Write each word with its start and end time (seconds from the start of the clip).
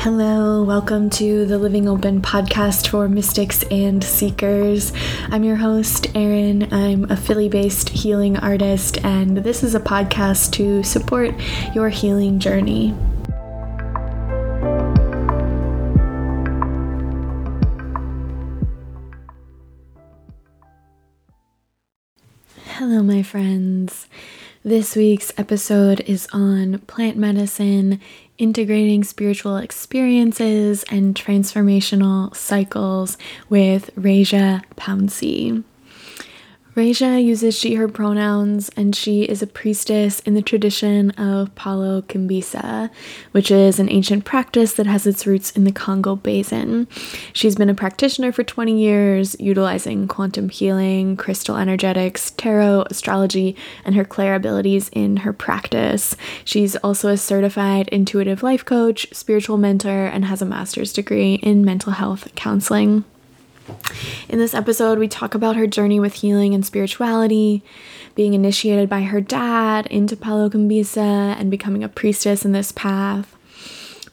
Hello, 0.00 0.62
welcome 0.62 1.10
to 1.10 1.44
the 1.44 1.58
Living 1.58 1.86
Open 1.86 2.22
podcast 2.22 2.88
for 2.88 3.06
mystics 3.06 3.64
and 3.64 4.02
seekers. 4.02 4.94
I'm 5.28 5.44
your 5.44 5.56
host, 5.56 6.06
Erin. 6.16 6.72
I'm 6.72 7.04
a 7.10 7.16
Philly 7.18 7.50
based 7.50 7.90
healing 7.90 8.38
artist, 8.38 9.04
and 9.04 9.36
this 9.36 9.62
is 9.62 9.74
a 9.74 9.78
podcast 9.78 10.52
to 10.52 10.82
support 10.84 11.34
your 11.74 11.90
healing 11.90 12.38
journey. 12.38 12.94
Hello, 22.68 23.02
my 23.02 23.22
friends. 23.22 24.08
This 24.62 24.94
week's 24.94 25.32
episode 25.38 26.00
is 26.00 26.28
on 26.32 26.80
plant 26.80 27.16
medicine 27.16 27.98
integrating 28.40 29.04
spiritual 29.04 29.56
experiences 29.58 30.84
and 30.90 31.14
transformational 31.14 32.34
cycles 32.34 33.18
with 33.48 33.90
Raja 33.96 34.62
Pouncey. 34.76 35.62
Raja 36.76 37.20
uses 37.20 37.58
she, 37.58 37.74
her 37.74 37.88
pronouns, 37.88 38.68
and 38.76 38.94
she 38.94 39.24
is 39.24 39.42
a 39.42 39.46
priestess 39.46 40.20
in 40.20 40.34
the 40.34 40.42
tradition 40.42 41.10
of 41.12 41.52
Palo 41.56 42.02
Kimbisa, 42.02 42.90
which 43.32 43.50
is 43.50 43.80
an 43.80 43.90
ancient 43.90 44.24
practice 44.24 44.74
that 44.74 44.86
has 44.86 45.04
its 45.04 45.26
roots 45.26 45.50
in 45.50 45.64
the 45.64 45.72
Congo 45.72 46.14
Basin. 46.14 46.86
She's 47.32 47.56
been 47.56 47.70
a 47.70 47.74
practitioner 47.74 48.30
for 48.30 48.44
20 48.44 48.80
years, 48.80 49.34
utilizing 49.40 50.06
quantum 50.06 50.48
healing, 50.48 51.16
crystal 51.16 51.56
energetics, 51.56 52.30
tarot, 52.30 52.84
astrology, 52.88 53.56
and 53.84 53.96
her 53.96 54.04
clair 54.04 54.36
abilities 54.36 54.90
in 54.90 55.18
her 55.18 55.32
practice. 55.32 56.14
She's 56.44 56.76
also 56.76 57.08
a 57.08 57.16
certified 57.16 57.88
intuitive 57.88 58.44
life 58.44 58.64
coach, 58.64 59.08
spiritual 59.12 59.56
mentor, 59.56 60.06
and 60.06 60.24
has 60.26 60.40
a 60.40 60.46
master's 60.46 60.92
degree 60.92 61.34
in 61.34 61.64
mental 61.64 61.94
health 61.94 62.28
counseling. 62.36 63.04
In 64.28 64.38
this 64.38 64.54
episode, 64.54 64.98
we 64.98 65.08
talk 65.08 65.34
about 65.34 65.56
her 65.56 65.66
journey 65.66 65.98
with 65.98 66.14
healing 66.14 66.54
and 66.54 66.64
spirituality, 66.64 67.64
being 68.14 68.34
initiated 68.34 68.88
by 68.88 69.02
her 69.02 69.20
dad 69.20 69.86
into 69.88 70.16
Palo 70.16 70.48
Kimbisa 70.48 70.98
and 71.38 71.50
becoming 71.50 71.82
a 71.82 71.88
priestess 71.88 72.44
in 72.44 72.52
this 72.52 72.70
path, 72.70 73.36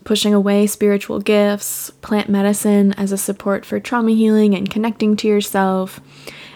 pushing 0.03 0.33
away 0.33 0.65
spiritual 0.65 1.19
gifts, 1.19 1.89
plant 2.01 2.29
medicine 2.29 2.93
as 2.93 3.11
a 3.11 3.17
support 3.17 3.65
for 3.65 3.79
trauma 3.79 4.11
healing 4.11 4.55
and 4.55 4.71
connecting 4.71 5.15
to 5.17 5.27
yourself, 5.27 5.99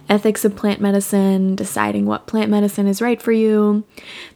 ethics 0.09 0.43
of 0.43 0.55
plant 0.55 0.81
medicine, 0.81 1.55
deciding 1.55 2.05
what 2.05 2.27
plant 2.27 2.49
medicine 2.49 2.88
is 2.88 3.02
right 3.02 3.21
for 3.21 3.31
you, 3.31 3.83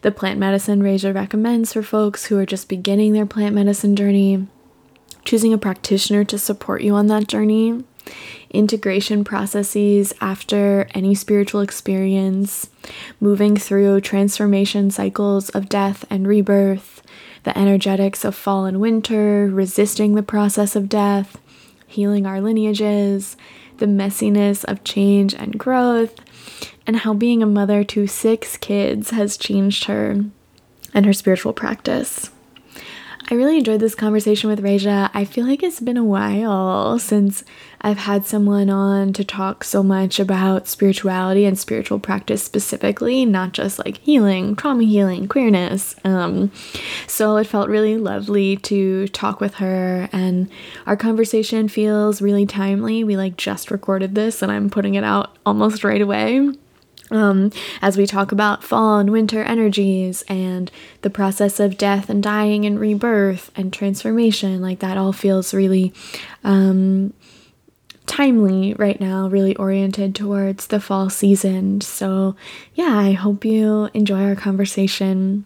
the 0.02 0.11
plant 0.11 0.39
medicine 0.39 0.83
Raja 0.83 1.11
recommends 1.11 1.73
for 1.73 1.81
folks 1.81 2.25
who 2.25 2.38
are 2.38 2.45
just 2.45 2.69
beginning 2.69 3.13
their 3.13 3.25
plant 3.25 3.55
medicine 3.55 3.95
journey, 3.95 4.47
choosing 5.23 5.52
a 5.52 5.57
practitioner 5.57 6.23
to 6.25 6.38
support 6.38 6.83
you 6.83 6.94
on 6.94 7.07
that 7.07 7.27
journey 7.27 7.83
integration 8.56 9.23
processes 9.23 10.14
after 10.22 10.88
any 10.94 11.14
spiritual 11.14 11.61
experience, 11.61 12.70
moving 13.20 13.56
through 13.58 14.02
transformation 14.02 14.89
cycles 14.89 15.50
of 15.50 15.70
death 15.70 16.06
and 16.09 16.28
rebirth, 16.28 17.02
the 17.44 17.58
energetics 17.58 18.25
of 18.25 18.36
fall 18.36 18.66
and 18.66 18.80
winter, 18.80 19.47
resisting 19.47 20.16
the 20.16 20.23
process 20.23 20.75
of 20.75 20.89
death, 20.89 21.38
healing 21.86 22.25
our 22.25 22.42
lineages, 22.42 23.38
the 23.78 23.86
messiness 23.86 24.64
of 24.66 24.84
change 24.84 25.34
and 25.34 25.59
growth, 25.59 26.16
and 26.88 26.97
how 26.97 27.14
being 27.14 27.44
a 27.44 27.47
mother 27.47 27.84
to 27.84 28.08
six 28.08 28.58
kids 28.58 29.09
has 29.09 29.38
changed 29.38 29.86
her 29.86 30.23
and 30.94 31.06
her 31.06 31.14
spiritual 31.14 31.53
practice. 31.53 32.31
I 33.28 33.34
really 33.34 33.58
enjoyed 33.58 33.80
this 33.80 33.95
conversation 33.95 34.52
with 34.52 34.59
Raja. 34.59 35.09
I 35.14 35.26
feel 35.26 35.48
like 35.48 35.64
it's 35.64 35.80
been 35.80 35.98
a 35.98 36.04
while 36.04 37.00
since 37.00 37.44
I've 37.81 37.98
had 37.98 38.23
someone 38.23 38.70
on 38.70 39.14
to 39.14 39.23
talk 39.23 39.64
so 39.64 39.81
much 39.81 40.20
about 40.20 40.68
spirituality 40.68 41.46
and 41.46 41.58
spiritual 41.58 42.00
practice 42.00 42.44
specifically, 42.44 43.25
not 43.25 43.53
just 43.53 43.80
like 43.80 43.97
healing, 43.97 44.56
trauma 44.56 44.84
healing, 44.84 45.28
queerness. 45.28 45.96
Um, 46.03 46.52
so 47.08 47.38
it 47.38 47.47
felt 47.47 47.68
really 47.68 47.97
lovely 47.97 48.58
to 48.58 49.08
talk 49.08 49.40
with 49.40 49.56
her, 49.56 50.08
and 50.12 50.47
our 50.85 50.96
conversation 50.96 51.68
feels 51.68 52.22
really 52.22 52.46
timely. 52.46 53.03
We 53.03 53.18
like 53.18 53.38
just 53.38 53.72
recorded 53.72 54.14
this, 54.14 54.44
and 54.44 54.52
I'm 54.52 54.69
putting 54.69 54.94
it 54.94 55.03
out 55.03 55.35
almost 55.47 55.84
right 55.84 56.02
away 56.02 56.52
um, 57.11 57.51
as 57.81 57.97
we 57.97 58.07
talk 58.07 58.31
about 58.31 58.63
fall 58.63 58.99
and 58.99 59.11
winter 59.11 59.43
energies 59.43 60.23
and 60.27 60.71
the 61.01 61.09
process 61.09 61.59
of 61.59 61.77
death 61.77 62.09
and 62.09 62.23
dying 62.23 62.66
and 62.66 62.79
rebirth 62.79 63.51
and 63.55 63.71
transformation, 63.71 64.61
like 64.61 64.79
that 64.79 64.97
all 64.97 65.13
feels 65.13 65.53
really 65.53 65.93
um, 66.43 67.13
timely 68.05 68.73
right 68.75 68.99
now, 68.99 69.27
really 69.27 69.55
oriented 69.55 70.16
towards 70.16 70.67
the 70.67 70.79
fall 70.79 71.09
season. 71.09 71.81
So, 71.81 72.35
yeah, 72.73 72.97
I 72.97 73.11
hope 73.13 73.45
you 73.45 73.89
enjoy 73.93 74.23
our 74.23 74.35
conversation. 74.35 75.45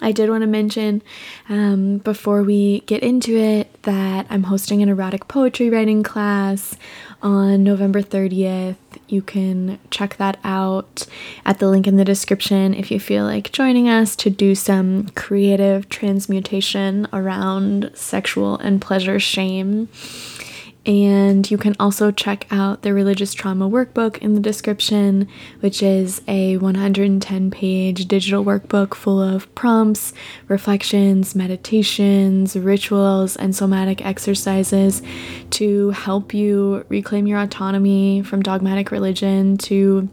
I 0.00 0.12
did 0.12 0.30
want 0.30 0.42
to 0.42 0.46
mention 0.46 1.02
um, 1.48 1.98
before 1.98 2.42
we 2.42 2.80
get 2.80 3.02
into 3.02 3.36
it 3.36 3.82
that 3.82 4.26
I'm 4.30 4.44
hosting 4.44 4.82
an 4.82 4.88
erotic 4.88 5.28
poetry 5.28 5.68
writing 5.68 6.02
class 6.02 6.76
on 7.22 7.62
November 7.62 8.02
30th. 8.02 8.76
You 9.10 9.22
can 9.22 9.78
check 9.90 10.16
that 10.18 10.38
out 10.44 11.06
at 11.44 11.58
the 11.58 11.68
link 11.68 11.86
in 11.86 11.96
the 11.96 12.04
description 12.04 12.74
if 12.74 12.90
you 12.90 13.00
feel 13.00 13.24
like 13.24 13.50
joining 13.50 13.88
us 13.88 14.14
to 14.16 14.30
do 14.30 14.54
some 14.54 15.08
creative 15.16 15.88
transmutation 15.88 17.08
around 17.12 17.90
sexual 17.94 18.56
and 18.58 18.80
pleasure 18.80 19.18
shame. 19.18 19.88
And 20.86 21.50
you 21.50 21.58
can 21.58 21.76
also 21.78 22.10
check 22.10 22.46
out 22.50 22.82
the 22.82 22.94
Religious 22.94 23.34
Trauma 23.34 23.68
Workbook 23.68 24.16
in 24.18 24.34
the 24.34 24.40
description, 24.40 25.28
which 25.60 25.82
is 25.82 26.22
a 26.26 26.56
110 26.56 27.50
page 27.50 28.08
digital 28.08 28.44
workbook 28.44 28.94
full 28.94 29.20
of 29.20 29.54
prompts, 29.54 30.14
reflections, 30.48 31.34
meditations, 31.34 32.56
rituals, 32.56 33.36
and 33.36 33.54
somatic 33.54 34.04
exercises 34.04 35.02
to 35.50 35.90
help 35.90 36.32
you 36.32 36.86
reclaim 36.88 37.26
your 37.26 37.40
autonomy 37.40 38.22
from 38.22 38.42
dogmatic 38.42 38.90
religion 38.90 39.58
to 39.58 40.08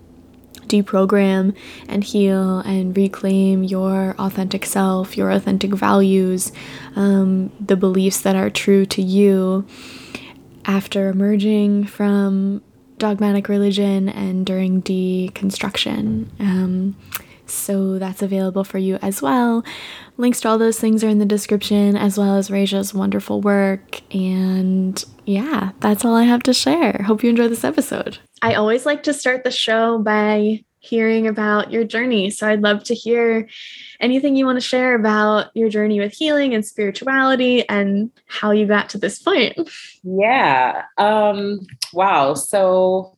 deprogram 0.68 1.56
and 1.88 2.04
heal 2.04 2.60
and 2.60 2.98
reclaim 2.98 3.64
your 3.64 4.16
authentic 4.20 4.66
self, 4.66 5.16
your 5.16 5.32
authentic 5.32 5.72
values, 5.72 6.52
um, 6.98 7.50
the 7.66 7.78
beliefs 7.78 8.20
that 8.20 8.36
are 8.36 8.50
true 8.50 8.86
to 8.86 9.02
you 9.02 9.66
after 10.68 11.10
emerging 11.10 11.86
from 11.86 12.62
dogmatic 12.98 13.48
religion 13.48 14.10
and 14.10 14.46
during 14.46 14.82
deconstruction. 14.82 16.28
Um, 16.40 16.96
so 17.46 17.98
that's 17.98 18.22
available 18.22 18.64
for 18.64 18.78
you 18.78 18.98
as 19.02 19.22
well. 19.22 19.64
Links 20.18 20.42
to 20.42 20.50
all 20.50 20.58
those 20.58 20.80
things 20.80 21.04
are 21.04 21.10
in 21.10 21.20
the 21.20 21.26
description, 21.26 21.96
as 21.96 22.18
well 22.18 22.36
as 22.36 22.52
Raja's 22.52 22.94
wonderful 22.94 23.40
work. 23.42 24.02
And 24.14 25.02
yeah, 25.26 25.72
that's 25.80 26.04
all 26.04 26.16
I 26.16 26.24
have 26.24 26.44
to 26.44 26.54
share. 26.54 27.04
Hope 27.06 27.24
you 27.24 27.30
enjoy 27.30 27.48
this 27.48 27.64
episode. 27.64 28.18
I 28.42 28.56
always 28.56 28.86
like 28.86 29.04
to 29.04 29.14
start 29.14 29.44
the 29.44 29.52
show 29.52 30.00
by 30.00 30.64
hearing 30.88 31.28
about 31.28 31.72
your 31.72 31.84
journey. 31.84 32.30
So 32.30 32.48
I'd 32.48 32.62
love 32.62 32.84
to 32.86 32.96
hear 32.96 33.48
anything 34.00 34.36
you 34.36 34.46
want 34.46 34.58
to 34.58 34.68
share 34.68 34.96
about 34.96 35.48
your 35.56 35.70
journey 35.70 36.00
with 36.00 36.14
healing 36.14 36.54
and 36.54 36.66
spirituality 36.66 37.68
and 37.68 38.12
how 38.28 38.52
you 38.52 38.66
got 38.66 38.90
to 38.90 38.98
this 38.98 39.20
point. 39.20 39.58
Yeah. 40.04 40.84
Um, 40.98 41.68
wow. 41.94 42.34
So 42.34 43.18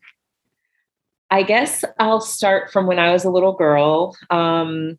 I 1.30 1.44
guess 1.44 1.86
I'll 2.00 2.22
start 2.22 2.72
from 2.72 2.88
when 2.88 3.00
I 3.00 3.12
was 3.12 3.24
a 3.24 3.30
little 3.30 3.54
girl. 3.54 4.18
Um, 4.30 4.98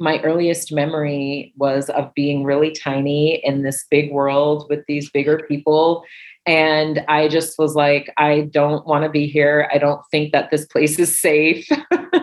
my 0.00 0.20
earliest 0.22 0.72
memory 0.72 1.52
was 1.56 1.88
of 1.90 2.12
being 2.14 2.44
really 2.44 2.72
tiny 2.72 3.40
in 3.44 3.62
this 3.62 3.84
big 3.90 4.12
world 4.12 4.66
with 4.68 4.84
these 4.86 5.10
bigger 5.10 5.38
people. 5.48 6.04
And 6.46 7.04
I 7.08 7.28
just 7.28 7.58
was 7.58 7.74
like, 7.74 8.12
I 8.18 8.42
don't 8.52 8.86
want 8.86 9.04
to 9.04 9.10
be 9.10 9.26
here. 9.26 9.68
I 9.72 9.78
don't 9.78 10.02
think 10.10 10.32
that 10.32 10.50
this 10.50 10.66
place 10.66 10.98
is 10.98 11.18
safe. 11.18 11.66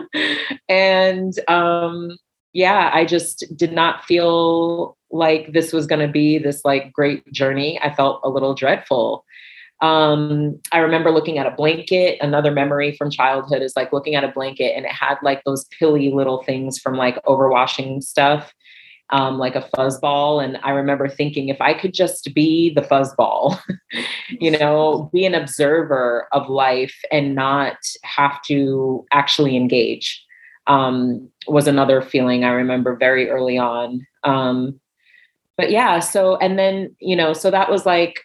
and 0.68 1.32
um, 1.48 2.16
yeah, 2.52 2.90
I 2.92 3.04
just 3.04 3.44
did 3.56 3.72
not 3.72 4.04
feel 4.04 4.96
like 5.10 5.52
this 5.52 5.72
was 5.72 5.86
going 5.86 6.06
to 6.06 6.12
be 6.12 6.38
this 6.38 6.64
like 6.64 6.92
great 6.92 7.30
journey. 7.32 7.80
I 7.82 7.94
felt 7.94 8.20
a 8.22 8.28
little 8.28 8.54
dreadful. 8.54 9.24
Um, 9.80 10.60
I 10.70 10.78
remember 10.78 11.10
looking 11.10 11.38
at 11.38 11.46
a 11.46 11.50
blanket. 11.50 12.18
Another 12.20 12.52
memory 12.52 12.94
from 12.96 13.10
childhood 13.10 13.62
is 13.62 13.74
like 13.74 13.92
looking 13.92 14.14
at 14.14 14.22
a 14.22 14.28
blanket 14.28 14.74
and 14.76 14.86
it 14.86 14.92
had 14.92 15.16
like 15.22 15.42
those 15.44 15.64
pilly 15.76 16.12
little 16.12 16.44
things 16.44 16.78
from 16.78 16.96
like 16.96 17.22
overwashing 17.24 18.02
stuff, 18.02 18.54
um, 19.12 19.38
like 19.38 19.54
a 19.54 19.68
fuzzball. 19.76 20.42
And 20.42 20.58
I 20.64 20.70
remember 20.70 21.06
thinking 21.06 21.48
if 21.48 21.60
I 21.60 21.74
could 21.74 21.94
just 21.94 22.34
be 22.34 22.72
the 22.74 22.80
fuzzball, 22.80 23.60
you 24.28 24.50
know, 24.50 25.10
be 25.12 25.24
an 25.26 25.34
observer 25.34 26.26
of 26.32 26.48
life 26.48 26.98
and 27.12 27.34
not 27.34 27.76
have 28.02 28.42
to 28.46 29.06
actually 29.12 29.56
engage 29.56 30.24
um, 30.66 31.28
was 31.46 31.66
another 31.66 32.00
feeling 32.00 32.44
I 32.44 32.50
remember 32.52 32.96
very 32.96 33.28
early 33.28 33.58
on. 33.58 34.06
Um, 34.24 34.80
but 35.56 35.70
yeah, 35.70 35.98
so 35.98 36.36
and 36.36 36.58
then, 36.58 36.96
you 36.98 37.14
know, 37.14 37.34
so 37.34 37.50
that 37.50 37.70
was 37.70 37.84
like 37.84 38.20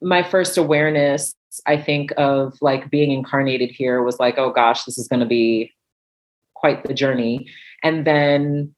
my 0.00 0.22
first 0.22 0.56
awareness, 0.56 1.34
I 1.66 1.76
think, 1.76 2.12
of 2.16 2.56
like 2.62 2.90
being 2.90 3.12
incarnated 3.12 3.70
here 3.70 4.02
was 4.02 4.18
like, 4.18 4.38
oh 4.38 4.50
gosh, 4.50 4.84
this 4.84 4.96
is 4.96 5.08
going 5.08 5.20
to 5.20 5.26
be 5.26 5.72
quite 6.54 6.84
the 6.84 6.94
journey. 6.94 7.46
And 7.82 8.06
then 8.06 8.74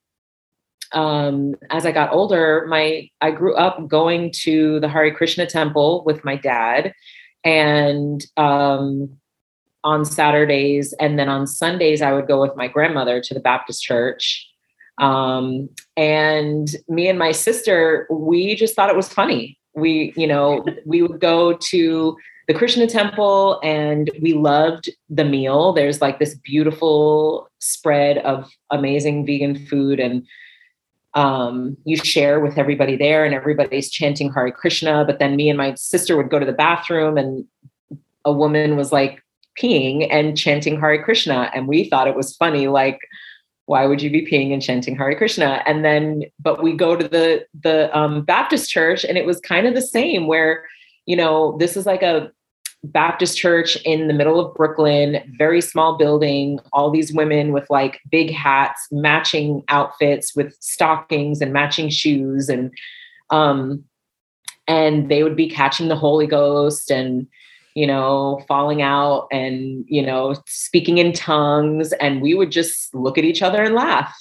um, 0.92 1.54
as 1.70 1.86
I 1.86 1.92
got 1.92 2.12
older, 2.12 2.66
my 2.68 3.10
I 3.20 3.30
grew 3.30 3.54
up 3.56 3.88
going 3.88 4.32
to 4.42 4.80
the 4.80 4.88
Hare 4.88 5.14
Krishna 5.14 5.46
temple 5.46 6.02
with 6.04 6.24
my 6.24 6.36
dad, 6.36 6.92
and 7.44 8.24
um, 8.36 9.16
on 9.84 10.04
Saturdays, 10.04 10.92
and 11.00 11.18
then 11.18 11.28
on 11.28 11.46
Sundays 11.46 12.02
I 12.02 12.12
would 12.12 12.26
go 12.26 12.40
with 12.40 12.56
my 12.56 12.68
grandmother 12.68 13.20
to 13.20 13.34
the 13.34 13.40
Baptist 13.40 13.82
church. 13.82 14.46
Um, 14.98 15.68
and 15.96 16.68
me 16.88 17.08
and 17.08 17.18
my 17.18 17.32
sister, 17.32 18.06
we 18.10 18.54
just 18.54 18.74
thought 18.74 18.90
it 18.90 18.96
was 18.96 19.12
funny. 19.12 19.58
We, 19.74 20.12
you 20.16 20.26
know, 20.26 20.64
we 20.86 21.02
would 21.02 21.20
go 21.20 21.52
to 21.54 22.16
the 22.48 22.54
Krishna 22.54 22.86
temple 22.86 23.60
and 23.62 24.10
we 24.22 24.32
loved 24.32 24.88
the 25.08 25.24
meal. 25.24 25.72
There's 25.72 26.00
like 26.00 26.18
this 26.18 26.34
beautiful 26.34 27.48
spread 27.58 28.18
of 28.18 28.48
amazing 28.70 29.26
vegan 29.26 29.66
food 29.66 29.98
and 29.98 30.26
um, 31.16 31.76
you 31.84 31.96
share 31.96 32.38
with 32.38 32.58
everybody 32.58 32.96
there 32.96 33.24
and 33.24 33.34
everybody's 33.34 33.90
chanting 33.90 34.32
Hare 34.32 34.52
Krishna. 34.52 35.04
But 35.04 35.18
then 35.18 35.34
me 35.34 35.48
and 35.48 35.56
my 35.56 35.74
sister 35.74 36.16
would 36.16 36.30
go 36.30 36.38
to 36.38 36.46
the 36.46 36.52
bathroom 36.52 37.16
and 37.16 37.46
a 38.24 38.32
woman 38.32 38.76
was 38.76 38.92
like 38.92 39.24
peeing 39.58 40.06
and 40.10 40.36
chanting 40.36 40.78
Hare 40.78 41.02
Krishna. 41.02 41.50
And 41.54 41.66
we 41.66 41.88
thought 41.88 42.06
it 42.06 42.14
was 42.14 42.36
funny, 42.36 42.68
like, 42.68 43.00
why 43.64 43.86
would 43.86 44.02
you 44.02 44.10
be 44.10 44.26
peeing 44.26 44.52
and 44.52 44.62
chanting 44.62 44.94
Hare 44.94 45.16
Krishna? 45.16 45.62
And 45.66 45.84
then, 45.84 46.24
but 46.38 46.62
we 46.62 46.74
go 46.74 46.94
to 46.94 47.08
the 47.08 47.46
the 47.62 47.96
um, 47.96 48.22
Baptist 48.24 48.70
church, 48.70 49.02
and 49.02 49.18
it 49.18 49.26
was 49.26 49.40
kind 49.40 49.66
of 49.66 49.74
the 49.74 49.82
same. 49.82 50.26
Where, 50.28 50.64
you 51.06 51.16
know, 51.16 51.56
this 51.58 51.76
is 51.76 51.86
like 51.86 52.02
a 52.02 52.30
Baptist 52.92 53.38
church 53.38 53.76
in 53.84 54.08
the 54.08 54.14
middle 54.14 54.40
of 54.40 54.54
Brooklyn, 54.54 55.20
very 55.38 55.60
small 55.60 55.96
building, 55.96 56.58
all 56.72 56.90
these 56.90 57.12
women 57.12 57.52
with 57.52 57.68
like 57.70 58.00
big 58.10 58.30
hats, 58.30 58.86
matching 58.90 59.62
outfits 59.68 60.34
with 60.34 60.56
stockings 60.60 61.40
and 61.40 61.52
matching 61.52 61.88
shoes 61.88 62.48
and 62.48 62.72
um 63.30 63.84
and 64.68 65.08
they 65.10 65.22
would 65.22 65.36
be 65.36 65.48
catching 65.48 65.88
the 65.88 65.96
Holy 65.96 66.26
Ghost 66.26 66.90
and 66.90 67.26
you 67.74 67.86
know 67.86 68.42
falling 68.48 68.82
out 68.82 69.28
and 69.30 69.84
you 69.88 70.04
know 70.04 70.34
speaking 70.46 70.98
in 70.98 71.12
tongues 71.12 71.92
and 71.94 72.22
we 72.22 72.34
would 72.34 72.50
just 72.50 72.94
look 72.94 73.18
at 73.18 73.24
each 73.24 73.42
other 73.42 73.62
and 73.62 73.74
laugh. 73.74 74.14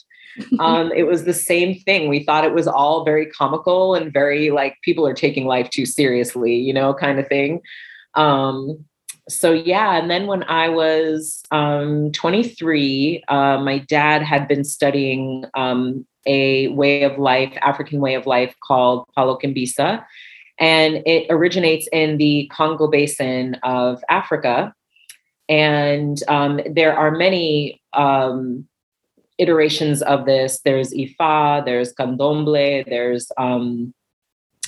um, 0.60 0.92
it 0.92 1.04
was 1.04 1.24
the 1.24 1.34
same 1.34 1.80
thing. 1.82 2.10
We 2.10 2.24
thought 2.24 2.44
it 2.44 2.54
was 2.54 2.68
all 2.68 3.06
very 3.06 3.26
comical 3.26 3.96
and 3.96 4.12
very 4.12 4.52
like 4.52 4.78
people 4.84 5.08
are 5.08 5.14
taking 5.14 5.46
life 5.46 5.70
too 5.70 5.86
seriously, 5.86 6.56
you 6.56 6.74
know, 6.74 6.94
kind 6.94 7.20
of 7.20 7.28
thing. 7.28 7.62
Um, 8.16 8.86
so 9.28 9.52
yeah, 9.52 9.98
and 9.98 10.10
then 10.10 10.28
when 10.28 10.44
I 10.44 10.70
was 10.70 11.42
um, 11.52 12.12
23, 12.12 13.24
uh, 13.28 13.58
my 13.58 13.80
dad 13.80 14.22
had 14.22 14.48
been 14.48 14.64
studying 14.64 15.46
um, 15.56 16.06
a 16.28 16.68
way 16.70 17.04
of 17.04 17.18
life, 17.18 17.54
African 17.62 18.00
way 18.00 18.14
of 18.14 18.28
life 18.28 18.56
called 18.64 19.08
Palo 19.16 19.38
Kimbisa, 19.38 20.06
and 20.60 21.02
it 21.06 21.26
originates 21.30 21.88
in 21.92 22.18
the 22.18 22.50
Congo 22.54 22.88
Basin 22.88 23.56
of 23.64 24.04
Africa. 24.10 24.74
And 25.50 26.22
um, 26.28 26.60
there 26.70 26.96
are 26.96 27.12
many 27.12 27.82
um, 27.94 28.68
iterations 29.38 30.02
of 30.02 30.26
this. 30.26 30.60
There's 30.64 30.94
Ifa, 30.94 31.66
there's 31.66 31.94
Candomblé, 31.94 32.86
there's 32.88 33.32
um, 33.38 33.94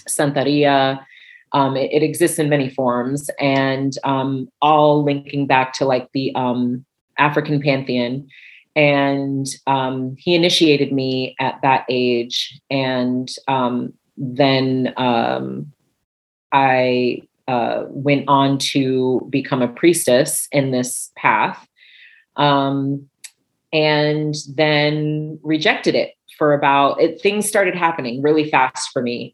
Santeria 0.07 1.05
um, 1.53 1.77
it, 1.77 1.91
it, 1.91 2.03
exists 2.03 2.39
in 2.39 2.49
many 2.49 2.69
forms 2.69 3.29
and 3.39 3.97
um, 4.03 4.49
all 4.61 5.03
linking 5.03 5.47
back 5.47 5.73
to 5.73 5.85
like 5.85 6.09
the 6.13 6.33
um, 6.35 6.85
African 7.17 7.61
pantheon. 7.61 8.27
And 8.75 9.47
um, 9.65 10.15
he 10.19 10.35
initiated 10.35 10.91
me 10.91 11.35
at 11.39 11.59
that 11.63 11.85
age. 11.89 12.59
And 12.69 13.29
um, 13.47 13.93
then 14.17 14.93
um, 14.97 15.71
I 16.51 17.21
uh, 17.47 17.85
went 17.87 18.25
on 18.27 18.57
to 18.57 19.25
become 19.29 19.61
a 19.61 19.67
priestess 19.67 20.47
in 20.51 20.71
this 20.71 21.11
path. 21.15 21.67
and 23.73 24.35
then 24.55 25.39
rejected 25.43 25.95
it 25.95 26.13
for 26.37 26.53
about 26.53 27.01
it, 27.01 27.19
things 27.19 27.47
started 27.47 27.75
happening 27.75 28.21
really 28.21 28.49
fast 28.49 28.91
for 28.91 29.01
me. 29.01 29.33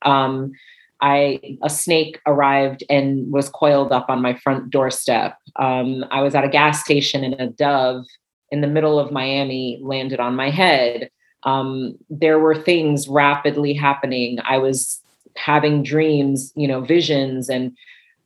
I 1.03 1.57
a 1.61 1.69
snake 1.69 2.21
arrived 2.25 2.83
and 2.89 3.29
was 3.29 3.49
coiled 3.49 3.91
up 3.91 4.09
on 4.09 4.21
my 4.21 4.35
front 4.35 4.69
doorstep. 4.69 5.37
Um, 5.57 6.05
I 6.09 6.21
was 6.21 6.33
at 6.33 6.45
a 6.45 6.49
gas 6.49 6.81
station 6.81 7.25
and 7.25 7.39
a 7.39 7.47
dove 7.47 8.05
in 8.51 8.61
the 8.61 8.67
middle 8.67 8.97
of 8.99 9.11
Miami 9.11 9.79
landed 9.81 10.21
on 10.21 10.37
my 10.37 10.49
head. 10.49 11.09
Um, 11.43 11.97
there 12.09 12.39
were 12.39 12.55
things 12.55 13.09
rapidly 13.09 13.73
happening. 13.73 14.39
I 14.45 14.59
was 14.59 15.01
having 15.35 15.83
dreams, 15.83 16.53
you 16.55 16.69
know, 16.69 16.79
visions, 16.79 17.49
and 17.49 17.75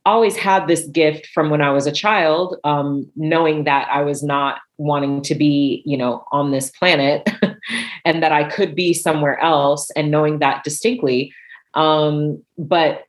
always 0.06 0.36
had 0.36 0.68
this 0.68 0.86
gift 0.86 1.26
from 1.34 1.50
when 1.50 1.60
I 1.60 1.70
was 1.72 1.88
a 1.88 1.92
child, 1.92 2.56
um, 2.62 3.10
knowing 3.16 3.64
that 3.64 3.88
I 3.90 4.02
was 4.02 4.22
not 4.22 4.60
wanting 4.76 5.22
to 5.22 5.34
be, 5.34 5.82
you 5.84 5.96
know, 5.96 6.24
on 6.30 6.52
this 6.52 6.70
planet 6.70 7.28
and 8.04 8.22
that 8.22 8.30
I 8.30 8.44
could 8.44 8.76
be 8.76 8.94
somewhere 8.94 9.40
else, 9.40 9.90
and 9.96 10.12
knowing 10.12 10.38
that 10.38 10.62
distinctly. 10.62 11.32
Um, 11.78 12.42
but 12.58 13.04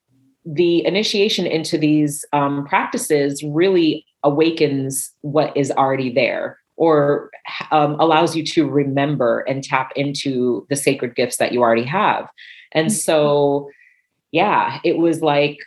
the 0.45 0.85
initiation 0.85 1.45
into 1.47 1.77
these 1.77 2.23
um, 2.33 2.65
practices 2.65 3.43
really 3.43 4.05
awakens 4.23 5.11
what 5.21 5.55
is 5.57 5.71
already 5.71 6.13
there 6.13 6.59
or 6.77 7.31
um, 7.71 7.99
allows 7.99 8.35
you 8.35 8.45
to 8.45 8.69
remember 8.69 9.39
and 9.41 9.63
tap 9.63 9.91
into 9.95 10.65
the 10.69 10.75
sacred 10.75 11.15
gifts 11.15 11.37
that 11.37 11.51
you 11.51 11.61
already 11.61 11.83
have. 11.83 12.29
And 12.71 12.87
mm-hmm. 12.87 12.95
so, 12.95 13.69
yeah, 14.31 14.79
it 14.83 14.97
was 14.97 15.21
like 15.21 15.57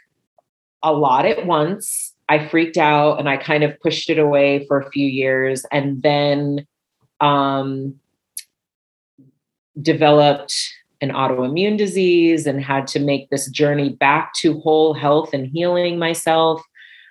a 0.82 0.92
lot 0.92 1.26
at 1.26 1.44
once. 1.44 2.14
I 2.28 2.46
freaked 2.46 2.78
out 2.78 3.18
and 3.18 3.28
I 3.28 3.36
kind 3.36 3.64
of 3.64 3.78
pushed 3.80 4.10
it 4.10 4.18
away 4.18 4.64
for 4.66 4.80
a 4.80 4.90
few 4.90 5.06
years 5.06 5.66
and 5.72 6.02
then 6.02 6.66
um, 7.20 7.96
developed 9.80 10.54
an 11.02 11.10
autoimmune 11.10 11.76
disease 11.76 12.46
and 12.46 12.62
had 12.62 12.86
to 12.86 13.00
make 13.00 13.28
this 13.28 13.50
journey 13.50 13.90
back 13.90 14.32
to 14.34 14.60
whole 14.60 14.94
health 14.94 15.34
and 15.34 15.46
healing 15.46 15.98
myself. 15.98 16.62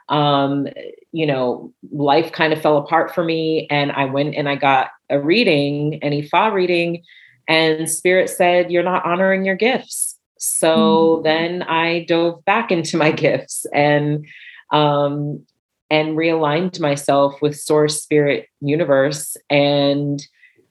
Um, 0.09 0.67
you 1.11 1.25
know, 1.25 1.73
life 1.91 2.31
kind 2.31 2.53
of 2.53 2.61
fell 2.61 2.77
apart 2.77 3.13
for 3.13 3.23
me. 3.23 3.67
And 3.69 3.91
I 3.91 4.05
went 4.05 4.35
and 4.35 4.49
I 4.49 4.55
got 4.55 4.89
a 5.09 5.19
reading, 5.19 5.99
an 6.01 6.11
Ifa 6.11 6.53
reading, 6.53 7.03
and 7.47 7.89
Spirit 7.89 8.29
said, 8.29 8.71
You're 8.71 8.83
not 8.83 9.05
honoring 9.05 9.45
your 9.45 9.55
gifts. 9.55 10.17
So 10.37 10.75
mm-hmm. 10.77 11.23
then 11.23 11.63
I 11.63 12.05
dove 12.07 12.43
back 12.45 12.71
into 12.71 12.97
my 12.97 13.11
gifts 13.25 13.65
and 13.73 14.25
um, 14.71 15.45
and 15.89 16.17
realigned 16.17 16.79
myself 16.79 17.41
with 17.41 17.59
source 17.59 18.01
spirit 18.01 18.47
universe 18.61 19.35
and 19.49 20.25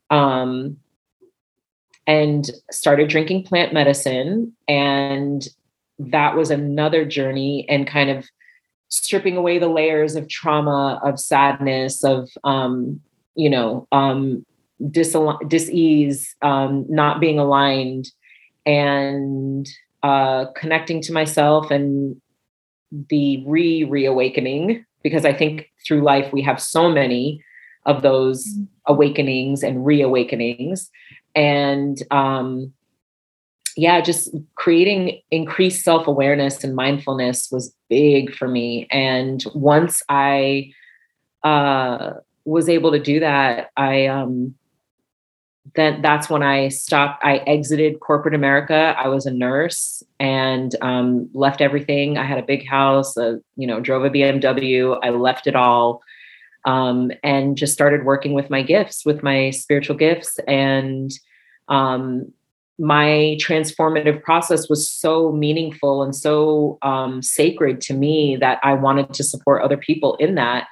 um, 0.09 0.79
and 2.11 2.51
started 2.73 3.09
drinking 3.09 3.45
plant 3.45 3.73
medicine. 3.73 4.53
And 4.67 5.47
that 6.01 6.35
was 6.35 6.51
another 6.51 7.05
journey 7.05 7.65
and 7.69 7.87
kind 7.87 8.11
of 8.11 8.27
stripping 8.89 9.37
away 9.37 9.61
the 9.61 9.69
layers 9.69 10.17
of 10.17 10.29
trauma, 10.29 11.01
of 11.05 11.21
sadness, 11.21 12.03
of, 12.03 12.29
um, 12.43 13.01
you 13.37 13.49
know, 13.49 13.87
um, 13.93 14.45
dis- 14.91 15.17
dis-ease, 15.47 16.35
um, 16.43 16.85
not 16.89 17.21
being 17.21 17.39
aligned 17.39 18.09
and 18.67 19.69
uh, 20.03 20.47
connecting 20.57 21.01
to 21.03 21.13
myself 21.13 21.71
and 21.71 22.21
the 23.09 23.45
re 23.47 23.85
reawakening 23.85 24.85
because 25.05 25.25
I 25.25 25.33
think 25.33 25.71
through 25.87 26.03
life 26.03 26.33
we 26.33 26.43
have 26.43 26.61
so 26.61 26.91
many 26.91 27.45
of 27.87 28.03
those 28.03 28.45
mm-hmm. 28.49 28.65
awakenings 28.87 29.63
and 29.63 29.87
reawakenings 29.87 30.91
and 31.35 32.03
um, 32.11 32.73
yeah, 33.77 34.01
just 34.01 34.35
creating 34.57 35.21
increased 35.31 35.85
self 35.85 36.07
awareness 36.07 36.65
and 36.65 36.75
mindfulness 36.75 37.51
was 37.51 37.75
big 37.89 38.35
for 38.35 38.49
me. 38.49 38.87
And 38.91 39.45
once 39.55 40.03
I 40.09 40.73
uh, 41.43 42.15
was 42.45 42.69
able 42.69 42.93
to 42.93 42.99
do 42.99 43.21
that, 43.21 43.71
I 43.77 44.07
um, 44.07 44.55
then 45.75 46.03
that's 46.03 46.29
when 46.29 46.43
I 46.43 46.69
stopped. 46.69 47.25
I 47.25 47.39
exited 47.39 48.01
corporate 48.01 48.35
America. 48.35 48.95
I 48.99 49.09
was 49.09 49.27
a 49.27 49.31
nurse 49.31 50.03
and 50.19 50.75
um, 50.83 51.29
left 51.33 51.61
everything. 51.61 52.19
I 52.19 52.25
had 52.25 52.39
a 52.39 52.43
big 52.43 52.67
house, 52.67 53.17
a, 53.17 53.41
you 53.57 53.67
know, 53.67 53.81
drove 53.81 54.05
a 54.05 54.11
BMW. 54.11 54.99
I 55.03 55.11
left 55.11 55.47
it 55.47 55.55
all 55.55 56.03
um, 56.65 57.11
and 57.23 57.57
just 57.57 57.73
started 57.73 58.05
working 58.05 58.33
with 58.33 58.51
my 58.51 58.63
gifts, 58.63 59.05
with 59.05 59.23
my 59.23 59.51
spiritual 59.51 59.97
gifts, 59.97 60.39
and 60.47 61.11
um, 61.69 62.33
my 62.79 63.37
transformative 63.39 64.23
process 64.23 64.69
was 64.69 64.91
so 64.91 65.33
meaningful 65.33 66.03
and 66.03 66.17
so 66.17 66.79
um, 66.83 67.23
sacred 67.23 67.81
to 67.83 67.95
me 67.95 68.37
that 68.37 68.59
I 68.63 68.73
wanted 68.73 69.13
to 69.15 69.25
support 69.25 69.63
other 69.63 69.77
people 69.77 70.17
in 70.17 70.35
that 70.37 70.67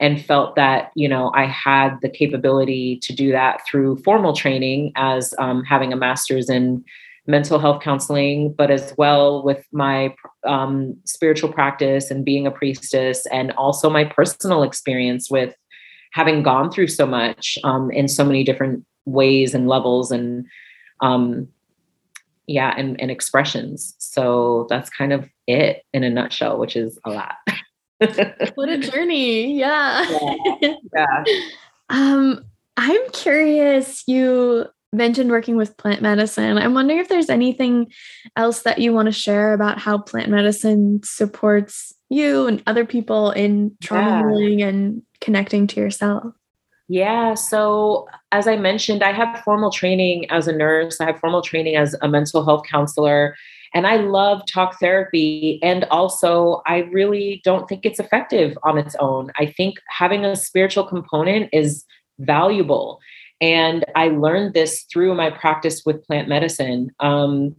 and 0.00 0.24
felt 0.24 0.54
that 0.56 0.90
you 0.94 1.08
know 1.08 1.32
i 1.34 1.44
had 1.44 1.96
the 2.02 2.08
capability 2.08 2.98
to 3.02 3.12
do 3.12 3.32
that 3.32 3.60
through 3.66 3.96
formal 3.98 4.32
training 4.32 4.92
as 4.96 5.34
um, 5.38 5.64
having 5.64 5.92
a 5.92 5.96
master's 5.96 6.48
in 6.48 6.84
mental 7.28 7.58
health 7.58 7.82
counseling 7.82 8.52
but 8.52 8.70
as 8.70 8.92
well 8.98 9.42
with 9.44 9.64
my 9.72 10.14
um, 10.44 10.96
spiritual 11.04 11.52
practice 11.52 12.10
and 12.10 12.24
being 12.24 12.46
a 12.46 12.50
priestess 12.50 13.26
and 13.26 13.52
also 13.52 13.88
my 13.88 14.04
personal 14.04 14.62
experience 14.62 15.30
with 15.30 15.54
having 16.12 16.42
gone 16.42 16.70
through 16.70 16.88
so 16.88 17.06
much 17.06 17.58
um, 17.64 17.90
in 17.90 18.08
so 18.08 18.24
many 18.24 18.42
different 18.42 18.84
ways 19.04 19.54
and 19.54 19.68
levels 19.68 20.10
and 20.10 20.46
um, 21.02 21.46
yeah 22.46 22.74
and, 22.76 23.00
and 23.00 23.10
expressions 23.10 23.94
so 23.98 24.66
that's 24.68 24.90
kind 24.90 25.12
of 25.12 25.28
it 25.46 25.84
in 25.92 26.02
a 26.02 26.10
nutshell 26.10 26.58
which 26.58 26.74
is 26.74 26.98
a 27.04 27.10
lot 27.10 27.36
what 28.54 28.68
a 28.68 28.78
journey. 28.78 29.58
Yeah. 29.58 30.06
yeah. 30.60 30.74
yeah. 30.94 31.24
um, 31.88 32.44
I'm 32.76 33.10
curious, 33.10 34.04
you 34.06 34.66
mentioned 34.92 35.30
working 35.30 35.56
with 35.56 35.76
plant 35.76 36.02
medicine. 36.02 36.58
I'm 36.58 36.74
wondering 36.74 36.98
if 36.98 37.08
there's 37.08 37.28
anything 37.28 37.92
else 38.36 38.62
that 38.62 38.78
you 38.78 38.92
want 38.92 39.06
to 39.06 39.12
share 39.12 39.52
about 39.52 39.78
how 39.78 39.98
plant 39.98 40.30
medicine 40.30 41.00
supports 41.04 41.94
you 42.08 42.46
and 42.46 42.62
other 42.66 42.84
people 42.84 43.30
in 43.32 43.76
trauma 43.82 44.08
yeah. 44.08 44.18
healing 44.18 44.62
and 44.62 45.02
connecting 45.20 45.66
to 45.68 45.80
yourself. 45.80 46.24
Yeah. 46.88 47.34
So, 47.34 48.08
as 48.32 48.48
I 48.48 48.56
mentioned, 48.56 49.02
I 49.02 49.12
have 49.12 49.42
formal 49.44 49.70
training 49.70 50.30
as 50.30 50.48
a 50.48 50.52
nurse, 50.52 51.00
I 51.00 51.06
have 51.06 51.20
formal 51.20 51.42
training 51.42 51.76
as 51.76 51.94
a 52.00 52.08
mental 52.08 52.44
health 52.44 52.62
counselor. 52.68 53.36
And 53.74 53.86
I 53.86 53.96
love 53.96 54.40
talk 54.50 54.80
therapy. 54.80 55.60
And 55.62 55.84
also, 55.84 56.62
I 56.66 56.78
really 56.90 57.42
don't 57.44 57.68
think 57.68 57.84
it's 57.84 58.00
effective 58.00 58.56
on 58.62 58.78
its 58.78 58.96
own. 58.98 59.30
I 59.38 59.44
think 59.44 59.76
having 59.88 60.24
a 60.24 60.34
spiritual 60.34 60.84
component 60.84 61.50
is 61.52 61.84
valuable. 62.18 62.98
And 63.40 63.84
I 63.94 64.08
learned 64.08 64.54
this 64.54 64.84
through 64.92 65.14
my 65.14 65.30
practice 65.30 65.82
with 65.84 66.04
plant 66.04 66.28
medicine. 66.28 66.90
Um, 67.00 67.56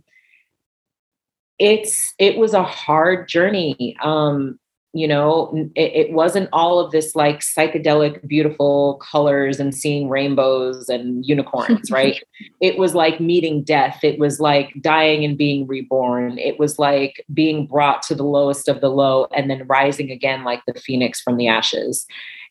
it's 1.58 2.14
it 2.20 2.38
was 2.38 2.54
a 2.54 2.64
hard 2.64 3.28
journey. 3.28 3.96
Um, 4.02 4.60
you 4.94 5.08
know 5.08 5.70
it, 5.76 6.08
it, 6.08 6.12
wasn't 6.12 6.50
all 6.52 6.80
of 6.80 6.92
this 6.92 7.16
like 7.16 7.40
psychedelic 7.42 8.26
beautiful 8.28 8.96
colors 8.96 9.60
and 9.60 9.76
seeing 9.76 10.10
rainbows 10.10 10.90
and 10.90 11.26
unicorns 11.26 11.92
right 11.92 12.24
it 12.60 12.78
was 12.78 12.96
like 12.96 13.20
meeting 13.20 13.64
death 13.64 14.00
it 14.04 14.18
was 14.18 14.40
like 14.40 14.74
dying 14.82 15.24
and 15.24 15.38
being 15.38 15.68
reborn 15.68 16.40
it 16.40 16.58
was 16.58 16.80
like 16.80 17.24
being 17.34 17.68
brought 17.68 18.02
to 18.02 18.16
the 18.16 18.24
lowest 18.24 18.68
of 18.68 18.82
the 18.82 18.90
low 18.90 19.28
and 19.36 19.50
then 19.50 19.68
rising 19.68 20.10
again 20.10 20.44
like 20.44 20.64
the 20.66 20.74
phoenix 20.74 21.22
from 21.22 21.38
the 21.38 21.48
ashes 21.48 22.08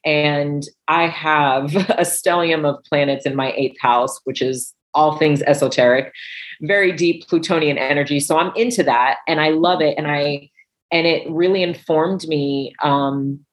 and 0.08 0.64
i 0.88 1.06
have 1.06 1.74
a 1.76 2.02
stellium 2.02 2.64
of 2.64 2.82
planets 2.84 3.26
in 3.26 3.36
my 3.36 3.52
eighth 3.52 3.80
house 3.80 4.18
which 4.24 4.40
is 4.40 4.74
all 4.94 5.18
things 5.18 5.42
esoteric 5.42 6.12
very 6.60 6.92
deep 6.92 7.26
plutonian 7.28 7.78
energy. 7.78 8.20
So 8.20 8.38
i'm 8.38 8.52
into 8.56 8.82
that 8.84 9.18
and 9.26 9.40
i 9.40 9.50
love 9.50 9.80
it. 9.80 9.96
And 9.96 10.06
i 10.06 10.50
and 10.90 11.06
it 11.06 11.28
really 11.30 11.62
informed 11.62 12.26
me 12.26 12.74
um, 12.82 13.44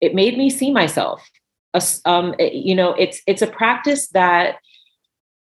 it 0.00 0.14
made 0.14 0.36
me 0.36 0.50
see 0.50 0.72
myself. 0.72 1.22
Um, 2.04 2.34
it, 2.38 2.52
you 2.52 2.74
know 2.74 2.92
it's 2.94 3.22
it's 3.26 3.42
a 3.42 3.46
practice 3.46 4.08
that 4.08 4.56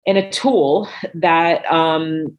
and 0.05 0.17
a 0.17 0.29
tool 0.29 0.89
that 1.13 1.65
um, 1.71 2.37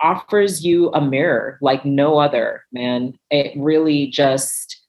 offers 0.00 0.64
you 0.64 0.90
a 0.92 1.00
mirror 1.00 1.58
like 1.60 1.84
no 1.84 2.18
other 2.18 2.64
man. 2.72 3.14
It 3.30 3.52
really 3.56 4.06
just 4.06 4.81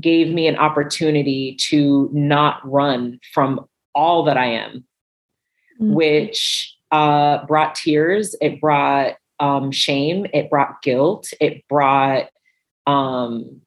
gave 0.00 0.28
me 0.28 0.46
an 0.46 0.56
opportunity 0.56 1.56
to 1.60 2.08
not 2.12 2.60
run 2.64 3.18
from 3.32 3.66
all 3.94 4.24
that 4.24 4.36
i 4.36 4.46
am 4.46 4.84
mm-hmm. 5.80 5.94
which 5.94 6.74
uh, 6.94 7.44
brought 7.46 7.74
tears. 7.74 8.36
It 8.40 8.60
brought 8.60 9.16
um, 9.40 9.72
shame, 9.72 10.26
it 10.32 10.48
brought 10.48 10.80
guilt, 10.82 11.32
it 11.40 11.66
brought 11.68 12.28
um, 12.86 13.60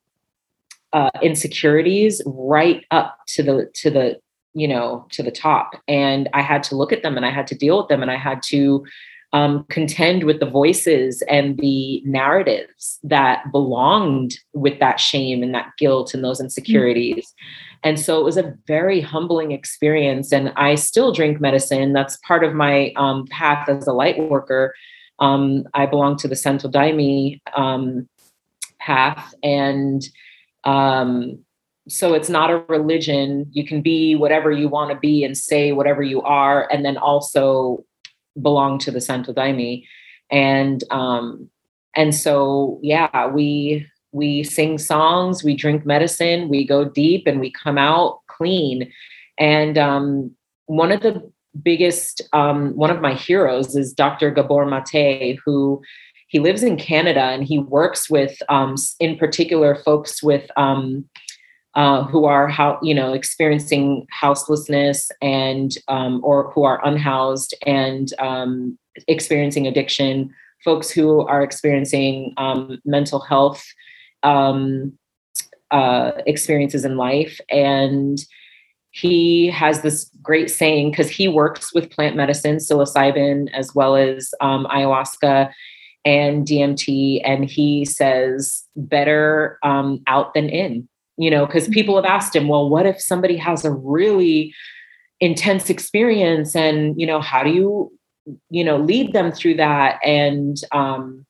uh, 0.93 1.09
insecurities 1.21 2.21
right 2.25 2.85
up 2.91 3.17
to 3.27 3.43
the 3.43 3.69
to 3.75 3.89
the 3.89 4.19
you 4.53 4.67
know 4.67 5.05
to 5.11 5.23
the 5.23 5.31
top, 5.31 5.73
and 5.87 6.29
I 6.33 6.41
had 6.41 6.63
to 6.63 6.75
look 6.75 6.93
at 6.93 7.03
them 7.03 7.17
and 7.17 7.25
I 7.25 7.31
had 7.31 7.47
to 7.47 7.55
deal 7.55 7.77
with 7.77 7.89
them 7.89 8.01
and 8.01 8.09
I 8.09 8.15
had 8.15 8.41
to 8.47 8.85
um, 9.33 9.65
contend 9.69 10.23
with 10.23 10.39
the 10.39 10.49
voices 10.49 11.21
and 11.29 11.57
the 11.57 12.01
narratives 12.05 12.99
that 13.03 13.51
belonged 13.51 14.39
with 14.53 14.79
that 14.79 14.99
shame 14.99 15.43
and 15.43 15.53
that 15.53 15.71
guilt 15.77 16.13
and 16.13 16.23
those 16.23 16.39
insecurities. 16.39 17.25
Mm-hmm. 17.25 17.77
And 17.83 17.99
so 17.99 18.19
it 18.19 18.23
was 18.23 18.37
a 18.37 18.55
very 18.65 19.01
humbling 19.01 19.51
experience. 19.51 20.31
And 20.31 20.53
I 20.55 20.75
still 20.75 21.11
drink 21.11 21.39
medicine. 21.41 21.93
That's 21.93 22.17
part 22.17 22.43
of 22.43 22.53
my 22.53 22.93
um, 22.95 23.25
path 23.29 23.69
as 23.69 23.85
a 23.85 23.93
light 23.93 24.17
worker 24.17 24.73
um, 25.19 25.65
I 25.73 25.85
belong 25.85 26.17
to 26.17 26.27
the 26.27 26.35
Santo 26.35 26.69
Daime 26.69 27.41
um, 27.55 28.07
path, 28.79 29.33
and 29.43 30.03
um, 30.63 31.39
so 31.87 32.13
it's 32.13 32.29
not 32.29 32.51
a 32.51 32.63
religion. 32.69 33.47
You 33.51 33.65
can 33.65 33.81
be 33.81 34.15
whatever 34.15 34.51
you 34.51 34.67
want 34.67 34.91
to 34.91 34.97
be 34.97 35.23
and 35.23 35.35
say 35.35 35.71
whatever 35.71 36.03
you 36.03 36.21
are, 36.21 36.69
and 36.71 36.85
then 36.85 36.97
also 36.97 37.83
belong 38.41 38.79
to 38.79 38.91
the 38.91 39.01
Santo 39.01 39.33
Daime, 39.33 39.83
and 40.31 40.83
um, 40.91 41.49
and 41.95 42.13
so 42.13 42.79
yeah, 42.81 43.27
we 43.27 43.85
we 44.11 44.43
sing 44.43 44.77
songs, 44.77 45.43
we 45.43 45.55
drink 45.55 45.85
medicine, 45.85 46.49
we 46.49 46.65
go 46.65 46.85
deep, 46.85 47.27
and 47.27 47.39
we 47.39 47.51
come 47.51 47.77
out 47.77 48.21
clean. 48.27 48.91
And 49.37 49.77
um, 49.77 50.31
one 50.65 50.91
of 50.91 51.01
the 51.01 51.31
biggest 51.63 52.21
um, 52.33 52.75
one 52.75 52.89
of 52.89 53.01
my 53.01 53.13
heroes 53.13 53.75
is 53.75 53.93
Dr. 53.93 54.31
Gabor 54.31 54.65
Mate, 54.65 55.39
who 55.43 55.81
he 56.27 56.39
lives 56.39 56.61
in 56.61 56.77
Canada 56.77 57.21
and 57.21 57.43
he 57.43 57.57
works 57.57 58.09
with, 58.09 58.37
um, 58.49 58.75
in 58.99 59.17
particular, 59.17 59.75
folks 59.75 60.21
with 60.21 60.49
um, 60.57 61.05
uh, 61.75 62.03
who 62.03 62.25
are 62.25 62.47
how 62.47 62.79
you 62.81 62.93
know 62.93 63.13
experiencing 63.13 64.07
houselessness 64.11 65.11
and 65.21 65.77
um, 65.87 66.21
or 66.23 66.51
who 66.51 66.63
are 66.63 66.85
unhoused 66.85 67.53
and 67.65 68.13
um, 68.19 68.77
experiencing 69.07 69.67
addiction, 69.67 70.33
folks 70.63 70.89
who 70.89 71.21
are 71.21 71.43
experiencing 71.43 72.33
um, 72.37 72.79
mental 72.85 73.19
health 73.19 73.63
uh, 74.23 76.11
experiences 76.25 76.85
in 76.85 76.97
life 76.97 77.39
and 77.49 78.19
he 78.97 79.47
has 79.51 79.81
this 79.81 80.09
great 80.23 80.49
saying 80.49 80.89
because 80.89 81.09
he 81.09 81.27
works 81.27 81.71
with 81.71 81.91
plant 81.91 82.15
medicine, 82.15 82.57
psilocybin, 82.57 83.47
as 83.53 83.75
well 83.75 83.95
as 83.95 84.33
um, 84.41 84.65
ayahuasca 84.71 85.51
and 86.03 86.47
DMT. 86.47 87.21
And 87.23 87.45
he 87.45 87.85
says, 87.85 88.63
better 88.75 89.59
um, 89.61 90.01
out 90.07 90.33
than 90.33 90.49
in, 90.49 90.89
you 91.17 91.31
know, 91.31 91.45
because 91.45 91.67
people 91.67 91.95
have 91.95 92.05
asked 92.05 92.35
him, 92.35 92.47
well, 92.47 92.69
what 92.69 92.85
if 92.85 93.01
somebody 93.01 93.37
has 93.37 93.65
a 93.65 93.71
really 93.71 94.53
intense 95.19 95.69
experience 95.69 96.55
and, 96.55 96.99
you 96.99 97.07
know, 97.07 97.19
how 97.19 97.43
do 97.43 97.49
you, 97.49 97.91
you 98.49 98.63
know, 98.63 98.77
lead 98.77 99.13
them 99.13 99.31
through 99.31 99.55
that? 99.55 99.99
And, 100.03 100.57
um, 100.71 101.25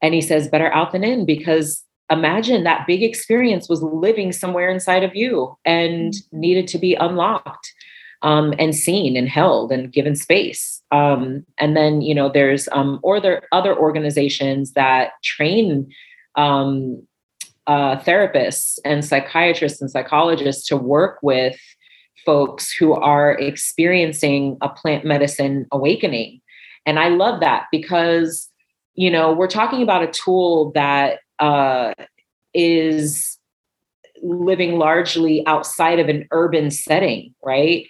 and 0.00 0.14
he 0.14 0.20
says, 0.20 0.48
better 0.48 0.72
out 0.72 0.92
than 0.92 1.04
in 1.04 1.26
because 1.26 1.84
imagine 2.10 2.64
that 2.64 2.86
big 2.86 3.02
experience 3.02 3.68
was 3.68 3.82
living 3.82 4.32
somewhere 4.32 4.70
inside 4.70 5.04
of 5.04 5.14
you 5.14 5.56
and 5.64 6.14
mm-hmm. 6.14 6.40
needed 6.40 6.66
to 6.68 6.78
be 6.78 6.94
unlocked 6.94 7.72
um, 8.22 8.54
and 8.58 8.74
seen 8.74 9.16
and 9.16 9.28
held 9.28 9.70
and 9.70 9.92
given 9.92 10.16
space. 10.16 10.82
Um, 10.90 11.44
and 11.58 11.76
then, 11.76 12.00
you 12.00 12.14
know, 12.14 12.30
there's 12.32 12.68
um, 12.72 12.98
or 13.02 13.20
there 13.20 13.42
other 13.52 13.76
organizations 13.76 14.72
that 14.72 15.10
train 15.22 15.90
um, 16.34 17.06
uh, 17.68 18.00
therapists 18.00 18.78
and 18.84 19.04
psychiatrists 19.04 19.80
and 19.80 19.90
psychologists 19.90 20.66
to 20.66 20.76
work 20.76 21.18
with 21.22 21.56
folks 22.26 22.72
who 22.72 22.94
are 22.94 23.32
experiencing 23.32 24.56
a 24.60 24.68
plant 24.68 25.04
medicine 25.04 25.66
awakening. 25.70 26.40
And 26.86 26.98
I 26.98 27.08
love 27.08 27.40
that 27.40 27.66
because, 27.70 28.50
you 28.94 29.10
know, 29.10 29.32
we're 29.32 29.46
talking 29.46 29.82
about 29.82 30.02
a 30.02 30.08
tool 30.08 30.72
that 30.74 31.20
uh, 31.38 31.92
is 32.54 33.38
living 34.22 34.78
largely 34.78 35.46
outside 35.46 36.00
of 36.00 36.08
an 36.08 36.26
urban 36.32 36.70
setting, 36.70 37.34
right? 37.44 37.86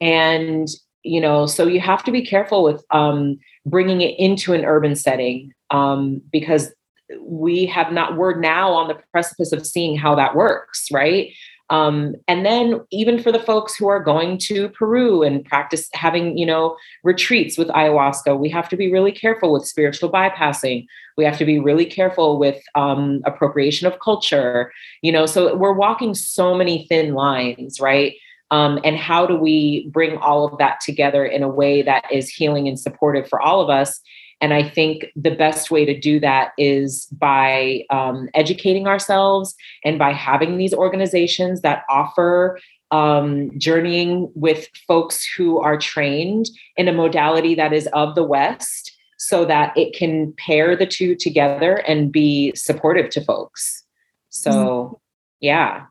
And 0.00 0.68
you 1.04 1.20
know, 1.20 1.46
so 1.46 1.66
you 1.66 1.80
have 1.80 2.04
to 2.04 2.12
be 2.12 2.24
careful 2.24 2.62
with 2.62 2.84
um, 2.90 3.38
bringing 3.64 4.00
it 4.00 4.18
into 4.18 4.52
an 4.52 4.64
urban 4.64 4.94
setting 4.94 5.52
um, 5.70 6.20
because 6.30 6.72
we 7.20 7.66
have 7.66 7.92
not. 7.92 8.16
We're 8.16 8.38
now 8.38 8.72
on 8.72 8.88
the 8.88 8.98
precipice 9.12 9.52
of 9.52 9.66
seeing 9.66 9.96
how 9.96 10.14
that 10.14 10.36
works, 10.36 10.88
right? 10.92 11.32
Um, 11.70 12.14
and 12.26 12.46
then 12.46 12.80
even 12.90 13.22
for 13.22 13.30
the 13.30 13.38
folks 13.38 13.76
who 13.76 13.88
are 13.88 14.02
going 14.02 14.38
to 14.44 14.70
Peru 14.70 15.22
and 15.22 15.44
practice 15.44 15.88
having, 15.92 16.38
you 16.38 16.46
know, 16.46 16.76
retreats 17.04 17.58
with 17.58 17.68
ayahuasca, 17.68 18.38
we 18.38 18.48
have 18.48 18.68
to 18.70 18.76
be 18.76 18.90
really 18.90 19.12
careful 19.12 19.52
with 19.52 19.66
spiritual 19.66 20.10
bypassing. 20.10 20.86
We 21.18 21.24
have 21.24 21.36
to 21.38 21.44
be 21.44 21.58
really 21.58 21.84
careful 21.84 22.38
with 22.38 22.62
um, 22.74 23.20
appropriation 23.26 23.86
of 23.86 24.00
culture, 24.00 24.72
you 25.02 25.12
know, 25.12 25.26
so 25.26 25.54
we're 25.56 25.72
walking 25.72 26.14
so 26.14 26.54
many 26.54 26.86
thin 26.88 27.12
lines, 27.12 27.80
right? 27.80 28.14
Um, 28.50 28.78
and 28.82 28.96
how 28.96 29.26
do 29.26 29.36
we 29.36 29.90
bring 29.90 30.16
all 30.16 30.46
of 30.46 30.56
that 30.58 30.80
together 30.80 31.26
in 31.26 31.42
a 31.42 31.48
way 31.48 31.82
that 31.82 32.10
is 32.10 32.30
healing 32.30 32.66
and 32.66 32.80
supportive 32.80 33.28
for 33.28 33.42
all 33.42 33.60
of 33.60 33.68
us 33.68 34.00
and 34.40 34.54
I 34.54 34.68
think 34.68 35.06
the 35.16 35.34
best 35.34 35.70
way 35.70 35.84
to 35.84 35.98
do 35.98 36.20
that 36.20 36.52
is 36.58 37.06
by 37.06 37.84
um, 37.90 38.28
educating 38.34 38.86
ourselves 38.86 39.54
and 39.84 39.98
by 39.98 40.12
having 40.12 40.58
these 40.58 40.72
organizations 40.72 41.62
that 41.62 41.82
offer 41.90 42.58
um, 42.90 43.50
journeying 43.58 44.30
with 44.34 44.68
folks 44.86 45.26
who 45.36 45.58
are 45.58 45.76
trained 45.76 46.48
in 46.76 46.88
a 46.88 46.92
modality 46.92 47.54
that 47.54 47.72
is 47.72 47.88
of 47.88 48.14
the 48.14 48.22
West 48.22 48.96
so 49.18 49.44
that 49.44 49.76
it 49.76 49.94
can 49.94 50.32
pair 50.38 50.76
the 50.76 50.86
two 50.86 51.14
together 51.16 51.76
and 51.88 52.12
be 52.12 52.52
supportive 52.54 53.10
to 53.10 53.20
folks. 53.24 53.84
So, 54.28 54.50
mm-hmm. 54.50 54.94
yeah. 55.40 55.84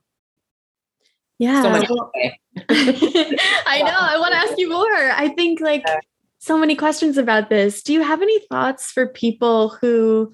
Yeah. 1.37 1.61
So 1.61 1.69
much. 1.69 1.85
I 2.69 3.81
know. 3.83 3.97
I 3.99 4.17
want 4.17 4.31
to 4.31 4.37
ask 4.37 4.57
you 4.57 4.69
more. 4.69 5.11
I 5.11 5.31
think 5.35 5.59
like 5.59 5.83
so 6.39 6.57
many 6.57 6.75
questions 6.75 7.17
about 7.17 7.49
this. 7.49 7.81
Do 7.83 7.93
you 7.93 8.03
have 8.03 8.21
any 8.21 8.39
thoughts 8.47 8.91
for 8.91 9.07
people 9.07 9.69
who, 9.69 10.31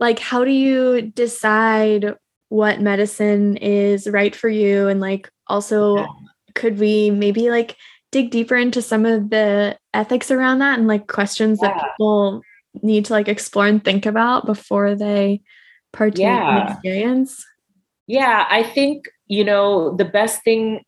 like, 0.00 0.18
how 0.18 0.44
do 0.44 0.50
you 0.50 1.02
decide 1.02 2.14
what 2.48 2.80
medicine 2.80 3.56
is 3.56 4.08
right 4.08 4.34
for 4.34 4.48
you? 4.48 4.88
And, 4.88 5.00
like, 5.00 5.30
also, 5.46 6.06
could 6.54 6.78
we 6.78 7.10
maybe 7.10 7.50
like 7.50 7.76
dig 8.10 8.30
deeper 8.30 8.56
into 8.56 8.82
some 8.82 9.06
of 9.06 9.30
the 9.30 9.78
ethics 9.94 10.30
around 10.30 10.58
that 10.58 10.78
and 10.78 10.88
like 10.88 11.06
questions 11.06 11.60
yeah. 11.62 11.68
that 11.68 11.90
people 11.92 12.42
need 12.82 13.04
to 13.04 13.12
like 13.12 13.28
explore 13.28 13.66
and 13.66 13.84
think 13.84 14.06
about 14.06 14.46
before 14.46 14.94
they 14.94 15.40
partake 15.92 16.22
yeah. 16.22 16.48
in 16.48 16.66
the 16.66 16.72
experience? 16.72 17.44
Yeah, 18.06 18.46
I 18.48 18.62
think, 18.62 19.04
you 19.26 19.44
know, 19.44 19.94
the 19.96 20.04
best 20.04 20.42
thing 20.42 20.82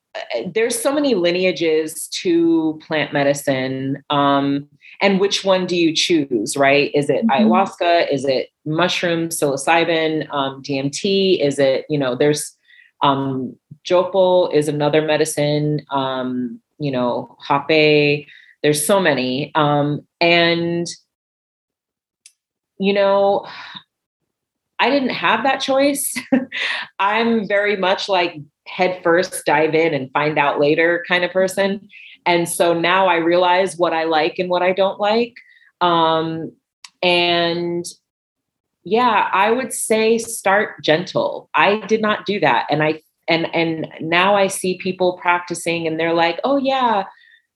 there's 0.54 0.80
so 0.80 0.92
many 0.92 1.14
lineages 1.14 2.08
to 2.08 2.80
plant 2.86 3.12
medicine 3.12 4.02
um, 4.10 4.66
and 5.00 5.20
which 5.20 5.44
one 5.44 5.66
do 5.66 5.76
you 5.76 5.94
choose 5.94 6.56
right 6.56 6.90
is 6.94 7.08
it 7.08 7.26
mm-hmm. 7.26 7.46
ayahuasca 7.46 8.12
is 8.12 8.24
it 8.24 8.48
mushroom 8.64 9.28
psilocybin 9.28 10.26
um, 10.32 10.62
dmt 10.62 11.40
is 11.40 11.58
it 11.58 11.84
you 11.88 11.98
know 11.98 12.14
there's 12.14 12.56
um, 13.02 13.56
jopol 13.84 14.52
is 14.52 14.68
another 14.68 15.02
medicine 15.02 15.80
um, 15.90 16.60
you 16.78 16.90
know 16.90 17.36
hape 17.48 18.26
there's 18.62 18.84
so 18.84 19.00
many 19.00 19.52
um, 19.54 20.06
and 20.20 20.86
you 22.78 22.92
know 22.92 23.46
I 24.82 24.88
didn't 24.88 25.10
have 25.10 25.42
that 25.42 25.60
choice. 25.60 26.14
I'm 26.98 27.46
very 27.46 27.76
much 27.76 28.08
like 28.08 28.36
head 28.70 29.00
first, 29.02 29.44
dive 29.44 29.74
in 29.74 29.94
and 29.94 30.12
find 30.12 30.38
out 30.38 30.60
later 30.60 31.04
kind 31.08 31.24
of 31.24 31.30
person. 31.30 31.88
And 32.26 32.48
so 32.48 32.72
now 32.72 33.06
I 33.06 33.16
realize 33.16 33.76
what 33.76 33.92
I 33.92 34.04
like 34.04 34.38
and 34.38 34.50
what 34.50 34.62
I 34.62 34.72
don't 34.72 35.00
like. 35.00 35.34
Um, 35.80 36.52
and 37.02 37.84
yeah, 38.84 39.28
I 39.32 39.50
would 39.50 39.72
say 39.72 40.18
start 40.18 40.82
gentle. 40.82 41.50
I 41.54 41.84
did 41.86 42.00
not 42.00 42.26
do 42.26 42.40
that. 42.40 42.66
And 42.70 42.82
I 42.82 43.00
and 43.28 43.54
and 43.54 43.88
now 44.00 44.34
I 44.34 44.46
see 44.48 44.78
people 44.78 45.18
practicing 45.20 45.86
and 45.86 45.98
they're 45.98 46.14
like, 46.14 46.40
oh 46.44 46.56
yeah, 46.56 47.04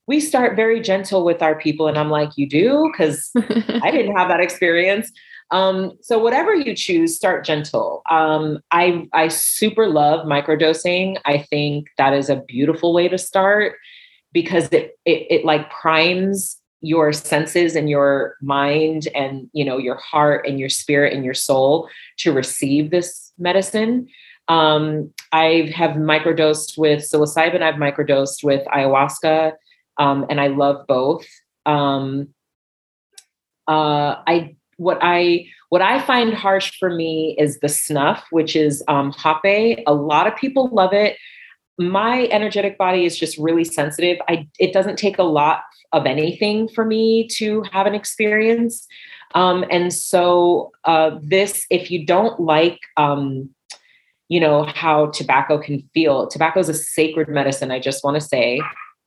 we 0.07 0.21
start 0.21 0.57
very 0.57 0.81
gentle 0.81 1.25
with 1.25 1.43
our 1.43 1.59
people. 1.59 1.89
And 1.89 1.99
I'm 1.99 2.11
like, 2.11 2.31
you 2.37 2.49
do? 2.49 2.91
Because 2.93 3.31
I 3.37 3.91
didn't 3.91 4.17
have 4.17 4.29
that 4.29 4.41
experience. 4.41 5.11
Um, 5.51 5.93
so 6.01 6.19
whatever 6.19 6.55
you 6.55 6.75
choose, 6.75 7.17
start 7.17 7.45
gentle. 7.45 8.03
Um, 8.11 8.59
I 8.71 9.09
I 9.13 9.29
super 9.29 9.89
love 9.89 10.27
microdosing. 10.27 11.19
I 11.25 11.39
think 11.39 11.89
that 11.99 12.13
is 12.13 12.29
a 12.29 12.37
beautiful 12.37 12.93
way 12.93 13.09
to 13.09 13.19
start 13.19 13.75
because 14.33 14.69
it 14.73 14.99
it, 15.05 15.27
it 15.31 15.45
like 15.45 15.71
primes 15.71 16.61
your 16.81 17.13
senses 17.13 17.77
and 17.77 17.89
your 17.89 18.37
mind 18.43 19.09
and 19.15 19.49
you 19.53 19.65
know 19.65 19.79
your 19.79 19.97
heart 19.97 20.47
and 20.47 20.59
your 20.59 20.69
spirit 20.69 21.13
and 21.15 21.25
your 21.25 21.35
soul 21.35 21.89
to 22.19 22.33
receive 22.33 22.91
this 22.91 23.33
medicine. 23.39 24.09
Um, 24.49 25.13
I 25.33 25.73
have 25.75 25.93
microdosed 25.93 26.77
with 26.77 27.01
psilocybin. 27.01 27.63
I've 27.63 27.77
microdosed 27.77 28.45
with 28.45 28.67
ayahuasca, 28.67 29.53
um, 29.99 30.27
and 30.29 30.41
I 30.41 30.49
love 30.49 30.87
both. 30.87 31.27
Um, 31.65 32.35
uh, 33.67 34.21
I 34.27 34.57
what 34.77 34.99
I 35.01 35.47
what 35.69 35.83
I 35.83 36.01
find 36.01 36.35
harsh 36.35 36.79
for 36.79 36.91
me 36.91 37.37
is 37.39 37.59
the 37.61 37.69
snuff, 37.69 38.25
which 38.31 38.55
is 38.55 38.83
um, 38.89 39.13
hape. 39.13 39.81
A 39.87 39.95
lot 39.95 40.27
of 40.27 40.37
people 40.37 40.69
love 40.73 40.93
it. 40.93 41.17
My 41.79 42.29
energetic 42.31 42.79
body 42.79 43.05
is 43.05 43.19
just 43.19 43.37
really 43.39 43.65
sensitive. 43.65 44.19
I 44.29 44.49
it 44.59 44.73
doesn't 44.73 44.97
take 44.97 45.19
a 45.19 45.25
lot 45.25 45.63
of 45.93 46.07
anything 46.07 46.69
for 46.69 46.85
me 46.85 47.29
to 47.29 47.63
have 47.73 47.87
an 47.87 47.95
experience. 47.95 48.87
Um, 49.35 49.65
and 49.71 49.93
so 49.93 50.71
uh, 50.85 51.19
this, 51.23 51.67
if 51.71 51.91
you 51.91 52.07
don't 52.07 52.39
like, 52.39 52.79
um, 52.97 53.51
you 54.29 54.41
know 54.41 54.65
how 54.65 55.07
tobacco 55.07 55.59
can 55.59 55.89
feel, 55.93 56.29
tobacco 56.29 56.61
is 56.61 56.69
a 56.69 56.75
sacred 56.75 57.29
medicine. 57.29 57.71
I 57.71 57.81
just 57.81 58.05
want 58.05 58.15
to 58.15 58.21
say 58.21 58.61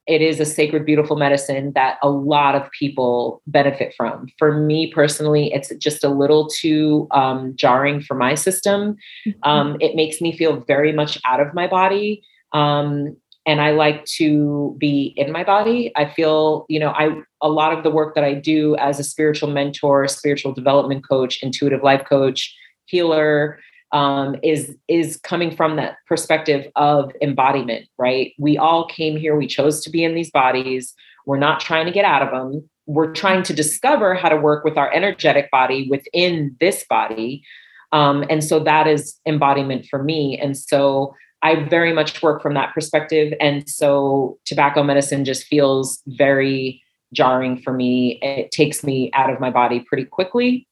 it 0.08 0.22
is 0.22 0.39
a 0.39 0.46
sacred, 0.46 0.86
beautiful 0.86 1.17
medicine 1.17 1.74
that 1.76 1.98
a 2.02 2.10
lot 2.10 2.56
of 2.56 2.70
people 2.72 3.41
benefit 3.46 3.93
from. 3.96 4.28
For 4.38 4.58
me 4.58 4.91
personally, 4.91 5.52
it's 5.54 5.74
just 5.76 6.04
a 6.04 6.10
little 6.10 6.48
too 6.48 7.08
um, 7.12 7.54
jarring 7.56 8.02
for 8.02 8.15
my 8.15 8.34
system. 8.34 8.96
Mm-hmm. 9.28 9.50
Um, 9.50 9.78
it 9.82 9.96
makes 9.96 10.22
me 10.22 10.36
feel 10.36 10.62
very 10.62 10.93
much 10.93 11.20
out 11.26 11.41
of 11.41 11.54
my 11.54 11.67
body. 11.67 12.24
Um, 12.54 13.17
and 13.46 13.62
I 13.62 13.72
like 13.72 14.04
to 14.17 14.76
be 14.78 15.13
in 15.15 15.32
my 15.32 15.43
body. 15.43 15.91
I 15.96 16.10
feel, 16.10 16.65
you 16.70 16.80
know, 16.80 16.89
I 16.89 17.22
a 17.41 17.50
lot 17.50 17.72
of 17.72 17.84
the 17.84 17.91
work 17.91 18.15
that 18.15 18.24
I 18.24 18.34
do 18.34 18.76
as 18.78 19.00
a 19.00 19.04
spiritual 19.04 19.50
mentor, 19.50 20.08
spiritual 20.08 20.54
development 20.54 21.08
coach, 21.08 21.41
intuitive 21.43 21.84
life 21.84 22.04
coach, 22.08 22.54
healer, 22.86 23.60
um, 23.91 24.36
is 24.43 24.76
is 24.88 25.17
coming 25.17 25.56
from 25.56 25.76
that 25.78 25.97
perspective 26.08 26.69
of 26.76 27.12
embodiment 27.21 27.88
right? 27.97 28.34
We 28.38 28.58
all 28.58 28.86
came 28.86 29.17
here 29.17 29.36
we 29.36 29.47
chose 29.47 29.82
to 29.82 29.89
be 29.89 30.04
in 30.04 30.15
these 30.15 30.32
bodies. 30.32 30.93
We're 31.26 31.38
not 31.38 31.60
trying 31.60 31.86
to 31.86 31.91
get 31.91 32.06
out 32.06 32.21
of 32.21 32.32
them 32.32 32.69
we're 32.88 33.12
trying 33.12 33.43
to 33.43 33.54
discover 33.54 34.15
how 34.15 34.30
to 34.30 34.38
work 34.38 34.63
with 34.63 34.78
our 34.78 34.91
energetic 34.91 35.52
body 35.52 35.88
within 35.89 36.56
this 36.60 36.86
body. 36.89 37.43
Um, 37.91 38.23
and 38.30 38.43
so 38.43 38.60
that 38.62 38.88
is 38.88 39.19
embodiment 39.26 39.86
for 39.86 40.02
me. 40.02 40.39
And 40.41 40.58
so 40.58 41.13
i 41.43 41.54
very 41.56 41.93
much 41.93 42.23
work 42.23 42.41
from 42.41 42.56
that 42.56 42.73
perspective. 42.73 43.32
And 43.39 43.69
so 43.69 44.39
tobacco 44.45 44.82
medicine 44.82 45.23
just 45.23 45.45
feels 45.45 46.02
very 46.08 46.82
jarring 47.13 47.62
for 47.62 47.73
me. 47.73 48.19
It 48.23 48.50
takes 48.52 48.84
me 48.84 49.12
out 49.13 49.30
of 49.30 49.39
my 49.39 49.52
body 49.52 49.82
pretty 49.82 50.06
quickly. 50.06 50.67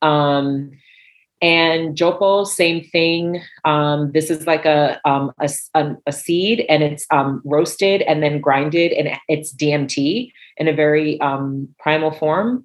Um, 0.00 0.70
and 1.40 1.96
jopol, 1.96 2.46
same 2.46 2.82
thing. 2.84 3.42
Um, 3.64 4.10
this 4.12 4.30
is 4.30 4.46
like 4.46 4.64
a, 4.64 5.00
um, 5.04 5.32
a, 5.40 5.48
a, 6.06 6.12
seed 6.12 6.66
and 6.68 6.82
it's 6.82 7.06
um, 7.10 7.40
roasted 7.44 8.02
and 8.02 8.22
then 8.22 8.40
grinded 8.40 8.92
and 8.92 9.16
it's 9.28 9.54
DMT 9.54 10.32
in 10.56 10.68
a 10.68 10.72
very 10.72 11.20
um, 11.20 11.68
primal 11.78 12.10
form. 12.10 12.64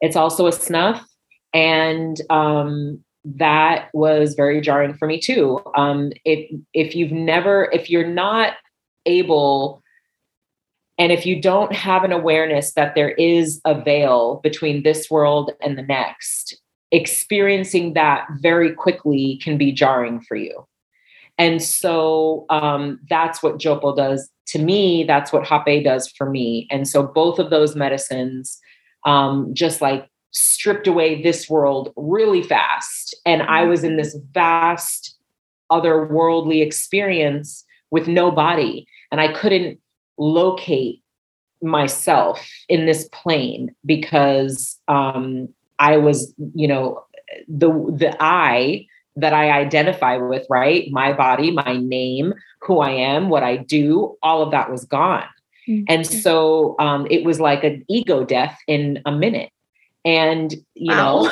It's 0.00 0.16
also 0.16 0.48
a 0.48 0.52
snuff. 0.52 1.06
And 1.54 2.20
um, 2.30 3.04
that 3.24 3.90
was 3.92 4.34
very 4.34 4.60
jarring 4.60 4.94
for 4.94 5.06
me 5.06 5.20
too. 5.20 5.60
Um, 5.76 6.10
if, 6.24 6.50
if 6.74 6.96
you've 6.96 7.12
never, 7.12 7.70
if 7.72 7.88
you're 7.88 8.06
not 8.06 8.54
able 9.06 9.82
and 10.98 11.10
if 11.10 11.26
you 11.26 11.40
don't 11.40 11.72
have 11.72 12.04
an 12.04 12.12
awareness 12.12 12.74
that 12.74 12.94
there 12.94 13.10
is 13.10 13.60
a 13.64 13.80
veil 13.80 14.40
between 14.42 14.82
this 14.82 15.10
world 15.10 15.50
and 15.60 15.76
the 15.76 15.82
next, 15.82 16.61
experiencing 16.92 17.94
that 17.94 18.26
very 18.40 18.72
quickly 18.72 19.40
can 19.42 19.58
be 19.58 19.72
jarring 19.72 20.20
for 20.20 20.36
you. 20.36 20.66
And 21.38 21.62
so 21.62 22.44
um, 22.50 23.00
that's 23.08 23.42
what 23.42 23.58
Jopol 23.58 23.96
does 23.96 24.30
to 24.48 24.58
me. 24.58 25.02
That's 25.04 25.32
what 25.32 25.46
Hape 25.46 25.82
does 25.82 26.08
for 26.08 26.28
me. 26.28 26.68
And 26.70 26.86
so 26.86 27.02
both 27.02 27.38
of 27.38 27.50
those 27.50 27.74
medicines 27.74 28.60
um, 29.06 29.52
just 29.54 29.80
like 29.80 30.08
stripped 30.32 30.86
away 30.86 31.22
this 31.22 31.48
world 31.48 31.92
really 31.96 32.42
fast. 32.42 33.16
And 33.24 33.42
I 33.42 33.64
was 33.64 33.82
in 33.82 33.96
this 33.96 34.16
vast 34.32 35.16
otherworldly 35.70 36.62
experience 36.62 37.64
with 37.90 38.06
no 38.06 38.30
body. 38.30 38.86
And 39.10 39.20
I 39.20 39.32
couldn't 39.32 39.80
locate 40.18 41.02
myself 41.62 42.46
in 42.68 42.86
this 42.86 43.08
plane 43.12 43.74
because 43.86 44.78
um, 44.88 45.48
I 45.82 45.96
was, 45.96 46.32
you 46.54 46.68
know, 46.68 47.04
the 47.48 47.68
the 47.68 48.16
I 48.20 48.86
that 49.16 49.34
I 49.34 49.50
identify 49.50 50.16
with, 50.16 50.46
right? 50.48 50.90
My 50.90 51.12
body, 51.12 51.50
my 51.50 51.76
name, 51.76 52.32
who 52.60 52.78
I 52.78 52.92
am, 52.92 53.28
what 53.28 53.42
I 53.42 53.56
do, 53.56 54.16
all 54.22 54.42
of 54.42 54.52
that 54.52 54.70
was 54.70 54.84
gone. 54.84 55.28
Mm-hmm. 55.68 55.84
And 55.88 56.06
so 56.06 56.76
um, 56.78 57.06
it 57.10 57.24
was 57.24 57.38
like 57.38 57.64
an 57.64 57.84
ego 57.88 58.24
death 58.24 58.56
in 58.66 59.02
a 59.04 59.12
minute. 59.12 59.50
And, 60.04 60.54
you 60.74 60.94
wow. 60.94 61.24
know, 61.24 61.30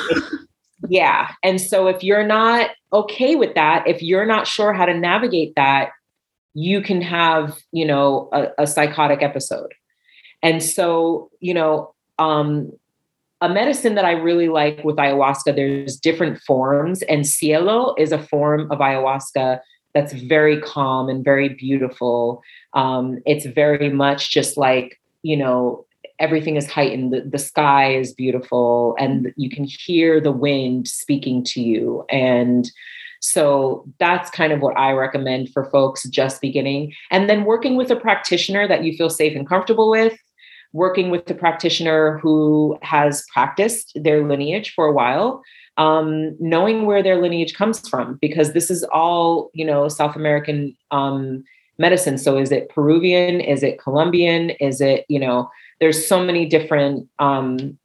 yeah. 0.88 1.30
And 1.42 1.60
so 1.60 1.86
if 1.86 2.02
you're 2.04 2.26
not 2.26 2.70
okay 2.92 3.34
with 3.34 3.54
that, 3.54 3.86
if 3.86 4.02
you're 4.02 4.26
not 4.26 4.46
sure 4.46 4.72
how 4.72 4.84
to 4.84 4.94
navigate 4.94 5.54
that, 5.56 5.90
you 6.54 6.82
can 6.82 7.00
have, 7.00 7.56
you 7.72 7.86
know, 7.86 8.28
a, 8.32 8.48
a 8.58 8.66
psychotic 8.66 9.22
episode. 9.22 9.72
And 10.42 10.62
so, 10.62 11.30
you 11.40 11.54
know, 11.54 11.94
um, 12.18 12.72
a 13.40 13.48
medicine 13.48 13.94
that 13.94 14.04
I 14.04 14.12
really 14.12 14.48
like 14.48 14.82
with 14.84 14.96
ayahuasca, 14.96 15.56
there's 15.56 15.96
different 15.96 16.40
forms, 16.42 17.02
and 17.02 17.26
cielo 17.26 17.94
is 17.98 18.12
a 18.12 18.22
form 18.22 18.70
of 18.70 18.78
ayahuasca 18.78 19.60
that's 19.94 20.12
very 20.12 20.60
calm 20.60 21.08
and 21.08 21.24
very 21.24 21.48
beautiful. 21.48 22.42
Um, 22.74 23.18
it's 23.26 23.46
very 23.46 23.90
much 23.90 24.30
just 24.30 24.56
like, 24.56 25.00
you 25.22 25.36
know, 25.36 25.84
everything 26.18 26.56
is 26.56 26.70
heightened. 26.70 27.12
The, 27.12 27.22
the 27.22 27.38
sky 27.38 27.94
is 27.94 28.12
beautiful, 28.12 28.94
and 28.98 29.32
you 29.36 29.50
can 29.50 29.64
hear 29.64 30.20
the 30.20 30.32
wind 30.32 30.86
speaking 30.86 31.42
to 31.44 31.62
you. 31.62 32.04
And 32.10 32.70
so 33.20 33.84
that's 33.98 34.30
kind 34.30 34.52
of 34.52 34.60
what 34.60 34.78
I 34.78 34.92
recommend 34.92 35.50
for 35.50 35.70
folks 35.70 36.08
just 36.08 36.40
beginning. 36.40 36.94
And 37.10 37.28
then 37.28 37.44
working 37.44 37.76
with 37.76 37.90
a 37.90 37.96
practitioner 37.96 38.68
that 38.68 38.84
you 38.84 38.96
feel 38.96 39.10
safe 39.10 39.36
and 39.36 39.48
comfortable 39.48 39.90
with, 39.90 40.16
working 40.72 41.10
with 41.10 41.30
a 41.30 41.34
practitioner 41.34 42.18
who 42.18 42.78
has 42.82 43.24
practiced 43.32 43.92
their 43.94 44.26
lineage 44.26 44.72
for 44.74 44.86
a 44.86 44.92
while. 44.92 45.42
Um, 45.76 46.36
knowing 46.40 46.84
where 46.84 47.02
their 47.02 47.22
lineage 47.22 47.54
comes 47.54 47.88
from, 47.88 48.18
because 48.20 48.52
this 48.52 48.70
is 48.70 48.84
all, 48.92 49.50
you 49.54 49.64
know, 49.64 49.88
South 49.88 50.14
American 50.14 50.76
um, 50.90 51.42
medicine. 51.78 52.18
So 52.18 52.36
is 52.36 52.52
it 52.52 52.68
Peruvian? 52.68 53.40
Is 53.40 53.62
it 53.62 53.78
Colombian? 53.78 54.50
Is 54.50 54.82
it, 54.82 55.06
you 55.08 55.18
know, 55.18 55.50
there's 55.80 56.06
so 56.06 56.22
many 56.22 56.44
different 56.44 57.08
um, 57.18 57.78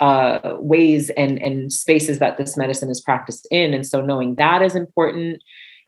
uh, 0.00 0.56
ways 0.58 1.10
and 1.10 1.40
and 1.40 1.72
spaces 1.72 2.18
that 2.18 2.36
this 2.36 2.56
medicine 2.56 2.90
is 2.90 3.00
practiced 3.00 3.46
in, 3.50 3.72
and 3.72 3.86
so 3.86 4.00
knowing 4.00 4.34
that 4.34 4.60
is 4.62 4.74
important. 4.74 5.40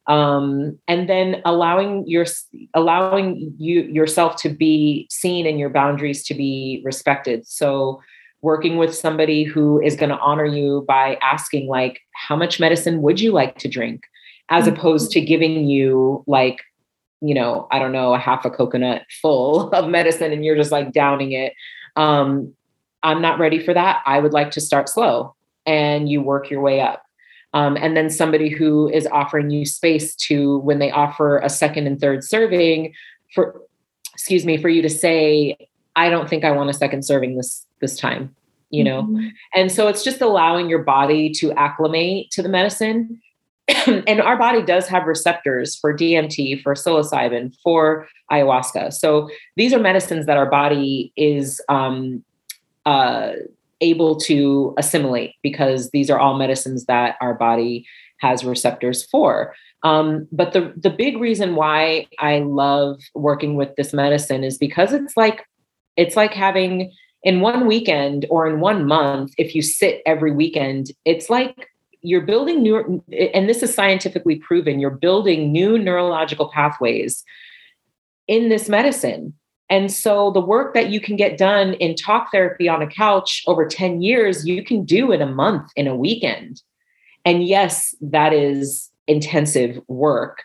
Um, 0.09 0.79
and 0.89 1.09
then 1.09 1.43
allowing 1.45 2.07
your 2.07 2.25
allowing 2.75 3.55
you 3.59 3.83
yourself 3.83 4.37
to 4.37 4.49
be 4.49 5.07
seen 5.11 5.47
and 5.47 5.59
your 5.59 5.69
boundaries 5.69 6.25
to 6.25 6.35
be 6.35 6.83
respected. 6.85 7.47
So 7.47 8.01
working 8.41 8.79
with 8.79 8.95
somebody 8.95 9.45
who 9.45 9.81
is 9.81 9.97
going 9.97 10.11
to 10.11 10.19
honor 10.19 10.47
you 10.47 10.85
by 10.89 11.19
asking 11.23 11.69
like 11.69 12.01
how 12.15 12.37
much 12.37 12.59
medicine 12.59 13.03
would 13.03 13.21
you 13.21 13.33
like 13.33 13.59
to 13.59 13.69
drink 13.69 14.05
as 14.49 14.65
mm-hmm. 14.65 14.77
opposed 14.77 15.11
to 15.11 15.21
giving 15.21 15.65
you 15.67 16.23
like 16.29 16.63
you 17.21 17.35
know 17.35 17.67
i 17.73 17.81
don't 17.81 17.91
know 17.91 18.15
a 18.15 18.19
half 18.19 18.45
a 18.45 18.51
coconut 18.51 19.03
full 19.21 19.69
of 19.73 19.89
medicine 19.89 20.33
and 20.33 20.45
you're 20.45 20.55
just 20.55 20.71
like 20.71 20.93
downing 20.93 21.33
it 21.33 21.53
um, 21.97 22.55
I'm 23.03 23.21
not 23.21 23.39
ready 23.39 23.59
for 23.59 23.75
that. 23.75 24.03
I 24.07 24.21
would 24.21 24.33
like 24.33 24.51
to 24.53 24.61
start 24.61 24.89
slow 24.89 25.35
and 25.67 26.09
you 26.09 26.23
work 26.23 26.51
your 26.51 26.61
way 26.61 26.81
up. 26.81 27.03
Um, 27.59 27.77
and 27.77 27.97
then 27.97 28.09
somebody 28.09 28.49
who 28.49 28.89
is 28.89 29.09
offering 29.09 29.51
you 29.51 29.67
space 29.67 30.15
to, 30.15 30.59
when 30.59 30.79
they 30.79 30.93
offer 30.93 31.39
a 31.39 31.49
second 31.49 31.89
and 31.89 32.01
third 32.01 32.23
serving, 32.23 32.95
for 33.35 33.61
excuse 34.15 34.47
me, 34.47 34.59
for 34.59 34.69
you 34.69 34.81
to 34.81 34.89
say, 34.89 35.57
I 35.97 36.09
don't 36.09 36.31
think 36.31 36.45
I 36.45 36.53
want 36.53 36.71
a 36.71 36.73
second 36.73 37.05
serving 37.05 37.37
this 37.37 37.67
this 37.81 37.97
time, 37.97 38.33
you 38.71 38.85
know. 38.85 39.03
Mm-hmm. 39.03 39.29
And 39.57 39.73
so 39.73 39.89
it's 39.89 40.05
just 40.05 40.21
allowing 40.21 40.69
your 40.69 40.85
body 40.85 41.31
to 41.41 41.51
acclimate 41.55 42.31
to 42.31 42.43
the 42.43 42.49
medicine. 42.49 43.21
and 43.87 44.21
our 44.21 44.39
body 44.39 44.63
does 44.63 44.87
have 44.87 45.07
receptors 45.07 45.75
for 45.75 45.93
DMT, 45.93 46.63
for 46.63 46.75
psilocybin, 46.75 47.57
for 47.65 48.07
ayahuasca. 48.31 48.93
So 48.93 49.29
these 49.57 49.73
are 49.73 49.81
medicines 49.81 50.27
that 50.27 50.37
our 50.37 50.49
body 50.49 51.13
is 51.17 51.61
um, 51.69 52.23
uh, 52.87 53.33
able 53.81 54.17
to 54.17 54.75
assimilate 54.79 55.35
because 55.43 55.91
these 55.91 56.11
are 56.11 56.19
all 56.19 56.37
medicines 56.37 56.87
that 56.87 57.17
our 57.21 57.35
body 57.35 57.87
has 58.21 58.45
receptors 58.45 59.05
for. 59.05 59.55
Um, 59.85 60.27
but 60.33 60.53
the 60.53 60.73
the 60.77 60.91
big 60.91 61.19
reason 61.19 61.55
why 61.55 62.07
I 62.19 62.41
love 62.41 63.01
working 63.15 63.55
with 63.55 63.77
this 63.77 63.93
medicine 63.93 64.43
is 64.43 64.59
because 64.59 64.93
it's 64.93 65.17
like 65.17 65.45
it's 65.97 66.17
like 66.17 66.35
having 66.35 66.93
in 67.23 67.41
one 67.41 67.67
weekend 67.67 68.27
or 68.31 68.47
in 68.49 68.61
one 68.61 68.87
month 68.87 69.33
if 69.39 69.55
you 69.55 69.63
sit 69.63 70.03
every 70.07 70.33
weekend 70.33 70.91
it's 71.05 71.29
like 71.29 71.69
you're 72.01 72.21
building 72.21 72.63
new 72.63 73.03
and 73.35 73.49
this 73.49 73.63
is 73.63 73.75
scientifically 73.75 74.37
proven 74.37 74.79
you're 74.79 74.91
building 74.91 75.51
new 75.51 75.79
neurological 75.79 76.49
pathways 76.49 77.25
in 78.29 78.49
this 78.49 78.69
medicine 78.69 79.35
and 79.71 79.93
so 79.93 80.31
the 80.31 80.41
work 80.41 80.73
that 80.75 80.89
you 80.89 81.01
can 81.01 81.17
get 81.17 81.37
done 81.37 81.75
in 81.75 81.95
talk 81.95 82.31
therapy 82.33 82.69
on 82.69 82.81
a 82.81 82.87
couch 82.87 83.43
over 83.47 83.67
10 83.67 84.01
years, 84.01 84.47
you 84.47 84.65
can 84.65 84.85
do 84.85 85.13
in 85.13 85.21
a 85.21 85.27
month, 85.27 85.71
in 85.77 85.87
a 85.87 85.97
weekend. 85.97 86.63
And 87.25 87.47
yes, 87.47 87.95
that 88.01 88.33
is 88.33 88.91
intensive 89.07 89.79
work. 89.89 90.43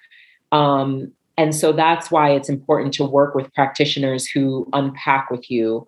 Um, 0.52 1.12
and 1.38 1.56
so 1.56 1.72
that's 1.72 2.12
why 2.12 2.32
it's 2.32 2.50
important 2.50 2.94
to 2.96 3.06
work 3.06 3.34
with 3.34 3.54
practitioners 3.54 4.28
who 4.28 4.68
unpack 4.74 5.32
with 5.32 5.50
you. 5.50 5.88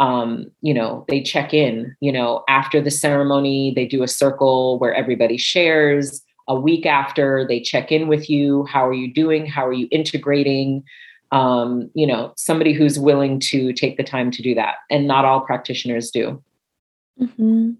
Um, 0.00 0.50
you 0.62 0.72
know, 0.72 1.04
they 1.08 1.22
check 1.22 1.52
in, 1.52 1.94
you 2.00 2.10
know, 2.10 2.42
after 2.48 2.80
the 2.80 2.90
ceremony, 2.90 3.72
they 3.76 3.86
do 3.86 4.02
a 4.02 4.08
circle 4.08 4.78
where 4.78 4.94
everybody 4.94 5.36
shares. 5.36 6.22
A 6.48 6.58
week 6.58 6.86
after, 6.86 7.46
they 7.46 7.60
check 7.60 7.92
in 7.92 8.08
with 8.08 8.28
you. 8.28 8.64
How 8.64 8.86
are 8.88 8.92
you 8.92 9.12
doing? 9.12 9.46
How 9.46 9.64
are 9.64 9.72
you 9.72 9.86
integrating? 9.92 10.82
Um, 11.32 11.90
you 11.94 12.06
know, 12.06 12.32
somebody 12.36 12.72
who's 12.72 12.98
willing 12.98 13.40
to 13.40 13.72
take 13.72 13.96
the 13.96 14.04
time 14.04 14.30
to 14.30 14.42
do 14.42 14.54
that. 14.54 14.76
And 14.90 15.06
not 15.06 15.24
all 15.24 15.40
practitioners 15.40 16.10
do. 16.10 16.42
Mm-hmm. 17.20 17.72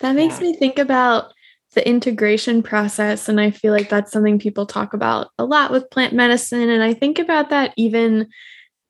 That 0.00 0.14
makes 0.14 0.40
yeah. 0.40 0.48
me 0.48 0.56
think 0.56 0.78
about 0.78 1.32
the 1.74 1.86
integration 1.86 2.62
process. 2.62 3.28
And 3.28 3.40
I 3.40 3.50
feel 3.50 3.72
like 3.72 3.88
that's 3.88 4.12
something 4.12 4.38
people 4.38 4.66
talk 4.66 4.94
about 4.94 5.28
a 5.38 5.44
lot 5.44 5.70
with 5.70 5.90
plant 5.90 6.12
medicine. 6.12 6.68
And 6.68 6.82
I 6.82 6.94
think 6.94 7.18
about 7.18 7.50
that 7.50 7.74
even 7.76 8.28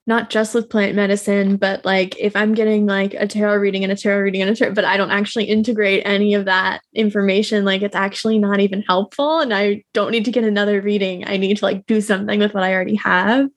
not 0.06 0.30
just 0.30 0.54
with 0.54 0.68
plant 0.68 0.96
medicine, 0.96 1.56
but 1.56 1.84
like 1.84 2.18
if 2.18 2.34
I'm 2.34 2.54
getting 2.54 2.86
like 2.86 3.14
a 3.14 3.26
tarot 3.26 3.56
reading 3.56 3.84
and 3.84 3.92
a 3.92 3.96
tarot 3.96 4.22
reading 4.22 4.42
and 4.42 4.50
a 4.50 4.56
tarot, 4.56 4.74
but 4.74 4.84
I 4.84 4.96
don't 4.96 5.12
actually 5.12 5.44
integrate 5.44 6.02
any 6.04 6.34
of 6.34 6.46
that 6.46 6.80
information, 6.92 7.64
like 7.64 7.82
it's 7.82 7.94
actually 7.94 8.38
not 8.38 8.58
even 8.58 8.82
helpful. 8.82 9.38
And 9.38 9.54
I 9.54 9.84
don't 9.94 10.10
need 10.10 10.24
to 10.24 10.32
get 10.32 10.42
another 10.42 10.80
reading. 10.80 11.26
I 11.26 11.36
need 11.36 11.58
to 11.58 11.64
like 11.64 11.86
do 11.86 12.00
something 12.00 12.40
with 12.40 12.52
what 12.52 12.64
I 12.64 12.74
already 12.74 12.96
have. 12.96 13.48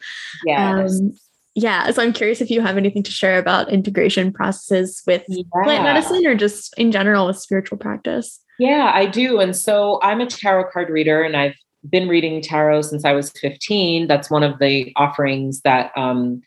Yeah. 0.46 0.84
Um, 0.84 1.18
yeah. 1.56 1.90
So 1.92 2.04
I'm 2.04 2.14
curious 2.14 2.42
if 2.42 2.52
you 2.52 2.62
have 2.62 2.78
anything 2.78 3.02
to 3.04 3.12
share 3.12 3.40
about 3.40 3.72
integration 3.72 4.32
processes 4.32 5.02
with 5.08 5.24
yeah. 5.28 5.44
plant 5.64 5.84
medicine 5.84 6.28
or 6.28 6.36
just 6.36 6.78
in 6.78 6.92
general 6.92 7.26
with 7.26 7.40
spiritual 7.40 7.78
practice. 7.78 8.40
Yeah, 8.60 8.92
I 8.94 9.06
do. 9.06 9.40
And 9.40 9.56
so 9.56 10.00
I'm 10.04 10.22
a 10.22 10.28
tarot 10.28 10.70
card 10.72 10.90
reader 10.90 11.24
and 11.24 11.36
I've 11.36 11.56
been 11.90 12.08
reading 12.08 12.42
tarot 12.42 12.84
since 12.84 13.06
I 13.06 13.14
was 13.14 13.32
15. 13.32 14.08
That's 14.08 14.30
one 14.30 14.44
of 14.44 14.60
the 14.60 14.94
offerings 14.96 15.62
that 15.62 15.92
um, 15.96 16.42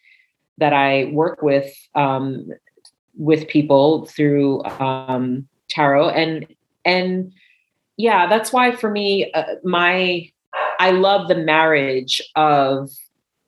that 0.58 0.72
I 0.72 1.04
work 1.12 1.42
with 1.42 1.72
um, 1.94 2.48
with 3.16 3.48
people 3.48 4.06
through 4.06 4.64
um, 4.64 5.48
tarot, 5.70 6.10
and 6.10 6.46
and 6.84 7.32
yeah, 7.96 8.26
that's 8.26 8.52
why 8.52 8.74
for 8.74 8.90
me, 8.90 9.30
uh, 9.32 9.44
my 9.64 10.30
I 10.80 10.90
love 10.90 11.28
the 11.28 11.36
marriage 11.36 12.22
of 12.36 12.90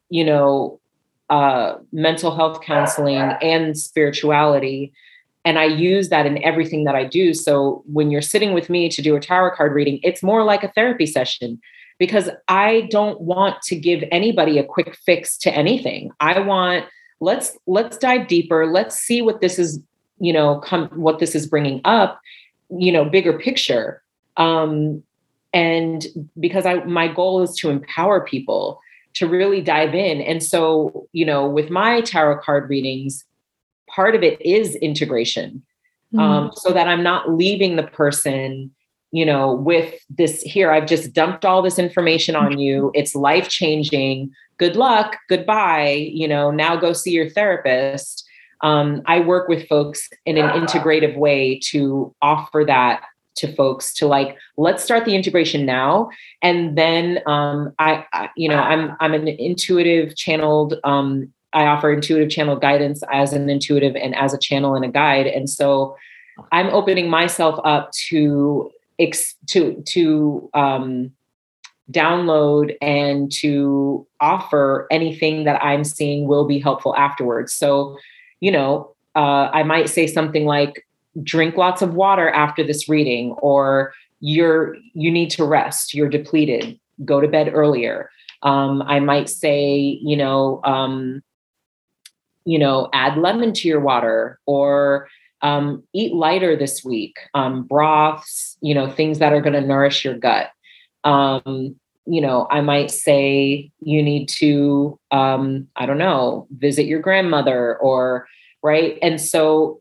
you 0.08 0.24
know 0.24 0.80
uh, 1.28 1.74
mental 1.92 2.34
health 2.34 2.62
counseling 2.62 3.16
and 3.16 3.78
spirituality. 3.78 4.92
And 5.42 5.58
I 5.58 5.64
use 5.64 6.10
that 6.10 6.26
in 6.26 6.42
everything 6.44 6.84
that 6.84 6.94
I 6.94 7.04
do. 7.04 7.32
So 7.32 7.82
when 7.86 8.10
you're 8.10 8.20
sitting 8.20 8.52
with 8.52 8.68
me 8.68 8.90
to 8.90 9.00
do 9.00 9.16
a 9.16 9.20
tarot 9.20 9.56
card 9.56 9.72
reading, 9.72 9.98
it's 10.02 10.22
more 10.22 10.44
like 10.44 10.62
a 10.62 10.72
therapy 10.72 11.06
session 11.06 11.58
because 12.00 12.30
I 12.48 12.88
don't 12.90 13.20
want 13.20 13.60
to 13.64 13.76
give 13.76 14.02
anybody 14.10 14.58
a 14.58 14.64
quick 14.64 14.96
fix 15.04 15.36
to 15.38 15.54
anything. 15.54 16.10
I 16.18 16.40
want 16.40 16.86
let's 17.20 17.56
let's 17.66 17.98
dive 17.98 18.26
deeper. 18.26 18.66
Let's 18.66 18.96
see 18.96 19.22
what 19.22 19.42
this 19.42 19.58
is, 19.58 19.78
you 20.18 20.32
know, 20.32 20.58
come 20.60 20.88
what 20.94 21.20
this 21.20 21.34
is 21.34 21.46
bringing 21.46 21.82
up, 21.84 22.18
you 22.70 22.90
know, 22.90 23.04
bigger 23.04 23.38
picture. 23.38 24.02
Um, 24.38 25.04
and 25.52 26.06
because 26.40 26.64
I 26.64 26.82
my 26.84 27.06
goal 27.06 27.42
is 27.42 27.54
to 27.56 27.68
empower 27.68 28.24
people 28.24 28.80
to 29.14 29.28
really 29.28 29.60
dive 29.60 29.94
in. 29.94 30.22
And 30.22 30.42
so, 30.42 31.06
you 31.12 31.26
know, 31.26 31.46
with 31.46 31.68
my 31.68 32.00
tarot 32.00 32.40
card 32.40 32.70
readings, 32.70 33.24
part 33.88 34.14
of 34.14 34.22
it 34.22 34.40
is 34.40 34.74
integration. 34.76 35.62
Mm-hmm. 36.14 36.20
Um, 36.20 36.50
so 36.54 36.72
that 36.72 36.88
I'm 36.88 37.02
not 37.04 37.30
leaving 37.30 37.76
the 37.76 37.84
person 37.84 38.72
you 39.12 39.26
know, 39.26 39.54
with 39.54 39.94
this 40.08 40.40
here, 40.42 40.70
I've 40.70 40.86
just 40.86 41.12
dumped 41.12 41.44
all 41.44 41.62
this 41.62 41.78
information 41.78 42.36
on 42.36 42.58
you. 42.58 42.90
It's 42.94 43.14
life 43.14 43.48
changing. 43.48 44.30
Good 44.58 44.76
luck. 44.76 45.16
Goodbye. 45.28 46.10
You 46.12 46.28
know, 46.28 46.50
now 46.50 46.76
go 46.76 46.92
see 46.92 47.10
your 47.10 47.28
therapist. 47.28 48.26
Um, 48.62 49.02
I 49.06 49.20
work 49.20 49.48
with 49.48 49.66
folks 49.68 50.08
in 50.26 50.36
an 50.36 50.50
integrative 50.50 51.16
way 51.16 51.58
to 51.70 52.14
offer 52.20 52.64
that 52.66 53.02
to 53.36 53.52
folks 53.54 53.94
to 53.94 54.06
like 54.06 54.36
let's 54.56 54.82
start 54.82 55.04
the 55.04 55.14
integration 55.14 55.64
now 55.64 56.10
and 56.42 56.76
then 56.76 57.20
um, 57.26 57.72
I, 57.78 58.04
I, 58.12 58.28
you 58.36 58.48
know 58.48 58.58
i'm 58.58 58.96
i'm 58.98 59.14
an 59.14 59.28
intuitive 59.28 60.16
channeled 60.16 60.74
um, 60.84 61.32
i 61.52 61.64
offer 61.64 61.92
intuitive 61.92 62.28
channel 62.28 62.56
guidance 62.56 63.02
as 63.12 63.32
an 63.32 63.48
intuitive 63.48 63.94
and 63.94 64.14
as 64.16 64.34
a 64.34 64.38
channel 64.38 64.74
and 64.74 64.84
a 64.84 64.88
guide 64.88 65.26
and 65.26 65.48
so 65.48 65.96
i'm 66.50 66.66
opening 66.68 67.08
myself 67.08 67.58
up 67.64 67.92
to 68.08 68.70
to 69.46 69.82
to 69.86 70.50
um, 70.54 71.12
download 71.90 72.76
and 72.80 73.32
to 73.32 74.06
offer 74.20 74.86
anything 74.90 75.44
that 75.44 75.62
i'm 75.62 75.84
seeing 75.84 76.28
will 76.28 76.46
be 76.46 76.58
helpful 76.58 76.94
afterwards. 76.96 77.52
So 77.52 77.96
you 78.40 78.50
know 78.50 78.94
uh, 79.16 79.50
i 79.52 79.62
might 79.62 79.88
say 79.88 80.06
something 80.06 80.44
like 80.44 80.86
drink 81.22 81.56
lots 81.56 81.82
of 81.82 81.94
water 81.94 82.30
after 82.30 82.64
this 82.64 82.88
reading 82.88 83.32
or 83.42 83.92
you're 84.20 84.76
you 84.94 85.10
need 85.10 85.30
to 85.30 85.44
rest 85.44 85.94
you're 85.94 86.08
depleted 86.08 86.78
go 87.04 87.20
to 87.20 87.28
bed 87.28 87.50
earlier. 87.52 88.10
Um, 88.42 88.82
i 88.82 89.00
might 89.00 89.28
say 89.28 89.98
you 90.02 90.16
know 90.16 90.60
um, 90.64 91.22
you 92.44 92.58
know 92.58 92.88
add 92.92 93.18
lemon 93.18 93.52
to 93.54 93.68
your 93.68 93.80
water 93.80 94.38
or 94.46 95.08
um, 95.42 95.82
eat 95.94 96.12
lighter 96.12 96.56
this 96.56 96.84
week. 96.84 97.18
Um, 97.34 97.64
broths 97.64 98.56
you 98.60 98.74
know 98.74 98.90
things 98.90 99.18
that 99.18 99.32
are 99.32 99.40
going 99.40 99.54
to 99.54 99.60
nourish 99.60 100.04
your 100.04 100.18
gut. 100.18 100.50
Um, 101.04 101.76
you 102.06 102.22
know 102.22 102.46
i 102.50 102.62
might 102.62 102.90
say 102.90 103.70
you 103.80 104.02
need 104.02 104.26
to 104.26 104.98
um, 105.10 105.68
i 105.76 105.84
don't 105.84 105.98
know 105.98 106.46
visit 106.50 106.86
your 106.86 106.98
grandmother 106.98 107.76
or 107.76 108.26
right? 108.62 108.98
And 109.02 109.20
so 109.20 109.80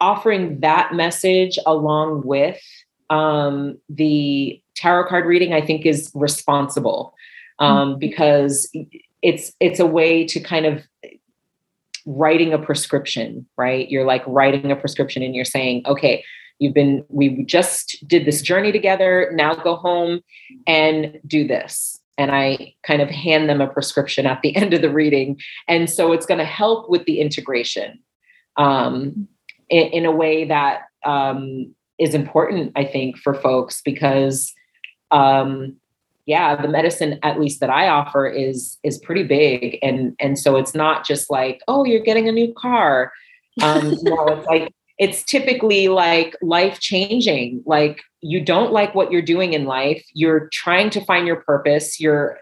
offering 0.00 0.60
that 0.60 0.94
message 0.94 1.58
along 1.66 2.22
with 2.24 2.60
um, 3.10 3.78
the 3.88 4.60
tarot 4.74 5.08
card 5.08 5.26
reading, 5.26 5.52
I 5.52 5.64
think 5.64 5.86
is 5.86 6.10
responsible 6.14 7.14
um, 7.58 7.90
mm-hmm. 7.90 7.98
because 7.98 8.70
it's 9.22 9.52
it's 9.60 9.80
a 9.80 9.86
way 9.86 10.24
to 10.26 10.40
kind 10.40 10.66
of 10.66 10.82
writing 12.08 12.54
a 12.54 12.58
prescription, 12.58 13.46
right? 13.58 13.88
You're 13.90 14.06
like 14.06 14.22
writing 14.26 14.72
a 14.72 14.76
prescription 14.76 15.22
and 15.22 15.34
you're 15.34 15.44
saying, 15.44 15.82
okay, 15.86 16.24
you've 16.58 16.72
been 16.72 17.04
we 17.10 17.44
just 17.44 18.02
did 18.08 18.24
this 18.24 18.40
journey 18.40 18.72
together. 18.72 19.30
Now 19.34 19.54
go 19.54 19.76
home 19.76 20.22
and 20.66 21.20
do 21.26 21.46
this. 21.46 22.00
And 22.16 22.32
I 22.32 22.74
kind 22.82 23.02
of 23.02 23.10
hand 23.10 23.48
them 23.48 23.60
a 23.60 23.68
prescription 23.68 24.24
at 24.26 24.40
the 24.42 24.56
end 24.56 24.72
of 24.72 24.80
the 24.80 24.90
reading. 24.90 25.38
And 25.68 25.90
so 25.90 26.12
it's 26.12 26.26
going 26.26 26.38
to 26.38 26.46
help 26.46 26.88
with 26.88 27.04
the 27.04 27.20
integration. 27.20 28.00
Um, 28.56 29.28
in, 29.68 29.86
in 29.88 30.06
a 30.06 30.10
way 30.10 30.46
that 30.46 30.80
um, 31.04 31.74
is 31.98 32.14
important, 32.14 32.72
I 32.74 32.84
think, 32.84 33.18
for 33.18 33.34
folks 33.34 33.82
because, 33.82 34.52
um, 35.10 35.76
yeah, 36.28 36.60
the 36.60 36.68
medicine 36.68 37.18
at 37.22 37.40
least 37.40 37.60
that 37.60 37.70
I 37.70 37.88
offer 37.88 38.26
is 38.26 38.78
is 38.84 38.98
pretty 38.98 39.24
big, 39.24 39.78
and 39.82 40.14
and 40.20 40.38
so 40.38 40.56
it's 40.56 40.74
not 40.74 41.06
just 41.06 41.30
like, 41.30 41.60
oh, 41.66 41.84
you're 41.84 42.02
getting 42.02 42.28
a 42.28 42.32
new 42.32 42.54
car. 42.54 43.12
Um, 43.62 43.96
no, 44.02 44.28
it's 44.28 44.46
like 44.46 44.72
it's 44.98 45.24
typically 45.24 45.88
like 45.88 46.36
life 46.42 46.78
changing. 46.80 47.62
Like 47.66 48.00
you 48.20 48.44
don't 48.44 48.72
like 48.72 48.94
what 48.94 49.10
you're 49.10 49.22
doing 49.22 49.52
in 49.52 49.64
life. 49.64 50.04
You're 50.12 50.48
trying 50.52 50.90
to 50.90 51.04
find 51.04 51.26
your 51.26 51.36
purpose. 51.42 51.98
You're 51.98 52.38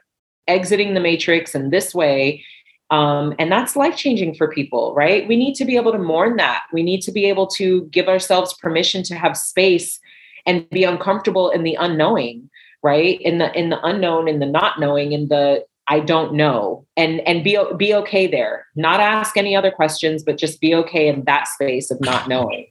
exiting 0.47 0.95
the 0.95 1.01
matrix 1.01 1.55
in 1.55 1.71
this 1.71 1.95
way 1.95 2.45
um, 2.91 3.35
and 3.39 3.51
that's 3.51 3.75
life 3.75 3.97
changing 3.97 4.35
for 4.35 4.49
people, 4.49 4.95
right? 4.95 5.27
We 5.27 5.37
need 5.37 5.55
to 5.57 5.65
be 5.65 5.77
able 5.77 5.93
to 5.93 5.99
mourn 5.99 6.37
that. 6.37 6.63
We 6.73 6.83
need 6.83 7.01
to 7.03 7.13
be 7.13 7.25
able 7.27 7.49
to 7.49 7.87
give 7.87 8.09
ourselves 8.09 8.55
permission 8.55 9.03
to 9.05 9.17
have 9.17 9.37
space 9.37 9.99
and 10.47 10.69
be 10.71 10.85
uncomfortable 10.85 11.51
in 11.51 11.65
the 11.65 11.75
unknowing, 11.75 12.49
right? 12.83 13.21
In 13.21 13.39
the 13.39 13.57
in 13.59 13.71
the 13.71 13.85
unknown, 13.85 14.29
in 14.29 14.39
the 14.39 14.47
not 14.47 14.79
knowing, 14.81 15.13
in 15.13 15.29
the 15.29 15.65
I 15.89 16.01
don't 16.01 16.35
know, 16.35 16.87
and 16.97 17.21
and 17.21 17.45
be 17.45 17.59
be 17.77 17.95
okay 17.95 18.27
there. 18.27 18.67
Not 18.75 19.01
ask 19.01 19.37
any 19.37 19.55
other 19.55 19.71
questions, 19.71 20.25
but 20.25 20.39
just 20.39 20.61
be 20.61 20.75
okay 20.75 21.09
in 21.09 21.25
that 21.25 21.49
space 21.49 21.91
of 21.91 22.01
not 22.01 22.29
knowing. 22.29 22.67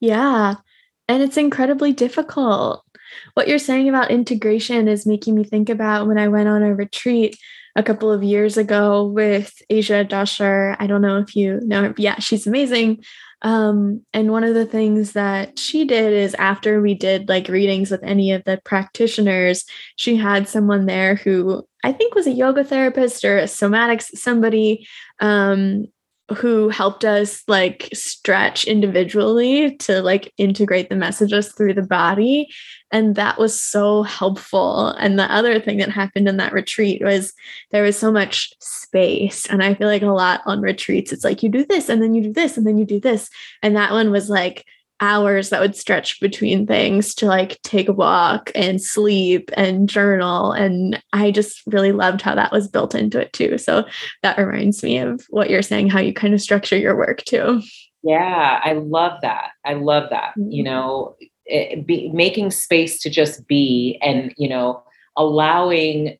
Yeah, 0.00 0.56
and 1.08 1.22
it's 1.22 1.36
incredibly 1.36 1.92
difficult. 1.92 2.84
What 3.34 3.46
you're 3.46 3.58
saying 3.58 3.88
about 3.88 4.10
integration 4.10 4.88
is 4.88 5.06
making 5.06 5.34
me 5.34 5.44
think 5.44 5.68
about 5.68 6.06
when 6.06 6.18
I 6.18 6.28
went 6.28 6.48
on 6.48 6.62
a 6.62 6.74
retreat 6.74 7.36
a 7.76 7.82
couple 7.82 8.10
of 8.10 8.22
years 8.22 8.56
ago 8.56 9.04
with 9.04 9.54
Asia 9.70 10.04
Dasher. 10.04 10.76
I 10.78 10.86
don't 10.86 11.02
know 11.02 11.18
if 11.18 11.34
you 11.36 11.60
know 11.62 11.82
her, 11.82 11.94
yeah, 11.96 12.18
she's 12.18 12.46
amazing. 12.46 13.02
Um, 13.42 14.02
and 14.14 14.30
one 14.30 14.44
of 14.44 14.54
the 14.54 14.66
things 14.66 15.12
that 15.12 15.58
she 15.58 15.84
did 15.84 16.12
is 16.12 16.34
after 16.34 16.80
we 16.80 16.94
did 16.94 17.28
like 17.28 17.48
readings 17.48 17.90
with 17.90 18.02
any 18.04 18.32
of 18.32 18.44
the 18.44 18.60
practitioners, 18.64 19.64
she 19.96 20.16
had 20.16 20.48
someone 20.48 20.86
there 20.86 21.16
who 21.16 21.66
I 21.84 21.92
think 21.92 22.14
was 22.14 22.28
a 22.28 22.32
yoga 22.32 22.62
therapist 22.62 23.24
or 23.24 23.38
a 23.38 23.44
somatics 23.44 24.16
somebody 24.16 24.86
um, 25.18 25.86
who 26.34 26.68
helped 26.68 27.04
us 27.04 27.42
like 27.48 27.88
stretch 27.92 28.64
individually 28.64 29.76
to 29.76 30.02
like 30.02 30.32
integrate 30.38 30.88
the 30.88 30.96
messages 30.96 31.52
through 31.52 31.74
the 31.74 31.82
body 31.82 32.48
and 32.90 33.14
that 33.16 33.38
was 33.38 33.58
so 33.58 34.02
helpful. 34.02 34.88
And 34.88 35.18
the 35.18 35.32
other 35.32 35.58
thing 35.58 35.78
that 35.78 35.88
happened 35.88 36.28
in 36.28 36.36
that 36.36 36.52
retreat 36.52 37.02
was 37.02 37.32
there 37.70 37.82
was 37.82 37.98
so 37.98 38.12
much 38.12 38.52
space 38.60 39.46
and 39.46 39.62
i 39.62 39.72
feel 39.72 39.88
like 39.88 40.02
a 40.02 40.06
lot 40.06 40.42
on 40.44 40.60
retreats 40.60 41.12
it's 41.12 41.24
like 41.24 41.42
you 41.42 41.48
do 41.48 41.64
this 41.64 41.88
and 41.88 42.02
then 42.02 42.14
you 42.14 42.22
do 42.22 42.32
this 42.32 42.58
and 42.58 42.66
then 42.66 42.76
you 42.78 42.84
do 42.84 43.00
this. 43.00 43.28
And 43.62 43.76
that 43.76 43.92
one 43.92 44.10
was 44.10 44.28
like 44.28 44.64
hours 45.02 45.50
that 45.50 45.60
would 45.60 45.74
stretch 45.74 46.20
between 46.20 46.64
things 46.64 47.12
to 47.16 47.26
like 47.26 47.60
take 47.62 47.88
a 47.88 47.92
walk 47.92 48.52
and 48.54 48.80
sleep 48.80 49.50
and 49.54 49.88
journal. 49.88 50.52
And 50.52 51.02
I 51.12 51.32
just 51.32 51.60
really 51.66 51.90
loved 51.90 52.22
how 52.22 52.36
that 52.36 52.52
was 52.52 52.68
built 52.68 52.94
into 52.94 53.20
it 53.20 53.32
too. 53.32 53.58
So 53.58 53.84
that 54.22 54.38
reminds 54.38 54.82
me 54.82 54.98
of 54.98 55.26
what 55.28 55.50
you're 55.50 55.60
saying, 55.60 55.90
how 55.90 55.98
you 55.98 56.14
kind 56.14 56.32
of 56.32 56.40
structure 56.40 56.78
your 56.78 56.96
work 56.96 57.24
too. 57.24 57.60
Yeah, 58.04 58.60
I 58.64 58.74
love 58.74 59.20
that. 59.22 59.50
I 59.64 59.74
love 59.74 60.08
that. 60.10 60.34
Mm-hmm. 60.38 60.50
You 60.52 60.62
know, 60.62 61.16
it, 61.46 61.84
be, 61.84 62.08
making 62.10 62.52
space 62.52 63.00
to 63.00 63.10
just 63.10 63.46
be 63.48 63.98
and, 64.02 64.32
you 64.38 64.48
know, 64.48 64.84
allowing 65.16 66.16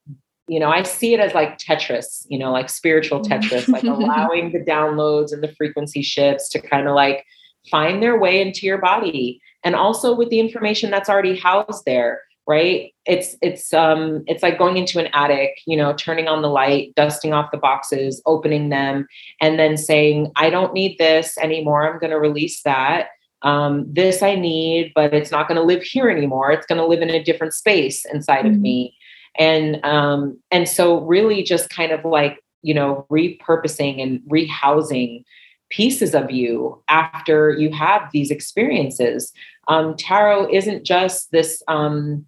you 0.49 0.59
know, 0.59 0.71
I 0.71 0.83
see 0.83 1.15
it 1.15 1.21
as 1.21 1.35
like 1.35 1.57
Tetris, 1.57 2.27
you 2.29 2.37
know, 2.37 2.51
like 2.51 2.69
spiritual 2.69 3.21
Tetris, 3.23 3.69
like 3.69 3.85
allowing 3.85 4.53
the 4.53 4.59
downloads 4.59 5.33
and 5.33 5.43
the 5.43 5.55
frequency 5.57 6.03
shifts 6.03 6.49
to 6.51 6.61
kind 6.61 6.89
of 6.89 6.95
like 6.95 7.25
find 7.71 8.03
their 8.03 8.19
way 8.19 8.41
into 8.41 8.67
your 8.67 8.79
body 8.79 9.41
and 9.65 9.75
also 9.75 10.15
with 10.15 10.31
the 10.31 10.41
information 10.41 10.91
that's 10.91 11.09
already 11.09 11.37
housed 11.37 11.85
there 11.85 12.21
right? 12.47 12.93
It's 13.07 13.37
it's 13.41 13.73
um 13.73 14.25
it's 14.27 14.43
like 14.43 14.59
going 14.59 14.77
into 14.77 14.99
an 14.99 15.09
attic 15.13 15.61
you 15.67 15.77
know 15.77 15.93
turning 15.95 16.29
on 16.29 16.43
the 16.43 16.49
light 16.49 16.95
dusting 16.95 17.33
off 17.33 17.51
the 17.53 17.59
boxes 17.59 18.23
opening 18.27 18.69
them 18.69 19.07
and 19.41 19.59
then 19.59 19.77
saying 19.77 20.31
i 20.37 20.51
don't 20.51 20.75
need 20.75 20.99
this 20.99 21.39
anymore. 21.39 21.91
I'm 21.91 21.99
going 21.99 22.11
to 22.11 22.19
release 22.19 22.63
that. 22.63 23.09
Um, 23.43 23.93
this 23.93 24.23
i 24.23 24.37
need 24.37 24.93
but 24.95 25.13
it's 25.13 25.33
not 25.33 25.49
going 25.49 25.57
to 25.57 25.67
live 25.67 25.83
here 25.83 26.09
anymore. 26.09 26.53
It's 26.53 26.67
going 26.67 26.81
to 26.81 26.87
live 26.87 27.03
in 27.03 27.11
a 27.11 27.23
different 27.23 27.55
space 27.55 28.05
inside 28.05 28.45
mm-hmm. 28.45 28.55
of 28.55 28.61
me. 28.61 28.97
And 29.39 29.85
um 29.85 30.39
and 30.51 30.69
so 30.69 31.01
really 31.01 31.43
just 31.43 31.71
kind 31.71 31.93
of 31.93 32.05
like 32.05 32.39
you 32.63 32.75
know 32.75 33.07
repurposing 33.11 34.03
and 34.03 34.21
rehousing 34.31 35.25
pieces 35.73 36.15
of 36.15 36.31
you 36.31 36.81
after 36.89 37.51
you 37.51 37.73
have 37.73 38.09
these 38.13 38.31
experiences. 38.31 39.33
Um, 39.69 39.97
tarot 39.97 40.53
isn't 40.53 40.85
just 40.85 41.33
this, 41.33 41.63
um, 41.67 42.27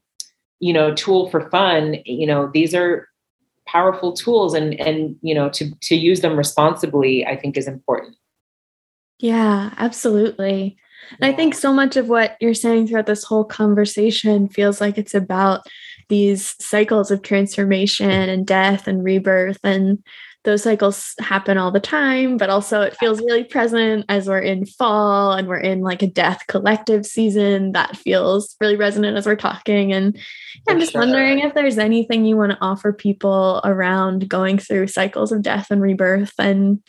you 0.61 0.73
know, 0.73 0.95
tool 0.95 1.29
for 1.29 1.49
fun. 1.51 1.97
You 2.05 2.27
know, 2.27 2.51
these 2.53 2.75
are 2.75 3.09
powerful 3.67 4.13
tools, 4.13 4.55
and 4.55 4.79
and 4.81 5.17
you 5.21 5.35
know, 5.35 5.49
to 5.51 5.71
to 5.83 5.95
use 5.95 6.21
them 6.21 6.37
responsibly, 6.37 7.27
I 7.27 7.37
think 7.37 7.57
is 7.57 7.69
important. 7.69 8.17
Yeah, 9.19 9.73
absolutely. 9.77 10.77
And 11.21 11.31
I 11.31 11.37
think 11.37 11.55
so 11.55 11.73
much 11.73 11.97
of 11.97 12.09
what 12.09 12.37
you're 12.41 12.55
saying 12.55 12.87
throughout 12.87 13.07
this 13.07 13.25
whole 13.25 13.45
conversation 13.45 14.49
feels 14.49 14.81
like 14.81 14.97
it's 14.97 15.15
about 15.15 15.67
these 16.09 16.55
cycles 16.65 17.11
of 17.11 17.23
transformation 17.23 18.11
and 18.11 18.47
death 18.47 18.89
and 18.89 19.05
rebirth 19.05 19.59
and 19.63 20.03
those 20.45 20.63
cycles 20.63 21.15
happen 21.21 21.57
all 21.57 21.71
the 21.71 21.81
time, 21.81 22.37
but 22.37 22.51
also 22.51 22.83
it 22.83 22.97
feels 22.97 23.19
really 23.21 23.45
present 23.45 24.05
as 24.11 24.29
we're 24.29 24.39
in 24.39 24.67
fall 24.67 25.33
and 25.33 25.49
we're 25.49 25.57
in 25.57 25.81
like 25.81 26.03
a 26.03 26.07
death 26.07 26.43
collective 26.49 27.07
season 27.07 27.73
that 27.73 27.97
feels 27.97 28.55
really 28.61 28.77
resonant 28.77 29.17
as 29.17 29.25
we're 29.25 29.37
talking. 29.37 29.93
And 29.93 30.19
I'm 30.69 30.79
just 30.79 30.93
sure. 30.93 31.01
wondering 31.01 31.39
if 31.39 31.55
there's 31.55 31.79
anything 31.79 32.27
you 32.27 32.37
want 32.37 32.53
to 32.53 32.59
offer 32.61 32.93
people 32.93 33.63
around 33.65 34.29
going 34.29 34.59
through 34.59 34.89
cycles 34.89 35.33
of 35.33 35.41
death 35.41 35.71
and 35.71 35.81
rebirth. 35.81 36.35
And 36.39 36.83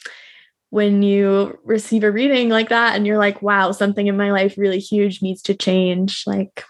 when 0.69 1.01
you 1.01 1.57
receive 1.63 2.03
a 2.03 2.11
reading 2.11 2.49
like 2.49 2.67
that 2.69 2.95
and 2.95 3.07
you're 3.07 3.17
like, 3.17 3.41
wow, 3.41 3.71
something 3.71 4.07
in 4.07 4.17
my 4.17 4.31
life 4.31 4.57
really 4.57 4.79
huge 4.79 5.21
needs 5.21 5.41
to 5.43 5.55
change, 5.55 6.23
like 6.27 6.65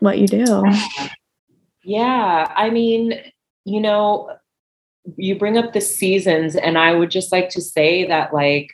what 0.00 0.18
you 0.18 0.26
do. 0.26 0.64
Yeah. 1.84 2.52
I 2.56 2.70
mean, 2.70 3.14
you 3.64 3.80
know, 3.80 4.36
you 5.16 5.38
bring 5.38 5.56
up 5.56 5.72
the 5.72 5.80
seasons 5.80 6.56
and 6.56 6.78
i 6.78 6.94
would 6.94 7.10
just 7.10 7.32
like 7.32 7.48
to 7.48 7.60
say 7.60 8.06
that 8.06 8.32
like 8.32 8.72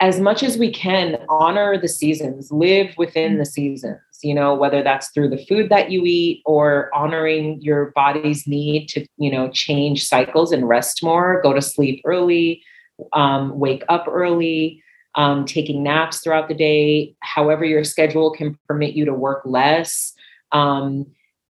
as 0.00 0.20
much 0.20 0.42
as 0.42 0.58
we 0.58 0.70
can 0.70 1.18
honor 1.28 1.78
the 1.80 1.88
seasons 1.88 2.50
live 2.52 2.94
within 2.98 3.38
the 3.38 3.46
seasons 3.46 4.00
you 4.22 4.34
know 4.34 4.54
whether 4.54 4.82
that's 4.82 5.10
through 5.10 5.28
the 5.28 5.44
food 5.46 5.68
that 5.70 5.90
you 5.90 6.04
eat 6.04 6.42
or 6.44 6.90
honoring 6.94 7.60
your 7.60 7.92
body's 7.94 8.46
need 8.46 8.88
to 8.88 9.06
you 9.16 9.30
know 9.30 9.48
change 9.50 10.06
cycles 10.06 10.52
and 10.52 10.68
rest 10.68 11.02
more 11.02 11.40
go 11.42 11.52
to 11.52 11.62
sleep 11.62 12.00
early 12.04 12.62
um, 13.12 13.58
wake 13.58 13.84
up 13.88 14.06
early 14.08 14.82
um, 15.16 15.44
taking 15.44 15.82
naps 15.82 16.20
throughout 16.20 16.48
the 16.48 16.54
day 16.54 17.14
however 17.20 17.64
your 17.64 17.84
schedule 17.84 18.30
can 18.30 18.58
permit 18.66 18.94
you 18.94 19.04
to 19.04 19.14
work 19.14 19.42
less 19.44 20.12
um, 20.52 21.06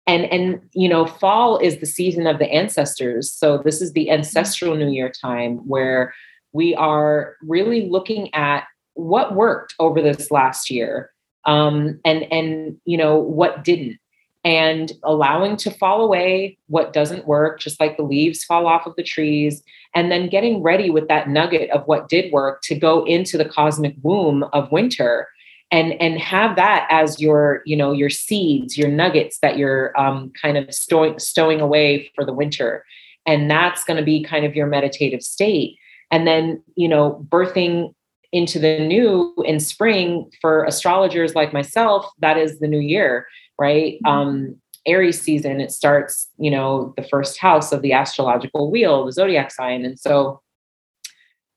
and 0.06 0.24
and 0.26 0.60
you 0.72 0.88
know 0.88 1.06
fall 1.06 1.58
is 1.58 1.78
the 1.78 1.86
season 1.86 2.26
of 2.26 2.38
the 2.38 2.50
ancestors. 2.50 3.32
So 3.32 3.58
this 3.58 3.80
is 3.80 3.92
the 3.92 4.10
ancestral 4.10 4.74
new 4.76 4.90
year 4.90 5.10
time 5.10 5.58
where 5.68 6.14
we 6.52 6.74
are 6.74 7.36
really 7.42 7.88
looking 7.88 8.32
at 8.34 8.64
what 8.94 9.34
worked 9.34 9.74
over 9.78 10.02
this 10.02 10.30
last 10.30 10.70
year 10.70 11.10
um, 11.44 12.00
and 12.04 12.30
and 12.32 12.76
you 12.84 12.96
know 12.96 13.16
what 13.16 13.64
didn't. 13.64 13.98
And 14.44 14.90
allowing 15.04 15.56
to 15.58 15.70
fall 15.70 16.02
away 16.02 16.58
what 16.66 16.92
doesn't 16.92 17.28
work 17.28 17.60
just 17.60 17.78
like 17.78 17.96
the 17.96 18.02
leaves 18.02 18.42
fall 18.42 18.66
off 18.66 18.86
of 18.86 18.96
the 18.96 19.04
trees 19.04 19.62
and 19.94 20.10
then 20.10 20.28
getting 20.28 20.62
ready 20.62 20.90
with 20.90 21.06
that 21.06 21.28
nugget 21.28 21.70
of 21.70 21.86
what 21.86 22.08
did 22.08 22.32
work 22.32 22.60
to 22.62 22.74
go 22.74 23.04
into 23.04 23.38
the 23.38 23.44
cosmic 23.44 23.94
womb 24.02 24.42
of 24.52 24.72
winter 24.72 25.28
and 25.72 25.94
and 25.94 26.20
have 26.20 26.54
that 26.56 26.86
as 26.90 27.18
your 27.18 27.62
you 27.64 27.74
know 27.74 27.92
your 27.92 28.10
seeds 28.10 28.76
your 28.76 28.88
nuggets 28.88 29.38
that 29.40 29.56
you're 29.56 29.98
um, 29.98 30.30
kind 30.40 30.56
of 30.56 30.72
stowing 30.72 31.18
stowing 31.18 31.60
away 31.60 32.10
for 32.14 32.24
the 32.24 32.32
winter. 32.32 32.84
And 33.24 33.50
that's 33.50 33.84
going 33.84 33.96
to 33.96 34.04
be 34.04 34.22
kind 34.22 34.44
of 34.44 34.54
your 34.54 34.66
meditative 34.66 35.22
state. 35.22 35.76
And 36.12 36.26
then 36.26 36.62
you 36.76 36.88
know 36.88 37.26
birthing 37.28 37.94
into 38.32 38.58
the 38.58 38.78
new 38.78 39.34
in 39.44 39.58
spring 39.58 40.30
for 40.40 40.64
astrologers 40.64 41.34
like 41.34 41.52
myself 41.52 42.06
that 42.20 42.38
is 42.38 42.60
the 42.60 42.68
new 42.68 42.80
year 42.80 43.26
right? 43.58 43.94
Mm-hmm. 43.94 44.06
um 44.06 44.56
aries 44.84 45.20
season 45.20 45.60
it 45.60 45.70
starts 45.70 46.28
you 46.38 46.50
know 46.50 46.92
the 46.96 47.04
first 47.04 47.38
house 47.38 47.70
of 47.70 47.82
the 47.82 47.92
astrological 47.92 48.70
wheel 48.70 49.06
the 49.06 49.12
zodiac 49.12 49.50
sign. 49.50 49.84
And 49.84 49.98
so 49.98 50.41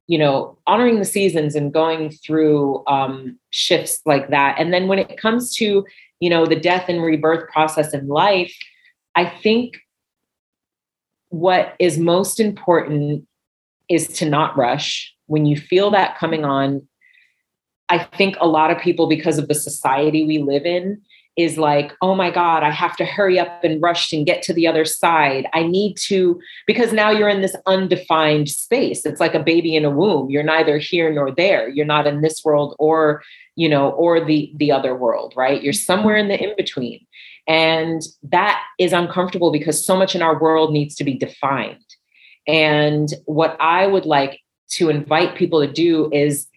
you 0.08 0.18
know 0.18 0.58
honoring 0.68 1.00
the 1.00 1.06
seasons 1.06 1.56
and 1.56 1.74
going 1.74 2.10
through 2.10 2.86
um 2.88 3.38
shifts 3.50 4.02
like 4.06 4.30
that 4.30 4.56
and 4.60 4.74
then 4.74 4.88
when 4.88 5.00
it 5.00 5.18
comes 5.18 5.56
to 5.56 5.86
you 6.20 6.30
know 6.30 6.46
the 6.46 6.56
death 6.56 6.88
and 6.90 7.02
rebirth 7.02 7.50
process 7.50 7.94
in 7.94 8.08
life 8.08 8.56
i 9.16 9.26
think 9.26 9.78
what 11.30 11.76
is 11.80 11.98
most 11.98 12.40
important 12.40 13.28
is 13.90 14.08
to 14.08 14.30
not 14.30 14.58
rush. 14.58 15.14
When 15.28 15.46
you 15.46 15.58
feel 15.58 15.92
that 15.92 16.18
coming 16.18 16.46
on, 16.46 16.88
I 17.90 18.00
think 18.00 18.36
a 18.40 18.48
lot 18.48 18.72
of 18.72 18.80
people, 18.80 19.08
because 19.08 19.38
of 19.38 19.48
the 19.48 19.56
society 19.56 20.26
we 20.26 20.40
live 20.40 20.66
in, 20.66 21.02
is 21.38 21.58
like, 21.58 21.92
oh 22.02 22.16
my 22.16 22.32
God, 22.32 22.64
I 22.64 22.72
have 22.72 22.96
to 22.98 23.06
hurry 23.06 23.38
up 23.38 23.64
and 23.64 23.82
rush 23.82 24.14
and 24.14 24.26
get 24.26 24.42
to 24.44 24.54
the 24.54 24.68
other 24.68 24.86
side. 24.86 25.48
I 25.54 25.64
need 25.64 25.98
to, 26.06 26.40
because 26.66 26.94
now 26.94 27.12
you're 27.12 27.28
in 27.30 27.42
this 27.42 27.56
undefined 27.66 28.50
space. 28.50 29.06
It's 29.06 29.20
like 29.20 29.36
a 29.36 29.44
baby 29.44 29.76
in 29.76 29.84
a 29.84 29.90
womb. 29.90 30.30
You're 30.30 30.44
neither 30.44 30.78
here 30.78 31.12
nor 31.14 31.32
there. 31.32 31.68
You're 31.68 31.86
not 31.86 32.08
in 32.08 32.22
this 32.22 32.44
world 32.46 32.76
or, 32.80 33.22
you 33.56 33.68
know, 33.68 33.90
or 33.92 34.24
the 34.24 34.54
the 34.56 34.72
other 34.72 34.96
world, 34.96 35.34
right? 35.36 35.62
You're 35.62 35.74
somewhere 35.74 36.16
in 36.16 36.30
the 36.30 36.42
in-between. 36.42 37.06
And 37.48 38.02
that 38.24 38.64
is 38.80 38.94
uncomfortable 38.94 39.52
because 39.52 39.86
so 39.86 39.96
much 39.96 40.16
in 40.16 40.22
our 40.22 40.40
world 40.40 40.72
needs 40.72 40.96
to 40.96 41.04
be 41.04 41.14
defined. 41.14 41.78
And 42.48 43.10
what 43.26 43.58
I 43.60 43.88
would 43.88 44.06
like 44.06 44.40
to 44.72 44.90
invite 44.90 45.36
people 45.36 45.62
to 45.62 45.72
do 45.72 46.10
is 46.12 46.48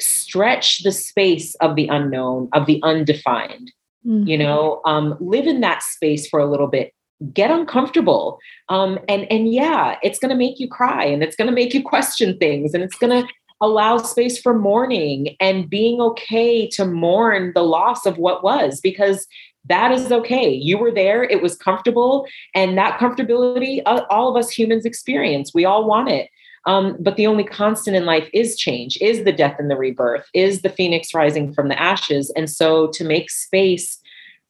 stretch 0.00 0.84
the 0.84 0.92
space 0.92 1.54
of 1.56 1.76
the 1.76 1.88
unknown, 1.88 2.48
of 2.52 2.66
the 2.66 2.80
undefined. 2.82 3.72
Mm-hmm. 4.06 4.28
You 4.28 4.38
know, 4.38 4.80
um, 4.84 5.16
live 5.20 5.46
in 5.46 5.60
that 5.60 5.82
space 5.82 6.28
for 6.28 6.40
a 6.40 6.50
little 6.50 6.68
bit. 6.68 6.92
Get 7.32 7.50
uncomfortable, 7.50 8.38
um, 8.68 8.98
and 9.08 9.26
and 9.30 9.52
yeah, 9.52 9.96
it's 10.02 10.20
going 10.20 10.30
to 10.30 10.36
make 10.36 10.60
you 10.60 10.68
cry, 10.68 11.04
and 11.04 11.22
it's 11.22 11.34
going 11.34 11.48
to 11.48 11.54
make 11.54 11.74
you 11.74 11.82
question 11.82 12.38
things, 12.38 12.74
and 12.74 12.82
it's 12.82 12.96
going 12.96 13.22
to 13.22 13.28
allow 13.60 13.98
space 13.98 14.40
for 14.40 14.56
mourning 14.56 15.36
and 15.40 15.68
being 15.68 16.00
okay 16.00 16.68
to 16.68 16.84
mourn 16.84 17.52
the 17.56 17.62
loss 17.62 18.06
of 18.06 18.16
what 18.18 18.44
was 18.44 18.80
because 18.80 19.26
that 19.64 19.92
is 19.92 20.12
okay. 20.12 20.48
You 20.48 20.78
were 20.78 20.92
there, 20.92 21.24
it 21.24 21.42
was 21.42 21.56
comfortable, 21.56 22.26
and 22.54 22.78
that 22.78 22.98
comfortability, 22.98 23.82
uh, 23.84 24.04
all 24.10 24.30
of 24.30 24.36
us 24.36 24.50
humans 24.50 24.84
experience. 24.84 25.52
We 25.52 25.64
all 25.64 25.86
want 25.86 26.08
it. 26.08 26.30
Um, 26.68 26.98
but 27.00 27.16
the 27.16 27.26
only 27.26 27.44
constant 27.44 27.96
in 27.96 28.04
life 28.04 28.28
is 28.34 28.54
change, 28.54 28.98
is 29.00 29.24
the 29.24 29.32
death 29.32 29.56
and 29.58 29.70
the 29.70 29.76
rebirth, 29.76 30.28
is 30.34 30.60
the 30.60 30.68
phoenix 30.68 31.14
rising 31.14 31.54
from 31.54 31.68
the 31.68 31.80
ashes. 31.80 32.30
And 32.36 32.48
so 32.48 32.88
to 32.88 33.04
make 33.04 33.30
space 33.30 33.98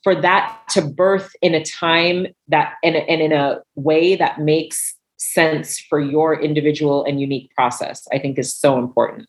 for 0.03 0.21
that 0.21 0.59
to 0.71 0.83
birth 0.83 1.31
in 1.43 1.55
a 1.55 1.65
time 1.65 2.27
that 2.49 2.75
and, 2.83 2.97
and 2.97 3.23
in 3.23 3.31
a 3.33 3.61
way 3.77 4.17
that 4.17 4.41
makes 4.41 4.97
sense 5.17 5.79
for 5.79 6.01
your 6.01 6.41
individual 6.41 7.05
and 7.05 7.21
unique 7.21 7.55
process, 7.55 8.07
I 8.13 8.19
think 8.19 8.37
is 8.37 8.53
so 8.53 8.79
important. 8.79 9.29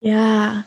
Yeah. 0.00 0.64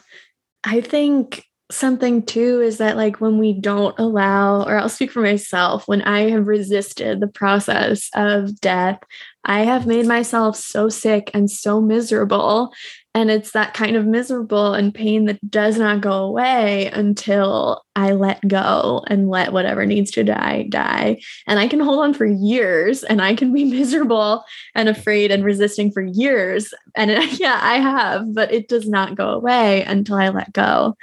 I 0.63 0.80
think 0.80 1.43
something 1.69 2.23
too 2.23 2.62
is 2.62 2.78
that 2.78 2.95
like 2.95 3.19
when 3.19 3.39
we 3.39 3.52
don't 3.52 3.97
allow 4.00 4.63
or 4.63 4.78
I'll 4.78 4.88
speak 4.88 5.12
for 5.12 5.21
myself 5.21 5.86
when 5.86 6.02
I 6.04 6.30
have 6.30 6.47
resisted 6.47 7.19
the 7.19 7.28
process 7.28 8.10
of 8.15 8.58
death 8.62 9.00
I 9.48 9.62
have 9.62 9.88
made 9.88 10.06
myself 10.06 10.58
so 10.58 10.90
sick 10.90 11.32
and 11.34 11.50
so 11.50 11.80
miserable. 11.80 12.74
And 13.16 13.32
it's 13.32 13.52
that 13.52 13.74
kind 13.74 13.96
of 13.96 14.06
miserable 14.06 14.74
and 14.74 14.94
pain 14.94 15.26
that 15.26 15.40
does 15.50 15.80
not 15.80 16.02
go 16.02 16.12
away 16.12 16.88
until 16.88 17.82
I 17.96 18.12
let 18.12 18.46
go 18.48 19.04
and 19.08 19.30
let 19.30 19.54
whatever 19.54 19.86
needs 19.86 20.12
to 20.12 20.24
die 20.24 20.68
die. 20.70 21.22
And 21.48 21.60
I 21.60 21.68
can 21.68 21.80
hold 21.80 22.00
on 22.00 22.14
for 22.14 22.26
years 22.26 23.04
and 23.04 23.22
I 23.22 23.34
can 23.34 23.54
be 23.54 23.64
miserable 23.72 24.44
and 24.76 24.90
afraid 24.90 25.32
and 25.32 25.44
resisting 25.44 25.92
for 25.92 26.04
years. 26.04 26.74
And 26.96 27.10
it, 27.10 27.40
yeah 27.40 27.60
I 27.60 27.80
have 27.80 28.36
but 28.36 28.54
it 28.54 28.68
does 28.68 28.88
not 28.88 29.16
go 29.16 29.30
away 29.30 29.84
until 29.86 30.18
I 30.18 30.30
let 30.30 30.54
go. 30.54 30.96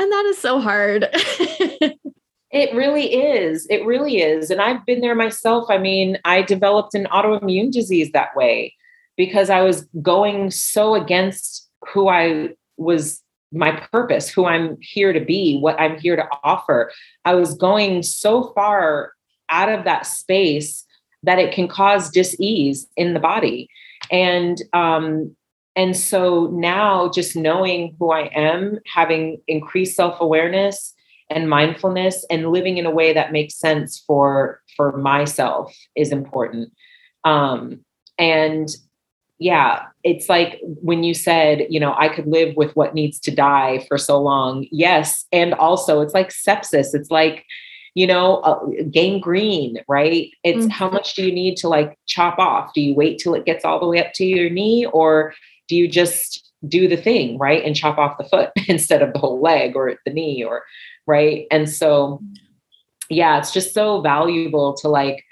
And 0.00 0.10
that 0.10 0.24
is 0.26 0.38
so 0.38 0.60
hard. 0.60 1.06
it 2.50 2.74
really 2.74 3.14
is. 3.14 3.66
It 3.68 3.84
really 3.84 4.20
is. 4.22 4.50
And 4.50 4.60
I've 4.60 4.84
been 4.86 5.00
there 5.00 5.14
myself. 5.14 5.66
I 5.68 5.78
mean, 5.78 6.18
I 6.24 6.42
developed 6.42 6.94
an 6.94 7.06
autoimmune 7.06 7.70
disease 7.70 8.12
that 8.12 8.34
way 8.34 8.74
because 9.16 9.50
I 9.50 9.60
was 9.62 9.86
going 10.00 10.50
so 10.50 10.94
against 10.94 11.68
who 11.92 12.08
I 12.08 12.50
was, 12.76 13.22
my 13.52 13.72
purpose, 13.92 14.30
who 14.30 14.46
I'm 14.46 14.78
here 14.80 15.12
to 15.12 15.20
be, 15.20 15.58
what 15.58 15.78
I'm 15.78 15.98
here 15.98 16.16
to 16.16 16.26
offer. 16.42 16.90
I 17.24 17.34
was 17.34 17.54
going 17.54 18.02
so 18.02 18.52
far 18.54 19.12
out 19.50 19.68
of 19.68 19.84
that 19.84 20.06
space 20.06 20.86
that 21.22 21.38
it 21.38 21.52
can 21.52 21.68
cause 21.68 22.10
dis-ease 22.10 22.86
in 22.96 23.12
the 23.12 23.20
body. 23.20 23.68
And 24.10 24.62
um, 24.72 25.34
and 25.76 25.96
so 25.96 26.46
now 26.52 27.08
just 27.08 27.36
knowing 27.36 27.94
who 27.98 28.10
I 28.10 28.30
am, 28.34 28.78
having 28.86 29.40
increased 29.46 29.94
self-awareness 29.94 30.94
and 31.30 31.48
mindfulness 31.48 32.24
and 32.30 32.50
living 32.50 32.78
in 32.78 32.86
a 32.86 32.90
way 32.90 33.12
that 33.12 33.32
makes 33.32 33.54
sense 33.54 34.02
for 34.06 34.60
for 34.76 34.96
myself 34.96 35.74
is 35.94 36.12
important. 36.12 36.72
Um, 37.24 37.80
and 38.18 38.68
yeah, 39.38 39.84
it's 40.02 40.28
like 40.28 40.60
when 40.62 41.04
you 41.04 41.14
said, 41.14 41.66
you 41.68 41.78
know, 41.78 41.94
I 41.96 42.08
could 42.08 42.26
live 42.26 42.56
with 42.56 42.74
what 42.74 42.94
needs 42.94 43.20
to 43.20 43.30
die 43.30 43.84
for 43.86 43.96
so 43.96 44.20
long. 44.20 44.66
Yes. 44.72 45.26
And 45.30 45.54
also, 45.54 46.00
it's 46.00 46.14
like 46.14 46.30
sepsis. 46.30 46.92
It's 46.92 47.10
like, 47.10 47.44
you 47.94 48.06
know, 48.06 48.38
uh, 48.38 48.58
gangrene, 48.90 49.78
right? 49.86 50.30
It's 50.42 50.58
mm-hmm. 50.60 50.70
how 50.70 50.90
much 50.90 51.14
do 51.14 51.24
you 51.24 51.32
need 51.32 51.56
to 51.58 51.68
like 51.68 51.96
chop 52.06 52.38
off? 52.38 52.72
Do 52.74 52.80
you 52.80 52.94
wait 52.94 53.18
till 53.18 53.34
it 53.34 53.44
gets 53.44 53.64
all 53.64 53.78
the 53.78 53.86
way 53.86 54.04
up 54.04 54.12
to 54.14 54.24
your 54.24 54.50
knee 54.50 54.86
or 54.86 55.34
do 55.68 55.76
you 55.76 55.86
just 55.86 56.47
do 56.66 56.88
the 56.88 56.96
thing 56.96 57.38
right 57.38 57.64
and 57.64 57.76
chop 57.76 57.98
off 57.98 58.18
the 58.18 58.24
foot 58.24 58.50
instead 58.68 59.02
of 59.02 59.12
the 59.12 59.18
whole 59.18 59.40
leg 59.40 59.76
or 59.76 59.94
the 60.04 60.12
knee 60.12 60.42
or 60.42 60.64
right? 61.06 61.46
And 61.50 61.68
so 61.68 62.20
yeah 63.10 63.38
it's 63.38 63.52
just 63.52 63.72
so 63.72 64.02
valuable 64.02 64.74
to 64.74 64.88
like 64.88 65.24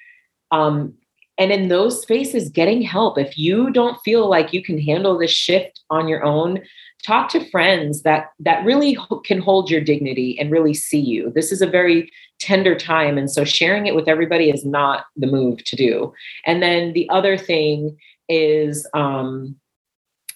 um 0.51 0.95
and 1.39 1.53
in 1.53 1.69
those 1.69 2.01
spaces 2.01 2.49
getting 2.49 2.83
help. 2.83 3.19
If 3.19 3.37
you 3.37 3.71
don't 3.71 4.01
feel 4.05 4.29
like 4.29 4.53
you 4.53 4.63
can 4.63 4.81
handle 4.81 5.19
this 5.19 5.31
shift 5.31 5.83
on 5.91 6.09
your 6.09 6.25
own 6.25 6.63
talk 7.05 7.29
to 7.31 7.49
friends 7.51 8.03
that 8.03 8.31
that 8.41 8.65
really 8.65 8.97
can 9.25 9.41
hold 9.41 9.71
your 9.71 9.81
dignity 9.81 10.39
and 10.41 10.51
really 10.51 10.75
see 10.75 11.01
you. 11.01 11.31
This 11.35 11.53
is 11.53 11.61
a 11.61 11.67
very 11.67 12.11
tender 12.39 12.75
time 12.75 13.19
and 13.19 13.31
so 13.31 13.45
sharing 13.45 13.87
it 13.87 13.95
with 13.95 14.09
everybody 14.09 14.51
is 14.51 14.65
not 14.65 15.07
the 15.17 15.27
move 15.27 15.63
to 15.65 15.77
do. 15.77 16.13
And 16.47 16.63
then 16.63 16.93
the 16.95 17.09
other 17.11 17.37
thing 17.37 17.97
is 18.29 18.89
um 18.95 19.57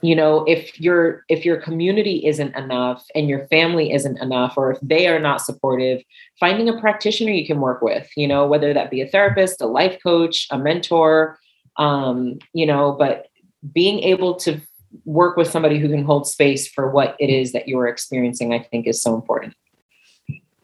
you 0.03 0.15
know 0.15 0.45
if 0.45 0.81
your 0.81 1.25
if 1.29 1.45
your 1.45 1.61
community 1.61 2.27
isn't 2.27 2.55
enough 2.57 3.05
and 3.15 3.29
your 3.29 3.47
family 3.49 3.93
isn't 3.93 4.19
enough 4.19 4.55
or 4.57 4.73
if 4.73 4.79
they 4.81 5.07
are 5.07 5.21
not 5.21 5.41
supportive 5.41 6.03
finding 6.39 6.69
a 6.69 6.81
practitioner 6.81 7.33
you 7.33 7.47
can 7.47 7.61
work 7.61 7.83
with 7.83 8.09
you 8.17 8.27
know 8.27 8.47
whether 8.47 8.73
that 8.73 8.91
be 8.91 9.01
a 9.01 9.09
therapist 9.09 9.61
a 9.61 9.67
life 9.67 9.99
coach 10.03 10.47
a 10.51 10.59
mentor 10.59 11.39
um 11.77 12.39
you 12.53 12.67
know 12.67 12.93
but 12.93 13.27
being 13.75 14.01
able 14.01 14.35
to 14.35 14.61
work 15.05 15.37
with 15.37 15.49
somebody 15.49 15.79
who 15.79 15.89
can 15.89 16.05
hold 16.05 16.27
space 16.27 16.69
for 16.69 16.91
what 16.91 17.17
it 17.19 17.31
is 17.31 17.53
that 17.53 17.69
you're 17.69 17.87
experiencing, 17.87 18.53
I 18.53 18.59
think 18.59 18.87
is 18.87 19.03
so 19.03 19.15
important. 19.15 19.55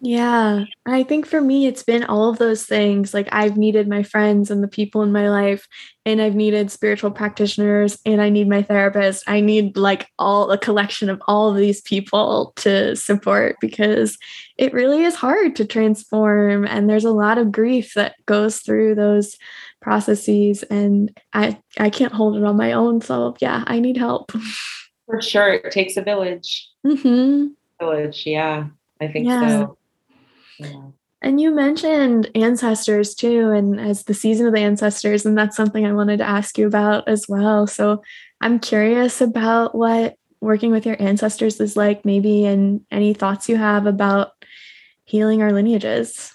Yeah, 0.01 0.65
I 0.85 1.05
think 1.05 1.27
for 1.27 1.41
me, 1.41 1.67
it's 1.67 1.83
been 1.83 2.05
all 2.05 2.29
of 2.29 2.37
those 2.37 2.67
things. 2.67 3.15
Like, 3.15 3.29
I've 3.33 3.57
needed 3.57 3.89
my 3.89 4.03
friends 4.03 4.51
and 4.51 4.63
the 4.63 4.69
people 4.69 5.03
in 5.03 5.11
my 5.11 5.31
life, 5.31 5.67
and 6.05 6.21
I've 6.21 6.35
needed 6.35 6.71
spiritual 6.71 7.11
practitioners, 7.11 7.99
and 8.05 8.21
I 8.21 8.29
need 8.29 8.47
my 8.47 8.63
therapist. 8.63 9.25
I 9.27 9.41
need 9.41 9.77
like 9.77 10.09
all 10.19 10.51
a 10.51 10.59
collection 10.59 11.09
of 11.09 11.23
all 11.27 11.51
of 11.51 11.57
these 11.57 11.81
people 11.81 12.53
to 12.57 12.95
support 12.95 13.57
because 13.61 14.19
it 14.59 14.75
really 14.75 15.03
is 15.03 15.15
hard 15.15 15.57
to 15.57 15.65
transform. 15.65 16.67
And 16.67 16.91
there's 16.91 17.07
a 17.07 17.11
lot 17.11 17.39
of 17.39 17.51
grief 17.51 17.95
that 17.95 18.17
goes 18.27 18.59
through 18.59 18.97
those 18.97 19.37
processes, 19.81 20.63
and 20.65 21.19
I, 21.33 21.59
I 21.79 21.89
can't 21.89 22.13
hold 22.13 22.37
it 22.37 22.45
on 22.45 22.57
my 22.59 22.73
own. 22.73 23.01
So, 23.01 23.35
yeah, 23.41 23.65
I 23.67 23.81
need 23.81 23.97
help. 23.97 24.31
For 25.07 25.23
sure. 25.23 25.55
It 25.55 25.73
takes 25.73 25.97
a 25.97 26.03
village. 26.03 26.69
Mm-hmm. 26.87 27.47
Village. 27.81 28.27
Yeah, 28.27 28.67
I 29.01 29.09
think 29.09 29.27
yeah. 29.27 29.49
so. 29.49 29.79
And 31.23 31.41
you 31.41 31.51
mentioned 31.51 32.31
ancestors 32.35 33.15
too, 33.15 33.51
and 33.51 33.81
as 33.81 34.05
the 34.05 34.15
season 34.15 34.47
of 34.47 34.53
the 34.53 34.61
ancestors, 34.61 35.25
and 35.25 35.37
that's 35.37 35.57
something 35.57 35.87
I 35.87 35.93
wanted 35.93 36.19
to 36.19 36.29
ask 36.29 36.59
you 36.59 36.67
about 36.67 37.09
as 37.09 37.27
well. 37.29 37.67
So 37.67 38.03
I'm 38.41 38.59
curious 38.61 39.21
about 39.21 39.75
what 39.75 40.17
working 40.41 40.71
with 40.71 40.85
your 40.85 41.01
ancestors 41.01 41.59
is 41.61 41.77
like, 41.77 42.05
maybe, 42.05 42.45
and 42.45 42.83
any 42.91 43.15
thoughts 43.15 43.49
you 43.49 43.57
have 43.57 43.87
about 43.87 44.33
healing 45.05 45.43
our 45.43 45.53
lineages. 45.53 46.33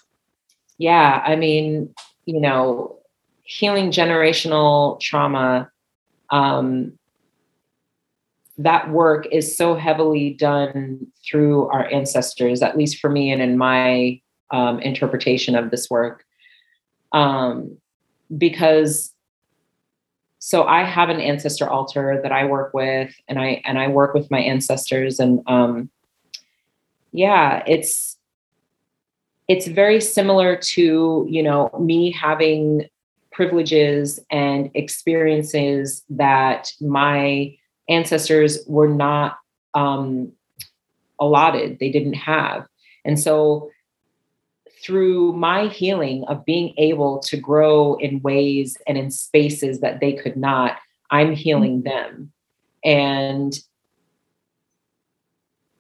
Yeah, 0.78 1.22
I 1.26 1.36
mean, 1.36 1.94
you 2.26 2.42
know, 2.42 2.98
healing 3.44 3.92
generational 3.92 5.00
trauma 5.00 5.70
um, 6.32 6.98
that 8.58 8.90
work 8.92 9.28
is 9.32 9.56
so 9.56 9.76
heavily 9.76 10.32
done 10.34 11.08
through 11.26 11.68
our 11.68 11.86
ancestors, 11.92 12.62
at 12.62 12.78
least 12.78 13.00
for 13.00 13.10
me 13.10 13.32
and 13.32 13.42
in 13.42 13.58
my 13.58 14.20
um, 14.52 14.80
interpretation 14.80 15.56
of 15.56 15.72
this 15.72 15.90
work. 15.90 16.26
Um, 17.12 17.78
because 18.38 19.14
so 20.40 20.64
I 20.64 20.84
have 20.84 21.10
an 21.10 21.20
ancestor 21.20 21.70
altar 21.70 22.20
that 22.24 22.32
I 22.32 22.46
work 22.46 22.74
with, 22.74 23.14
and 23.28 23.40
I 23.40 23.62
and 23.64 23.78
I 23.78 23.88
work 23.88 24.16
with 24.16 24.32
my 24.32 24.40
ancestors, 24.40 25.20
and 25.20 25.42
um, 25.46 25.90
yeah, 27.12 27.64
it's 27.68 28.18
it's 29.48 29.68
very 29.68 30.02
similar 30.02 30.56
to 30.56 31.28
you 31.30 31.44
know 31.44 31.70
me 31.80 32.12
having 32.12 32.88
privileges 33.32 34.20
and 34.32 34.72
experiences 34.74 36.04
that 36.10 36.72
my 36.82 37.56
ancestors 37.92 38.60
were 38.68 38.88
not 38.88 39.38
um, 39.74 40.32
allotted, 41.20 41.80
they 41.80 41.92
didn't 41.92 42.14
have. 42.14 42.66
And 43.06 43.20
so, 43.20 43.70
through 44.84 45.34
my 45.34 45.68
healing 45.68 46.26
of 46.28 46.44
being 46.44 46.74
able 46.78 47.20
to 47.20 47.38
grow 47.38 47.94
in 47.96 48.20
ways 48.22 48.78
and 48.88 48.98
in 48.98 49.12
spaces 49.12 49.80
that 49.82 50.00
they 50.00 50.14
could 50.14 50.36
not, 50.36 50.78
I'm 51.12 51.34
healing 51.34 51.84
mm-hmm. 51.84 51.90
them. 51.90 52.32
And 52.84 53.60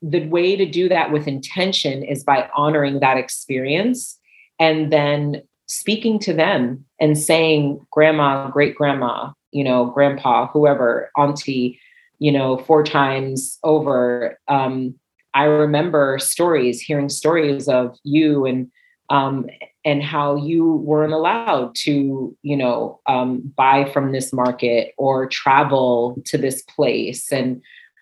the 0.03 0.27
way 0.27 0.55
to 0.55 0.65
do 0.65 0.89
that 0.89 1.11
with 1.11 1.27
intention 1.27 2.03
is 2.03 2.23
by 2.23 2.49
honoring 2.55 2.99
that 2.99 3.17
experience 3.17 4.19
and 4.59 4.91
then 4.91 5.41
speaking 5.65 6.19
to 6.19 6.33
them 6.33 6.85
and 6.99 7.17
saying, 7.17 7.85
Grandma, 7.91 8.49
great 8.49 8.75
grandma, 8.75 9.31
you 9.51 9.63
know, 9.63 9.85
grandpa, 9.85 10.47
whoever, 10.47 11.11
auntie, 11.17 11.79
you 12.21 12.31
know, 12.31 12.59
four 12.59 12.83
times 12.83 13.57
over. 13.63 14.39
Um, 14.47 14.93
I 15.33 15.45
remember 15.45 16.19
stories, 16.19 16.79
hearing 16.79 17.09
stories 17.09 17.67
of 17.67 17.97
you 18.03 18.45
and 18.45 18.71
um, 19.09 19.47
and 19.83 20.03
how 20.03 20.35
you 20.35 20.73
weren't 20.75 21.13
allowed 21.13 21.73
to, 21.75 22.37
you 22.43 22.55
know, 22.55 23.01
um, 23.07 23.51
buy 23.57 23.89
from 23.91 24.11
this 24.11 24.31
market 24.31 24.93
or 24.97 25.25
travel 25.25 26.21
to 26.27 26.37
this 26.37 26.61
place. 26.61 27.31
And 27.31 27.61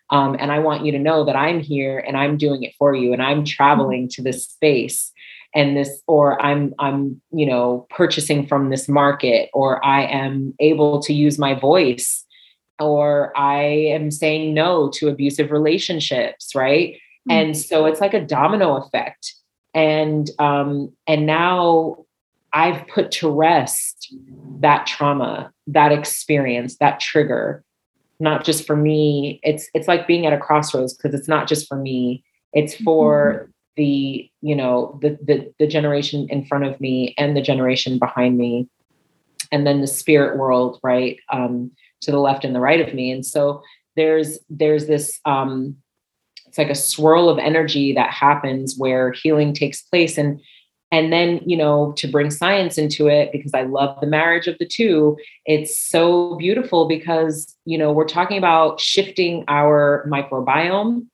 um, 0.10 0.36
and 0.38 0.52
I 0.52 0.60
want 0.60 0.86
you 0.86 0.92
to 0.92 1.00
know 1.00 1.24
that 1.24 1.38
I'm 1.38 1.62
here 1.62 2.00
and 2.00 2.18
I'm 2.18 2.38
doing 2.38 2.64
it 2.64 2.74
for 2.78 2.94
you, 2.94 3.14
and 3.14 3.24
I'm 3.24 3.46
traveling 3.46 4.10
to 4.10 4.22
this 4.22 4.44
space 4.44 5.14
and 5.56 5.76
this 5.76 6.04
or 6.06 6.40
i'm 6.44 6.76
i'm 6.78 7.20
you 7.32 7.44
know 7.44 7.88
purchasing 7.90 8.46
from 8.46 8.70
this 8.70 8.88
market 8.88 9.50
or 9.52 9.84
i 9.84 10.04
am 10.04 10.54
able 10.60 11.02
to 11.02 11.12
use 11.12 11.40
my 11.40 11.56
voice 11.56 12.24
or 12.80 13.38
I 13.38 13.62
am 13.62 14.12
saying 14.12 14.54
no 14.54 14.90
to 14.96 15.10
abusive 15.10 15.52
relationships, 15.52 16.54
right? 16.56 16.94
Mm-hmm. 16.94 17.32
And 17.32 17.58
so 17.58 17.86
it's 17.86 18.02
like 18.02 18.14
a 18.14 18.26
domino 18.26 18.76
effect. 18.78 19.34
And 19.74 20.30
um, 20.40 20.92
and 21.08 21.26
now 21.26 22.06
I've 22.54 22.88
put 22.88 23.12
to 23.12 23.30
rest 23.30 24.14
that 24.62 24.88
trauma, 24.88 25.52
that 25.68 25.92
experience, 25.92 26.78
that 26.78 27.00
trigger, 27.00 27.64
not 28.20 28.44
just 28.44 28.66
for 28.66 28.76
me. 28.76 29.40
It's 29.44 29.70
it's 29.74 29.88
like 29.88 30.08
being 30.08 30.26
at 30.26 30.34
a 30.34 30.38
crossroads 30.38 30.94
because 30.94 31.18
it's 31.18 31.28
not 31.28 31.48
just 31.48 31.68
for 31.68 31.78
me. 31.78 32.24
It's 32.54 32.76
for 32.76 33.34
mm-hmm. 33.34 33.52
the 33.78 34.32
you 34.42 34.56
know 34.56 35.00
the, 35.02 35.18
the 35.24 35.54
the 35.60 35.68
generation 35.68 36.28
in 36.30 36.46
front 36.46 36.66
of 36.66 36.80
me 36.82 37.14
and 37.18 37.38
the 37.38 37.42
generation 37.42 38.00
behind 38.00 38.38
me, 38.38 38.68
and 39.52 39.68
then 39.68 39.82
the 39.82 39.88
spirit 39.88 40.38
world, 40.38 40.80
right? 40.82 41.18
Um, 41.32 41.72
to 42.02 42.12
the 42.12 42.20
left 42.20 42.46
and 42.46 42.56
the 42.56 42.60
right 42.60 42.86
of 42.86 42.94
me. 42.94 43.12
And 43.12 43.26
so 43.26 43.62
there's 43.96 44.40
there's 44.50 44.88
this 44.88 45.20
um 45.26 45.76
it's 46.48 46.58
like 46.58 46.70
a 46.70 46.76
swirl 46.76 47.30
of 47.30 47.38
energy 47.38 47.94
that 47.94 48.12
happens 48.12 48.76
where 48.78 49.12
healing 49.12 49.54
takes 49.54 49.82
place. 49.82 50.18
And 50.18 50.40
and 50.92 51.14
then 51.14 51.40
you 51.46 51.56
know 51.56 51.94
to 51.98 52.08
bring 52.08 52.32
science 52.32 52.78
into 52.78 53.08
it 53.08 53.32
because 53.32 53.54
i 53.54 53.62
love 53.64 54.00
the 54.02 54.08
marriage 54.08 54.48
of 54.48 54.58
the 54.58 54.66
two 54.66 55.18
it's 55.46 55.80
so 55.80 56.36
beautiful 56.36 56.88
because 56.88 57.56
you 57.66 57.78
know 57.78 57.92
we're 57.92 58.08
talking 58.08 58.38
about 58.38 58.80
shifting 58.80 59.44
our 59.48 60.08
microbiome. 60.10 61.06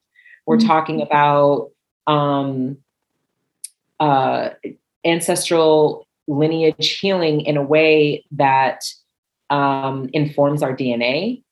We're 0.46 0.58
mm-hmm. 0.58 0.68
talking 0.68 1.02
about 1.02 1.72
um 2.08 2.78
uh 4.00 4.50
ancestral 5.06 6.08
lineage 6.28 6.98
healing 7.00 7.42
in 7.42 7.58
a 7.58 7.64
way 7.64 8.26
that 8.32 8.84
um, 9.50 10.10
informs 10.14 10.64
our 10.64 10.76
DNA. 10.76 11.44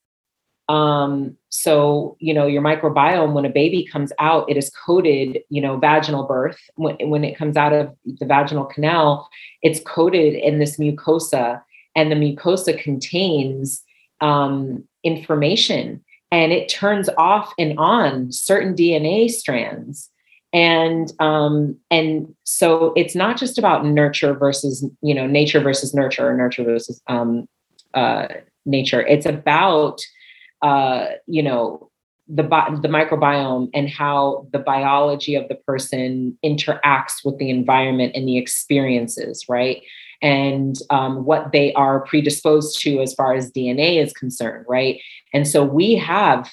Um, 0.70 1.38
so, 1.50 2.16
you 2.20 2.34
know, 2.34 2.48
your 2.48 2.62
microbiome, 2.62 3.34
when 3.34 3.46
a 3.46 3.50
baby 3.50 3.86
comes 3.86 4.12
out, 4.20 4.50
it 4.50 4.58
is 4.58 4.72
coded, 4.86 5.40
you 5.50 5.62
know, 5.62 5.78
vaginal 5.78 6.24
birth. 6.24 6.58
When, 6.76 6.96
when 7.10 7.24
it 7.24 7.38
comes 7.38 7.58
out 7.58 7.74
of 7.74 7.94
the 8.06 8.26
vaginal 8.26 8.66
canal, 8.66 9.30
it's 9.62 9.82
coated 9.82 10.36
in 10.36 10.60
this 10.60 10.78
mucosa, 10.78 11.62
and 11.96 12.12
the 12.12 12.16
mucosa 12.16 12.82
contains 12.82 13.84
um, 14.22 14.84
information 15.04 16.04
and 16.34 16.52
it 16.52 16.68
turns 16.68 17.10
off 17.16 17.54
and 17.60 17.78
on 17.78 18.32
certain 18.32 18.74
DNA 18.74 19.30
strands. 19.30 20.10
And 20.52 21.12
um, 21.20 21.78
and 21.92 22.34
so 22.44 22.92
it's 22.96 23.16
not 23.16 23.38
just 23.38 23.60
about 23.60 23.86
nurture 23.86 24.34
versus 24.34 24.84
you 25.02 25.14
know 25.14 25.28
nature 25.28 25.60
versus 25.60 25.94
nurture 25.94 26.28
or 26.28 26.36
nurture 26.36 26.64
versus 26.64 27.02
um, 27.08 27.48
uh, 27.94 28.28
nature. 28.66 29.06
It's 29.06 29.26
about 29.26 30.00
uh, 30.62 31.08
you 31.28 31.44
know 31.44 31.90
the 32.28 32.44
the 32.44 32.88
microbiome 32.88 33.70
and 33.74 33.90
how 33.90 34.48
the 34.52 34.60
biology 34.60 35.36
of 35.36 35.48
the 35.50 35.56
person 35.56 36.38
interacts 36.44 37.26
with 37.26 37.38
the 37.38 37.50
environment 37.50 38.14
and 38.16 38.28
the 38.28 38.38
experiences, 38.38 39.46
right? 39.50 39.82
And 40.22 40.78
um, 40.90 41.26
what 41.26 41.52
they 41.52 41.74
are 41.74 42.06
predisposed 42.06 42.80
to 42.82 43.02
as 43.02 43.14
far 43.14 43.34
as 43.34 43.52
DNA 43.52 44.02
is 44.02 44.14
concerned, 44.14 44.66
right? 44.70 45.02
And 45.34 45.46
so 45.46 45.66
we 45.66 45.96
have, 45.96 46.50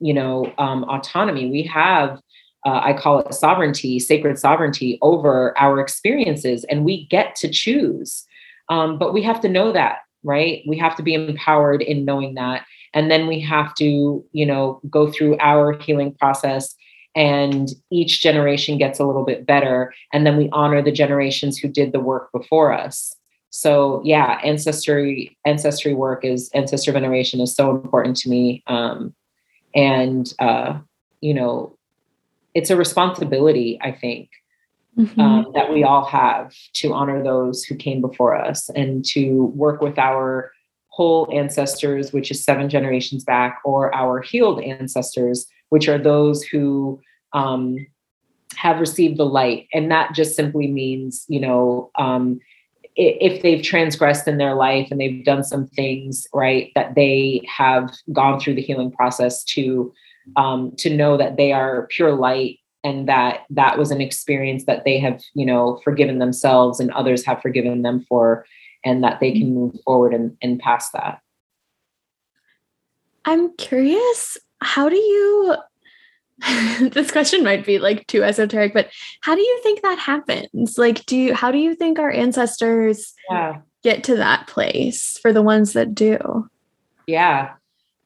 you 0.00 0.12
know, 0.12 0.52
um, 0.58 0.82
autonomy. 0.84 1.48
We 1.48 1.62
have 1.64 2.20
uh, 2.64 2.80
I 2.82 2.92
call 2.92 3.20
it 3.20 3.34
sovereignty, 3.34 3.98
sacred 3.98 4.38
sovereignty 4.38 4.98
over 5.02 5.56
our 5.58 5.80
experiences, 5.80 6.64
and 6.64 6.84
we 6.84 7.06
get 7.06 7.34
to 7.36 7.48
choose. 7.48 8.24
Um, 8.68 8.98
but 8.98 9.12
we 9.12 9.22
have 9.22 9.40
to 9.40 9.48
know 9.48 9.72
that 9.72 9.98
right? 10.24 10.62
We 10.66 10.78
have 10.78 10.96
to 10.96 11.02
be 11.02 11.14
empowered 11.14 11.82
in 11.82 12.04
knowing 12.04 12.34
that. 12.34 12.64
And 12.94 13.10
then 13.10 13.26
we 13.26 13.40
have 13.40 13.74
to, 13.76 14.24
you 14.32 14.46
know, 14.46 14.80
go 14.90 15.10
through 15.10 15.36
our 15.40 15.72
healing 15.78 16.14
process 16.14 16.74
and 17.14 17.70
each 17.90 18.20
generation 18.20 18.78
gets 18.78 18.98
a 18.98 19.04
little 19.04 19.24
bit 19.24 19.46
better 19.46 19.92
and 20.12 20.26
then 20.26 20.36
we 20.36 20.48
honor 20.52 20.82
the 20.82 20.92
generations 20.92 21.58
who 21.58 21.68
did 21.68 21.92
the 21.92 22.00
work 22.00 22.30
before 22.32 22.72
us 22.72 23.14
so 23.50 24.00
yeah 24.04 24.40
ancestry 24.42 25.36
ancestry 25.44 25.94
work 25.94 26.24
is 26.24 26.50
ancestor 26.54 26.92
veneration 26.92 27.40
is 27.40 27.54
so 27.54 27.70
important 27.70 28.16
to 28.16 28.30
me 28.30 28.62
um, 28.66 29.14
and 29.74 30.32
uh, 30.38 30.78
you 31.20 31.34
know 31.34 31.76
it's 32.54 32.70
a 32.70 32.76
responsibility 32.76 33.78
i 33.82 33.92
think 33.92 34.30
mm-hmm. 34.98 35.20
um, 35.20 35.46
that 35.54 35.72
we 35.72 35.84
all 35.84 36.04
have 36.04 36.54
to 36.74 36.92
honor 36.92 37.22
those 37.22 37.64
who 37.64 37.74
came 37.74 38.00
before 38.00 38.36
us 38.36 38.68
and 38.70 39.04
to 39.06 39.44
work 39.54 39.80
with 39.80 39.98
our 39.98 40.52
whole 40.88 41.28
ancestors, 41.32 42.12
which 42.12 42.30
is 42.30 42.44
seven 42.44 42.68
generations 42.68 43.24
back, 43.24 43.60
or 43.64 43.94
our 43.94 44.20
healed 44.20 44.60
ancestors, 44.60 45.46
which 45.70 45.88
are 45.88 45.98
those 45.98 46.42
who 46.42 47.00
um, 47.32 47.76
have 48.56 48.78
received 48.78 49.16
the 49.16 49.24
light. 49.24 49.68
And 49.72 49.90
that 49.90 50.14
just 50.14 50.36
simply 50.36 50.66
means, 50.66 51.24
you 51.28 51.40
know, 51.40 51.90
um, 51.98 52.40
if 52.94 53.42
they've 53.42 53.62
transgressed 53.62 54.28
in 54.28 54.36
their 54.36 54.54
life 54.54 54.88
and 54.90 55.00
they've 55.00 55.24
done 55.24 55.42
some 55.42 55.66
things 55.68 56.26
right 56.34 56.70
that 56.74 56.94
they 56.94 57.40
have 57.48 57.90
gone 58.12 58.38
through 58.38 58.54
the 58.54 58.60
healing 58.60 58.92
process 58.92 59.42
to 59.44 59.92
um, 60.36 60.72
to 60.76 60.94
know 60.94 61.16
that 61.16 61.36
they 61.36 61.52
are 61.52 61.86
pure 61.88 62.12
light 62.12 62.58
and 62.84 63.08
that 63.08 63.40
that 63.50 63.78
was 63.78 63.90
an 63.90 64.00
experience 64.00 64.64
that 64.64 64.84
they 64.84 64.98
have 64.98 65.22
you 65.34 65.46
know 65.46 65.80
forgiven 65.84 66.18
themselves 66.18 66.80
and 66.80 66.90
others 66.92 67.24
have 67.24 67.40
forgiven 67.40 67.82
them 67.82 68.04
for 68.08 68.44
and 68.84 69.04
that 69.04 69.20
they 69.20 69.32
can 69.32 69.54
move 69.54 69.76
forward 69.84 70.12
and, 70.12 70.36
and 70.42 70.58
past 70.58 70.92
that. 70.92 71.20
I'm 73.24 73.54
curious, 73.56 74.36
how 74.60 74.88
do 74.88 74.96
you 74.96 75.56
this 76.80 77.10
question 77.10 77.44
might 77.44 77.64
be 77.64 77.78
like 77.78 78.06
too 78.08 78.24
esoteric, 78.24 78.74
but 78.74 78.90
how 79.20 79.34
do 79.34 79.40
you 79.40 79.60
think 79.62 79.82
that 79.82 79.98
happens? 79.98 80.76
Like, 80.76 81.06
do 81.06 81.16
you 81.16 81.34
how 81.34 81.52
do 81.52 81.58
you 81.58 81.74
think 81.74 81.98
our 81.98 82.10
ancestors 82.10 83.14
yeah. 83.30 83.58
get 83.82 84.04
to 84.04 84.16
that 84.16 84.48
place 84.48 85.18
for 85.22 85.32
the 85.32 85.42
ones 85.42 85.74
that 85.74 85.94
do? 85.94 86.48
Yeah. 87.06 87.52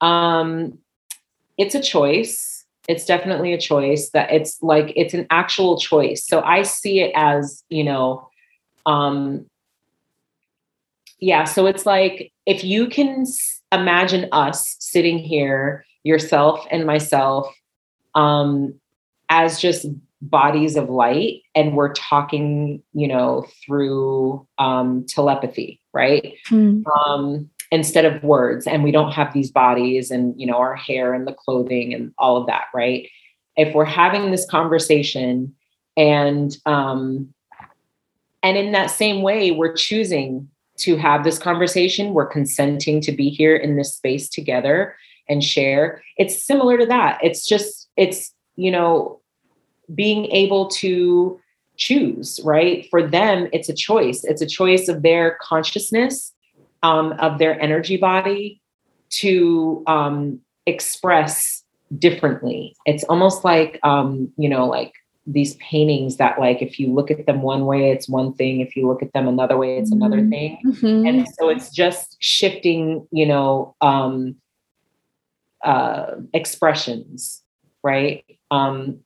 Um 0.00 0.78
it's 1.56 1.74
a 1.74 1.80
choice. 1.80 2.55
It's 2.88 3.04
definitely 3.04 3.52
a 3.52 3.58
choice 3.58 4.10
that 4.10 4.32
it's 4.32 4.62
like 4.62 4.92
it's 4.96 5.14
an 5.14 5.26
actual 5.30 5.78
choice. 5.78 6.26
So 6.26 6.40
I 6.42 6.62
see 6.62 7.00
it 7.00 7.12
as, 7.14 7.64
you 7.68 7.84
know, 7.84 8.28
um 8.84 9.46
yeah, 11.18 11.44
so 11.44 11.66
it's 11.66 11.86
like 11.86 12.32
if 12.44 12.62
you 12.62 12.88
can 12.88 13.24
imagine 13.72 14.28
us 14.32 14.76
sitting 14.78 15.18
here, 15.18 15.84
yourself 16.04 16.64
and 16.70 16.86
myself, 16.86 17.52
um, 18.14 18.74
as 19.28 19.60
just 19.60 19.86
bodies 20.22 20.76
of 20.76 20.88
light, 20.88 21.42
and 21.54 21.74
we're 21.74 21.92
talking, 21.92 22.82
you 22.92 23.08
know, 23.08 23.46
through 23.64 24.46
um, 24.58 25.04
telepathy, 25.08 25.80
right? 25.92 26.34
Hmm. 26.46 26.82
Um, 26.86 27.50
instead 27.70 28.04
of 28.04 28.22
words, 28.22 28.66
and 28.66 28.84
we 28.84 28.92
don't 28.92 29.12
have 29.12 29.32
these 29.32 29.50
bodies 29.50 30.10
and 30.10 30.38
you 30.40 30.46
know 30.46 30.56
our 30.56 30.76
hair 30.76 31.14
and 31.14 31.26
the 31.26 31.32
clothing 31.32 31.94
and 31.94 32.12
all 32.18 32.36
of 32.36 32.46
that, 32.46 32.64
right? 32.74 33.08
If 33.56 33.74
we're 33.74 33.84
having 33.84 34.30
this 34.30 34.46
conversation 34.48 35.54
and 35.96 36.56
um, 36.66 37.32
and 38.42 38.56
in 38.56 38.72
that 38.72 38.90
same 38.90 39.22
way, 39.22 39.50
we're 39.50 39.74
choosing 39.74 40.48
to 40.78 40.96
have 40.96 41.24
this 41.24 41.38
conversation. 41.38 42.12
We're 42.12 42.26
consenting 42.26 43.00
to 43.00 43.12
be 43.12 43.28
here 43.28 43.56
in 43.56 43.76
this 43.76 43.94
space 43.94 44.28
together 44.28 44.94
and 45.28 45.42
share. 45.42 46.02
It's 46.16 46.44
similar 46.44 46.78
to 46.78 46.86
that. 46.86 47.18
It's 47.22 47.46
just, 47.46 47.88
it's, 47.96 48.32
you 48.56 48.70
know, 48.70 49.20
being 49.94 50.26
able 50.26 50.68
to 50.68 51.40
choose, 51.76 52.40
right? 52.44 52.86
For 52.90 53.06
them, 53.06 53.48
it's 53.52 53.68
a 53.68 53.74
choice. 53.74 54.24
It's 54.24 54.42
a 54.42 54.46
choice 54.46 54.88
of 54.88 55.02
their 55.02 55.38
consciousness, 55.40 56.32
um, 56.86 57.12
of 57.18 57.38
their 57.38 57.60
energy 57.60 57.96
body 57.96 58.60
to 59.10 59.82
um, 59.88 60.40
express 60.66 61.64
differently. 61.98 62.76
It's 62.86 63.02
almost 63.04 63.44
like, 63.44 63.80
um, 63.82 64.32
you 64.36 64.48
know, 64.48 64.66
like 64.66 64.92
these 65.26 65.56
paintings 65.56 66.18
that 66.18 66.38
like 66.38 66.62
if 66.62 66.78
you 66.78 66.94
look 66.94 67.10
at 67.10 67.26
them 67.26 67.42
one 67.42 67.66
way 67.66 67.90
it's 67.90 68.08
one 68.08 68.32
thing 68.32 68.60
if 68.60 68.76
you 68.76 68.86
look 68.86 69.02
at 69.02 69.12
them 69.12 69.26
another 69.26 69.56
way 69.56 69.76
it's 69.76 69.90
another 69.90 70.18
mm-hmm. 70.18 70.30
thing 70.30 70.58
mm-hmm. 70.64 71.04
and 71.04 71.26
so 71.36 71.48
it's 71.48 71.68
just 71.70 72.16
shifting 72.20 73.04
you 73.10 73.26
know 73.26 73.74
um 73.80 74.36
uh 75.64 76.12
expressions 76.32 77.42
right 77.82 78.24
um 78.52 79.00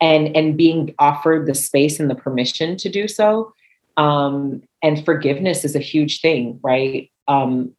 and 0.00 0.34
and 0.34 0.56
being 0.56 0.94
offered 0.98 1.46
the 1.46 1.54
space 1.54 2.00
and 2.00 2.08
the 2.08 2.14
permission 2.14 2.74
to 2.74 2.88
do 2.88 3.06
so 3.06 3.52
um 3.96 4.62
and 4.82 5.04
forgiveness 5.04 5.64
is 5.64 5.76
a 5.76 5.80
huge 5.80 6.20
thing 6.20 6.58
right? 6.62 7.10
Um 7.28 7.74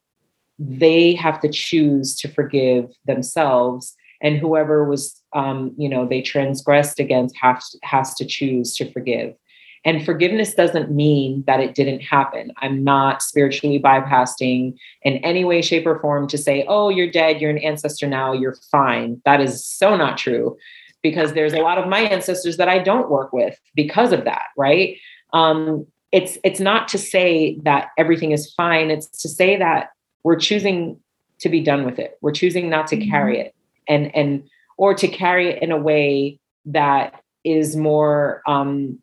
they 0.58 1.14
have 1.16 1.42
to 1.42 1.50
choose 1.50 2.16
to 2.16 2.30
forgive 2.30 2.90
themselves 3.06 3.96
and 4.22 4.38
whoever 4.38 4.88
was 4.88 5.22
um, 5.34 5.74
you 5.78 5.90
know 5.90 6.06
they 6.08 6.22
transgressed 6.22 7.00
against 7.00 7.36
has, 7.38 7.76
has 7.84 8.14
to 8.16 8.26
choose 8.26 8.76
to 8.76 8.92
forgive. 8.92 9.36
And 9.84 10.04
forgiveness 10.04 10.56
doesn't 10.56 10.90
mean 10.90 11.44
that 11.46 11.60
it 11.60 11.76
didn't 11.76 12.00
happen. 12.00 12.52
I'm 12.58 12.84
not 12.84 13.22
spiritually 13.22 13.80
bypassing 13.80 14.76
in 15.04 15.18
any 15.18 15.46
way 15.46 15.62
shape 15.62 15.86
or 15.86 16.00
form 16.00 16.28
to 16.30 16.38
say 16.38 16.66
oh 16.68 16.90
you're 16.90 17.12
dead 17.12 17.40
you're 17.40 17.52
an 17.52 17.60
ancestor 17.60 18.08
now 18.08 18.34
you're 18.34 18.58
fine. 18.72 19.22
That 19.26 19.42
is 19.42 19.66
so 19.66 19.96
not 19.96 20.18
true 20.18 20.58
because 21.04 21.34
there's 21.34 21.54
a 21.54 21.60
lot 21.60 21.78
of 21.78 21.88
my 21.88 22.00
ancestors 22.00 22.58
that 22.58 22.68
i 22.68 22.80
don't 22.80 23.12
work 23.12 23.32
with 23.32 23.60
because 23.76 24.12
of 24.12 24.26
that 24.26 24.48
right? 24.58 24.98
Um, 25.34 25.86
it's 26.16 26.38
it's 26.44 26.60
not 26.60 26.88
to 26.88 26.98
say 26.98 27.60
that 27.64 27.90
everything 27.98 28.32
is 28.32 28.54
fine 28.54 28.90
it's 28.90 29.08
to 29.22 29.30
say 29.30 29.58
that 29.58 29.90
we're 30.24 30.40
choosing 30.40 31.00
to 31.40 31.50
be 31.50 31.62
done 31.62 31.86
with 31.86 32.00
it 32.00 32.18
we're 32.22 32.32
choosing 32.32 32.70
not 32.70 32.88
to 32.88 32.98
carry 32.98 33.36
mm-hmm. 33.36 33.48
it 33.48 33.56
and 33.88 34.16
and 34.16 34.44
or 34.78 34.94
to 34.94 35.08
carry 35.08 35.50
it 35.50 35.62
in 35.62 35.72
a 35.72 35.78
way 35.78 36.40
that 36.66 37.22
is 37.44 37.76
more 37.76 38.42
um, 38.48 39.00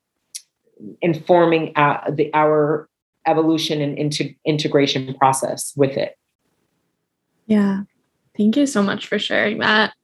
informing 1.00 1.72
uh, 1.76 2.10
the, 2.10 2.30
our 2.34 2.88
evolution 3.26 3.80
and 3.80 3.96
into 3.96 4.34
integration 4.44 5.14
process 5.14 5.72
with 5.76 5.96
it. 5.96 6.16
Yeah. 7.46 7.82
Thank 8.36 8.56
you 8.56 8.66
so 8.66 8.82
much 8.82 9.06
for 9.06 9.18
sharing 9.18 9.58
that. 9.58 9.94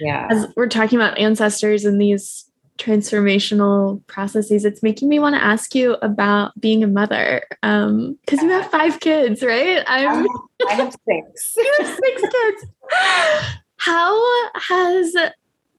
Yeah. 0.00 0.28
As 0.30 0.46
we're 0.56 0.68
talking 0.68 0.98
about 0.98 1.18
ancestors 1.18 1.84
and 1.84 2.00
these 2.00 2.47
transformational 2.78 4.04
processes, 4.06 4.64
it's 4.64 4.82
making 4.82 5.08
me 5.08 5.18
want 5.18 5.34
to 5.34 5.42
ask 5.42 5.74
you 5.74 5.96
about 6.00 6.58
being 6.60 6.82
a 6.82 6.86
mother. 6.86 7.42
Um, 7.62 8.18
because 8.24 8.42
you 8.42 8.50
have 8.50 8.70
five 8.70 9.00
kids, 9.00 9.42
right? 9.42 9.84
I'm, 9.86 10.26
I 10.68 10.72
have, 10.74 10.92
six. 11.06 11.54
you 11.56 11.74
have 11.78 11.98
six 12.02 12.22
kids. 12.22 12.66
How 13.76 14.50
has 14.54 15.14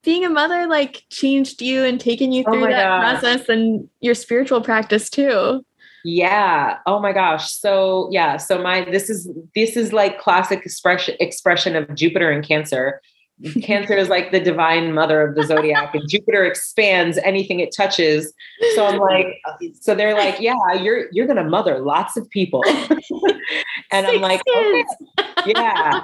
being 0.04 0.26
a 0.26 0.30
mother 0.30 0.68
like 0.68 1.04
changed 1.10 1.62
you 1.62 1.84
and 1.84 2.00
taken 2.00 2.32
you 2.32 2.43
oh 2.47 2.52
through 2.52 2.66
oh 2.66 2.70
that 2.70 3.00
process 3.00 3.50
and 3.50 3.89
your 4.02 4.16
spiritual 4.16 4.62
practice 4.62 5.10
too? 5.10 5.66
Yeah. 6.06 6.78
Oh 6.86 7.00
my 7.00 7.12
gosh. 7.12 7.52
So 7.52 8.10
yeah. 8.12 8.38
So 8.38 8.62
my 8.62 8.86
this 8.86 9.10
is 9.10 9.30
this 9.56 9.76
is 9.76 9.91
like 9.91 10.20
classic 10.20 10.66
expression 10.66 11.16
expression 11.20 11.76
of 11.76 11.93
Jupiter 11.95 12.32
and 12.32 12.45
Cancer. 12.45 13.02
Cancer 13.61 13.95
is 13.95 14.09
like 14.09 14.31
the 14.31 14.39
divine 14.39 14.93
mother 14.93 15.21
of 15.21 15.35
the 15.35 15.43
zodiac, 15.43 15.95
and 15.95 16.03
Jupiter 16.09 16.43
expands 16.43 17.17
anything 17.19 17.61
it 17.61 17.73
touches. 17.75 18.33
So 18.75 18.85
I'm 18.85 18.99
like, 18.99 19.27
so 19.79 19.95
they're 19.95 20.13
like, 20.13 20.41
yeah, 20.41 20.73
you're 20.73 21.05
you're 21.11 21.27
gonna 21.27 21.45
mother 21.45 21.79
lots 21.79 22.17
of 22.17 22.29
people, 22.29 22.63
and 23.91 24.07
i 24.07 24.13
I'm 24.13 24.21
like, 24.21 24.41
okay. 24.49 24.85
yeah, 25.45 26.01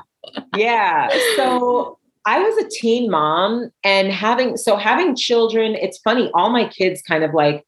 yeah. 0.55 1.09
So 1.36 1.99
I 2.25 2.39
was 2.39 2.63
a 2.63 2.69
teen 2.69 3.11
mom 3.11 3.69
and 3.83 4.11
having 4.11 4.55
so 4.55 4.77
having 4.77 5.15
children, 5.15 5.75
it's 5.75 5.97
funny, 5.99 6.31
all 6.33 6.49
my 6.49 6.67
kids 6.69 7.01
kind 7.01 7.23
of 7.23 7.33
like 7.33 7.65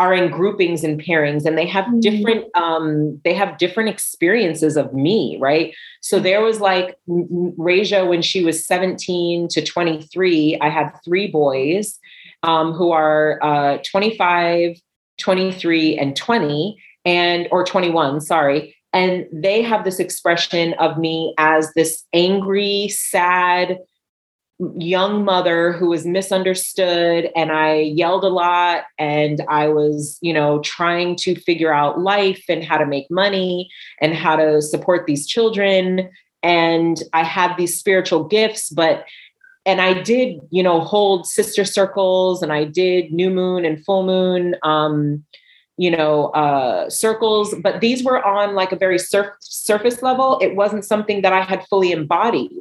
are 0.00 0.14
in 0.14 0.30
groupings 0.30 0.82
and 0.82 1.00
pairings 1.00 1.44
and 1.44 1.56
they 1.56 1.66
have 1.66 1.84
mm-hmm. 1.84 2.00
different 2.00 2.44
um 2.56 3.20
they 3.22 3.34
have 3.34 3.58
different 3.58 3.88
experiences 3.88 4.76
of 4.76 4.92
me 4.92 5.38
right 5.40 5.74
so 6.00 6.16
mm-hmm. 6.16 6.24
there 6.24 6.40
was 6.42 6.60
like 6.60 6.96
Raja 7.06 8.04
when 8.06 8.22
she 8.22 8.42
was 8.42 8.66
17 8.66 9.48
to 9.48 9.64
23 9.64 10.58
i 10.60 10.68
had 10.68 10.90
three 11.04 11.28
boys 11.28 11.98
um, 12.42 12.72
who 12.72 12.90
are 12.90 13.38
uh, 13.42 13.78
25 13.90 14.76
23 15.18 15.98
and 15.98 16.16
20 16.16 16.82
and 17.04 17.48
or 17.52 17.64
21 17.64 18.20
sorry 18.20 18.74
and 18.92 19.26
they 19.32 19.62
have 19.62 19.84
this 19.84 20.00
expression 20.00 20.74
of 20.74 20.98
me 20.98 21.34
as 21.38 21.72
this 21.74 22.04
angry, 22.12 22.88
sad, 22.88 23.78
young 24.76 25.24
mother 25.24 25.72
who 25.72 25.88
was 25.88 26.04
misunderstood 26.04 27.30
and 27.34 27.50
I 27.50 27.76
yelled 27.76 28.24
a 28.24 28.28
lot 28.28 28.84
and 28.98 29.42
I 29.48 29.68
was, 29.68 30.18
you 30.20 30.34
know, 30.34 30.60
trying 30.60 31.16
to 31.16 31.34
figure 31.34 31.72
out 31.72 32.00
life 32.00 32.44
and 32.48 32.62
how 32.62 32.76
to 32.76 32.86
make 32.86 33.10
money 33.10 33.70
and 34.00 34.14
how 34.14 34.36
to 34.36 34.60
support 34.60 35.06
these 35.06 35.26
children. 35.26 36.10
And 36.42 37.02
I 37.12 37.24
had 37.24 37.56
these 37.56 37.78
spiritual 37.78 38.24
gifts 38.24 38.70
but 38.70 39.04
and 39.66 39.80
I 39.80 40.00
did, 40.02 40.40
you 40.50 40.62
know, 40.62 40.80
hold 40.80 41.26
sister 41.26 41.66
circles 41.66 42.42
and 42.42 42.52
I 42.52 42.64
did 42.64 43.12
new 43.12 43.30
moon 43.30 43.64
and 43.64 43.84
full 43.84 44.04
moon 44.04 44.56
um 44.62 45.24
you 45.76 45.90
know 45.90 46.26
uh, 46.26 46.90
circles. 46.90 47.54
But 47.62 47.80
these 47.80 48.04
were 48.04 48.22
on 48.22 48.54
like 48.54 48.70
a 48.70 48.76
very 48.76 48.98
surf- 48.98 49.32
surface 49.40 50.02
level. 50.02 50.38
It 50.42 50.54
wasn't 50.54 50.84
something 50.84 51.22
that 51.22 51.32
i 51.32 51.40
had 51.40 51.66
fully 51.68 51.90
embodied 51.90 52.52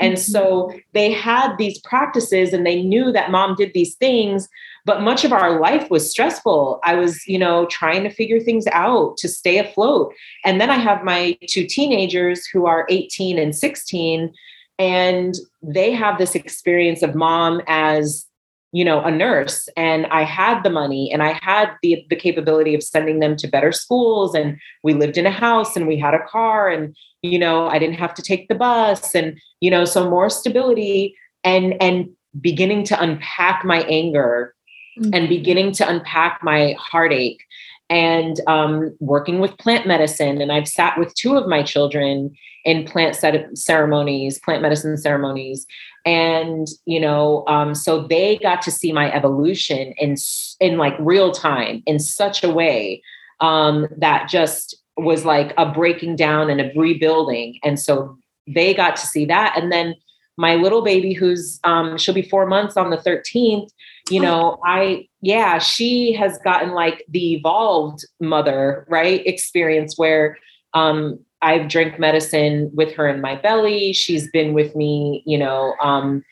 and 0.00 0.14
mm-hmm. 0.14 0.32
so 0.32 0.72
they 0.92 1.12
had 1.12 1.56
these 1.56 1.78
practices 1.80 2.52
and 2.52 2.66
they 2.66 2.82
knew 2.82 3.12
that 3.12 3.30
mom 3.30 3.54
did 3.54 3.72
these 3.74 3.94
things 3.94 4.48
but 4.84 5.02
much 5.02 5.24
of 5.24 5.32
our 5.32 5.60
life 5.60 5.90
was 5.90 6.10
stressful. 6.10 6.78
I 6.82 6.94
was, 6.94 7.26
you 7.26 7.38
know, 7.38 7.66
trying 7.66 8.02
to 8.04 8.10
figure 8.10 8.40
things 8.40 8.66
out 8.70 9.16
to 9.18 9.28
stay 9.28 9.58
afloat. 9.58 10.12
And 10.44 10.60
then 10.60 10.70
I 10.70 10.76
have 10.76 11.04
my 11.04 11.38
two 11.48 11.66
teenagers 11.66 12.46
who 12.46 12.66
are 12.66 12.86
18 12.90 13.38
and 13.38 13.56
16, 13.56 14.32
and 14.78 15.34
they 15.62 15.92
have 15.92 16.18
this 16.18 16.34
experience 16.34 17.02
of 17.02 17.14
mom 17.14 17.62
as 17.66 18.26
you 18.74 18.84
know 18.84 19.00
a 19.02 19.10
nurse 19.10 19.68
and 19.76 20.04
i 20.06 20.22
had 20.24 20.62
the 20.64 20.68
money 20.68 21.08
and 21.12 21.22
i 21.22 21.38
had 21.40 21.70
the 21.80 22.04
the 22.10 22.16
capability 22.16 22.74
of 22.74 22.82
sending 22.82 23.20
them 23.20 23.36
to 23.36 23.46
better 23.46 23.70
schools 23.70 24.34
and 24.34 24.58
we 24.82 24.92
lived 24.92 25.16
in 25.16 25.26
a 25.26 25.30
house 25.30 25.76
and 25.76 25.86
we 25.86 25.96
had 25.96 26.12
a 26.12 26.26
car 26.26 26.68
and 26.68 26.94
you 27.22 27.38
know 27.38 27.68
i 27.68 27.78
didn't 27.78 27.94
have 27.94 28.12
to 28.12 28.20
take 28.20 28.48
the 28.48 28.54
bus 28.54 29.14
and 29.14 29.38
you 29.60 29.70
know 29.70 29.84
so 29.84 30.10
more 30.10 30.28
stability 30.28 31.14
and 31.44 31.80
and 31.80 32.08
beginning 32.40 32.82
to 32.82 33.00
unpack 33.00 33.64
my 33.64 33.82
anger 33.82 34.52
mm-hmm. 34.98 35.14
and 35.14 35.28
beginning 35.28 35.70
to 35.70 35.88
unpack 35.88 36.40
my 36.42 36.74
heartache 36.76 37.44
and 37.90 38.40
um, 38.46 38.96
working 39.00 39.40
with 39.40 39.56
plant 39.58 39.86
medicine. 39.86 40.40
And 40.40 40.50
I've 40.50 40.68
sat 40.68 40.98
with 40.98 41.14
two 41.14 41.36
of 41.36 41.46
my 41.46 41.62
children 41.62 42.34
in 42.64 42.84
plant 42.84 43.16
ceremonies, 43.54 44.38
plant 44.38 44.62
medicine 44.62 44.96
ceremonies. 44.96 45.66
And, 46.06 46.66
you 46.86 46.98
know, 46.98 47.44
um, 47.46 47.74
so 47.74 48.06
they 48.06 48.38
got 48.38 48.62
to 48.62 48.70
see 48.70 48.92
my 48.92 49.12
evolution 49.12 49.92
in, 49.98 50.16
in 50.60 50.78
like 50.78 50.94
real 50.98 51.32
time 51.32 51.82
in 51.86 51.98
such 51.98 52.42
a 52.42 52.50
way 52.50 53.02
um, 53.40 53.86
that 53.98 54.28
just 54.28 54.76
was 54.96 55.24
like 55.24 55.52
a 55.58 55.70
breaking 55.70 56.16
down 56.16 56.50
and 56.50 56.60
a 56.60 56.72
rebuilding. 56.76 57.58
And 57.62 57.78
so 57.78 58.16
they 58.46 58.74
got 58.74 58.96
to 58.96 59.06
see 59.06 59.24
that. 59.26 59.58
And 59.58 59.70
then 59.70 59.94
my 60.36 60.54
little 60.54 60.82
baby, 60.82 61.12
who's 61.12 61.60
um, 61.64 61.96
she'll 61.98 62.14
be 62.14 62.28
four 62.28 62.46
months 62.46 62.76
on 62.76 62.90
the 62.90 62.96
13th, 62.96 63.68
you 64.10 64.20
oh. 64.20 64.24
know, 64.24 64.60
I, 64.64 65.08
yeah, 65.20 65.58
she 65.58 66.12
has 66.12 66.38
gotten 66.38 66.72
like 66.72 67.04
the 67.08 67.34
evolved 67.34 68.04
mother, 68.20 68.86
right? 68.88 69.26
Experience 69.26 69.96
where 69.96 70.38
um, 70.74 71.18
I've 71.40 71.68
drank 71.68 71.98
medicine 71.98 72.70
with 72.74 72.92
her 72.94 73.08
in 73.08 73.20
my 73.20 73.36
belly. 73.36 73.92
She's 73.92 74.30
been 74.30 74.52
with 74.54 74.74
me, 74.74 75.22
you 75.26 75.38
know, 75.38 75.74
um, 75.80 76.22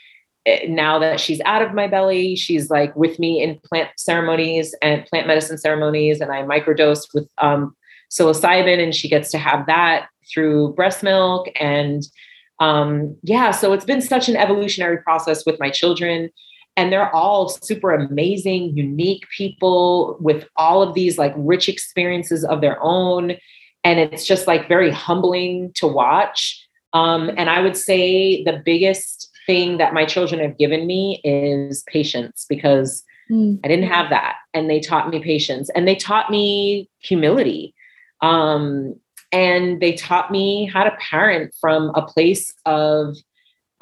eh, 0.46 0.66
now 0.68 0.98
that 0.98 1.20
she's 1.20 1.40
out 1.44 1.62
of 1.62 1.74
my 1.74 1.86
belly, 1.86 2.36
she's 2.36 2.70
like 2.70 2.94
with 2.96 3.18
me 3.18 3.42
in 3.42 3.58
plant 3.60 3.90
ceremonies 3.96 4.74
and 4.82 5.04
plant 5.06 5.26
medicine 5.26 5.58
ceremonies. 5.58 6.20
And 6.20 6.32
I 6.32 6.42
microdose 6.42 7.06
with 7.14 7.28
um, 7.38 7.74
psilocybin, 8.10 8.82
and 8.82 8.94
she 8.94 9.08
gets 9.08 9.30
to 9.30 9.38
have 9.38 9.66
that 9.66 10.08
through 10.32 10.74
breast 10.74 11.02
milk. 11.02 11.48
And 11.58 12.02
um, 12.60 13.16
yeah, 13.22 13.50
so 13.50 13.72
it's 13.72 13.84
been 13.84 14.02
such 14.02 14.28
an 14.28 14.36
evolutionary 14.36 14.98
process 14.98 15.46
with 15.46 15.58
my 15.58 15.70
children. 15.70 16.30
And 16.76 16.92
they're 16.92 17.14
all 17.14 17.48
super 17.48 17.92
amazing, 17.92 18.76
unique 18.76 19.24
people 19.36 20.16
with 20.20 20.48
all 20.56 20.82
of 20.82 20.94
these 20.94 21.18
like 21.18 21.34
rich 21.36 21.68
experiences 21.68 22.44
of 22.44 22.60
their 22.60 22.82
own. 22.82 23.36
And 23.84 24.00
it's 24.00 24.26
just 24.26 24.46
like 24.46 24.68
very 24.68 24.90
humbling 24.90 25.72
to 25.74 25.86
watch. 25.86 26.66
Um, 26.92 27.30
and 27.36 27.50
I 27.50 27.60
would 27.60 27.76
say 27.76 28.42
the 28.44 28.62
biggest 28.64 29.30
thing 29.46 29.78
that 29.78 29.92
my 29.92 30.04
children 30.04 30.40
have 30.40 30.56
given 30.58 30.86
me 30.86 31.20
is 31.24 31.82
patience 31.84 32.46
because 32.48 33.02
mm. 33.30 33.58
I 33.64 33.68
didn't 33.68 33.88
have 33.88 34.08
that. 34.10 34.36
And 34.54 34.70
they 34.70 34.80
taught 34.80 35.10
me 35.10 35.22
patience 35.22 35.68
and 35.74 35.86
they 35.86 35.96
taught 35.96 36.30
me 36.30 36.88
humility. 37.00 37.74
Um, 38.20 38.94
and 39.32 39.80
they 39.80 39.94
taught 39.94 40.30
me 40.30 40.66
how 40.66 40.84
to 40.84 40.96
parent 41.00 41.54
from 41.60 41.90
a 41.94 42.02
place 42.02 42.52
of 42.66 43.16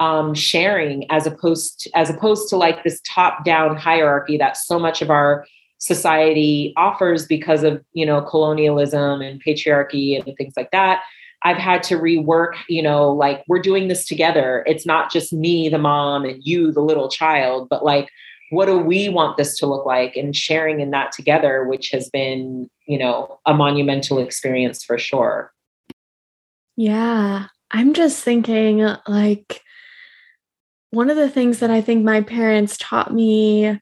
um, 0.01 0.33
sharing 0.33 1.09
as 1.11 1.27
opposed 1.27 1.81
to, 1.81 1.91
as 1.95 2.09
opposed 2.09 2.49
to 2.49 2.57
like 2.57 2.83
this 2.83 2.99
top 3.05 3.45
down 3.45 3.77
hierarchy 3.77 4.35
that 4.35 4.57
so 4.57 4.79
much 4.79 5.03
of 5.03 5.11
our 5.11 5.45
society 5.77 6.73
offers 6.75 7.27
because 7.27 7.63
of 7.63 7.83
you 7.93 8.05
know 8.05 8.21
colonialism 8.21 9.21
and 9.21 9.41
patriarchy 9.43 10.19
and 10.19 10.35
things 10.37 10.53
like 10.57 10.71
that. 10.71 11.03
I've 11.43 11.57
had 11.57 11.83
to 11.83 11.97
rework 11.97 12.53
you 12.67 12.81
know 12.81 13.11
like 13.11 13.43
we're 13.47 13.61
doing 13.61 13.87
this 13.87 14.07
together. 14.07 14.63
It's 14.65 14.87
not 14.87 15.11
just 15.11 15.31
me 15.31 15.69
the 15.69 15.77
mom 15.77 16.25
and 16.25 16.41
you 16.43 16.71
the 16.71 16.81
little 16.81 17.07
child 17.07 17.69
but 17.69 17.85
like 17.85 18.09
what 18.49 18.65
do 18.65 18.77
we 18.77 19.07
want 19.07 19.37
this 19.37 19.57
to 19.59 19.65
look 19.65 19.85
like? 19.85 20.17
And 20.17 20.35
sharing 20.35 20.81
in 20.81 20.89
that 20.91 21.11
together 21.11 21.63
which 21.65 21.91
has 21.91 22.09
been 22.09 22.71
you 22.87 22.97
know 22.97 23.39
a 23.45 23.53
monumental 23.53 24.17
experience 24.17 24.83
for 24.83 24.97
sure. 24.97 25.53
Yeah. 26.75 27.45
I'm 27.69 27.93
just 27.93 28.23
thinking 28.23 28.79
like 29.07 29.61
one 30.91 31.09
of 31.09 31.17
the 31.17 31.29
things 31.29 31.59
that 31.59 31.71
i 31.71 31.81
think 31.81 32.03
my 32.03 32.21
parents 32.21 32.77
taught 32.77 33.13
me 33.13 33.79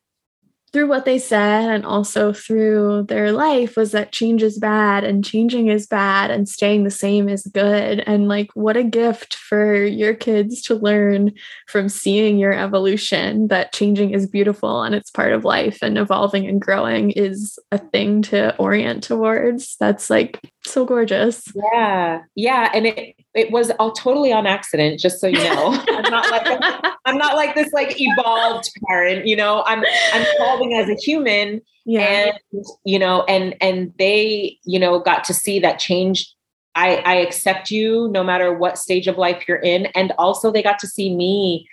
through 0.72 0.88
what 0.88 1.06
they 1.06 1.18
said 1.18 1.70
and 1.70 1.86
also 1.86 2.32
through 2.32 3.04
their 3.04 3.32
life 3.32 3.76
was 3.76 3.92
that 3.92 4.12
change 4.12 4.44
is 4.44 4.60
bad 4.60 5.04
and 5.04 5.26
changing 5.26 5.68
is 5.68 5.88
bad 5.88 6.30
and 6.30 6.48
staying 6.48 6.84
the 6.84 6.92
same 6.92 7.28
is 7.28 7.44
good. 7.48 8.02
And 8.02 8.28
like, 8.28 8.52
what 8.54 8.78
a 8.78 8.84
gift 8.84 9.36
for 9.36 9.84
your 9.84 10.14
kids 10.14 10.62
to 10.64 10.76
learn 10.76 11.32
from 11.68 11.90
seeing 11.90 12.38
your 12.38 12.54
evolution 12.54 13.48
that 13.48 13.74
changing 13.74 14.12
is 14.12 14.28
beautiful 14.28 14.84
and 14.84 14.94
it's 14.94 15.10
part 15.10 15.34
of 15.34 15.44
life 15.44 15.80
and 15.82 15.98
evolving 15.98 16.48
and 16.48 16.62
growing 16.62 17.12
is 17.12 17.58
a 17.72 17.80
thing 17.80 18.22
to 18.24 18.56
orient 18.58 19.04
towards. 19.04 19.76
That's 19.80 20.10
like 20.10 20.40
so 20.70 20.86
gorgeous. 20.86 21.44
Yeah. 21.74 22.22
Yeah. 22.36 22.70
And 22.74 22.88
it, 22.88 23.16
it 23.34 23.52
was 23.52 23.72
all 23.80 23.92
totally 23.92 24.32
on 24.32 24.46
accident, 24.46 25.00
just 25.00 25.20
so 25.20 25.28
you 25.28 25.38
know. 25.38 25.84
I'm 25.90 26.12
not 26.12 26.32
like 26.32 26.46
a, 26.48 26.94
I'm 27.06 27.18
not 27.18 27.36
like 27.36 27.56
this 27.56 27.72
like 27.74 27.96
evolved 28.00 28.70
parent, 28.88 29.28
you 29.28 29.36
know. 29.36 29.64
I'm 29.66 29.80
I'm 30.14 30.26
evolving 30.36 30.74
as 30.74 30.90
a 30.90 30.96
human. 30.96 31.62
Yeah. 31.86 32.32
And 32.54 32.66
you 32.86 33.00
know, 33.00 33.24
and 33.24 33.56
and 33.62 33.94
they, 33.98 34.58
you 34.64 34.80
know, 34.80 35.00
got 35.00 35.24
to 35.26 35.34
see 35.34 35.60
that 35.60 35.80
change. 35.80 36.34
I, 36.76 36.98
I 36.98 37.16
accept 37.16 37.72
you 37.72 38.08
no 38.12 38.24
matter 38.24 38.54
what 38.54 38.78
stage 38.78 39.08
of 39.08 39.18
life 39.18 39.46
you're 39.48 39.58
in. 39.58 39.88
And 39.88 40.14
also 40.18 40.52
they 40.52 40.64
got 40.64 40.80
to 40.80 40.88
see 40.88 41.14
me 41.14 41.68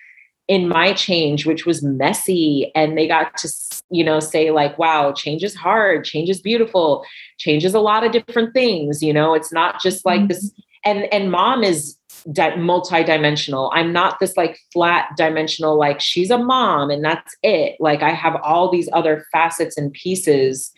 in 0.49 0.68
my 0.68 0.92
change, 0.92 1.47
which 1.47 1.66
was 1.66 1.82
messy. 1.82 2.72
And 2.74 2.97
they 2.97 3.07
got 3.07 3.36
to, 3.38 3.49
you 3.91 4.05
know, 4.05 4.20
say, 4.20 4.51
like, 4.51 4.78
wow, 4.78 5.12
change 5.12 5.45
is 5.45 5.55
hard, 5.55 6.05
change 6.05 6.28
is 6.28 6.41
beautiful, 6.41 7.05
change 7.39 7.64
is 7.64 7.74
a 7.74 7.80
lot 7.80 8.05
of 8.05 8.12
different 8.12 8.53
things. 8.53 9.03
You 9.03 9.12
know, 9.12 9.34
it's 9.34 9.53
not 9.53 9.80
just 9.82 10.05
like 10.05 10.20
mm-hmm. 10.20 10.28
this 10.28 10.53
and 10.87 11.12
and 11.12 11.30
mom 11.30 11.62
is 11.62 11.97
di- 12.32 12.57
multi-dimensional 12.57 13.70
i'm 13.74 13.93
not 13.93 14.18
this 14.20 14.37
like 14.37 14.59
flat 14.72 15.09
dimensional 15.16 15.76
like 15.76 16.01
she's 16.01 16.30
a 16.30 16.39
mom 16.39 16.91
and 16.91 17.05
that's 17.05 17.37
it 17.43 17.76
like 17.80 18.03
i 18.03 18.11
have 18.11 18.37
all 18.43 18.70
these 18.70 18.89
other 18.93 19.24
facets 19.32 19.76
and 19.76 19.93
pieces 19.93 20.72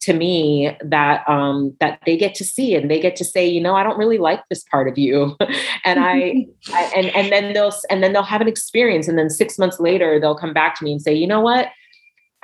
to 0.00 0.12
me 0.12 0.76
that 0.84 1.26
um 1.28 1.74
that 1.80 1.98
they 2.04 2.16
get 2.16 2.34
to 2.34 2.44
see 2.44 2.74
and 2.74 2.90
they 2.90 3.00
get 3.00 3.16
to 3.16 3.24
say 3.24 3.46
you 3.46 3.60
know 3.60 3.74
i 3.74 3.82
don't 3.82 3.98
really 3.98 4.18
like 4.18 4.40
this 4.50 4.62
part 4.64 4.86
of 4.86 4.98
you 4.98 5.34
and 5.84 5.98
I, 5.98 6.46
I 6.68 6.92
and 6.96 7.06
and 7.16 7.32
then 7.32 7.52
they'll 7.54 7.72
and 7.90 8.02
then 8.02 8.12
they'll 8.12 8.22
have 8.22 8.42
an 8.42 8.48
experience 8.48 9.08
and 9.08 9.18
then 9.18 9.30
6 9.30 9.58
months 9.58 9.80
later 9.80 10.20
they'll 10.20 10.36
come 10.36 10.52
back 10.52 10.78
to 10.78 10.84
me 10.84 10.92
and 10.92 11.02
say 11.02 11.14
you 11.14 11.26
know 11.26 11.40
what 11.40 11.68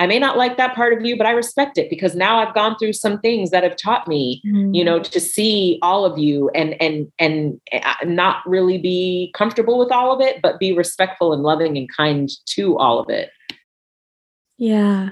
I 0.01 0.07
may 0.07 0.19
not 0.19 0.39
like 0.39 0.57
that 0.57 0.75
part 0.75 0.95
of 0.95 1.05
you, 1.05 1.15
but 1.15 1.27
I 1.27 1.33
respect 1.33 1.77
it 1.77 1.91
because 1.91 2.17
now 2.17 2.39
I've 2.39 2.55
gone 2.55 2.75
through 2.79 2.95
some 2.95 3.21
things 3.21 3.51
that 3.51 3.63
have 3.63 3.77
taught 3.77 4.09
me, 4.09 4.41
mm-hmm. 4.47 4.73
you 4.73 4.83
know, 4.83 4.99
to 4.99 5.21
see 5.21 5.79
all 5.83 6.07
of 6.07 6.19
you 6.19 6.49
and 6.55 6.75
and 6.81 7.13
and 7.19 7.61
uh, 7.71 7.95
not 8.07 8.39
really 8.47 8.79
be 8.79 9.31
comfortable 9.35 9.79
with 9.79 9.93
all 9.93 10.11
of 10.11 10.23
it, 10.23 10.41
but 10.41 10.59
be 10.59 10.73
respectful 10.73 11.35
and 11.35 11.43
loving 11.43 11.77
and 11.77 11.95
kind 11.95 12.31
to 12.47 12.79
all 12.79 12.99
of 12.99 13.11
it. 13.11 13.31
Yeah. 14.57 15.11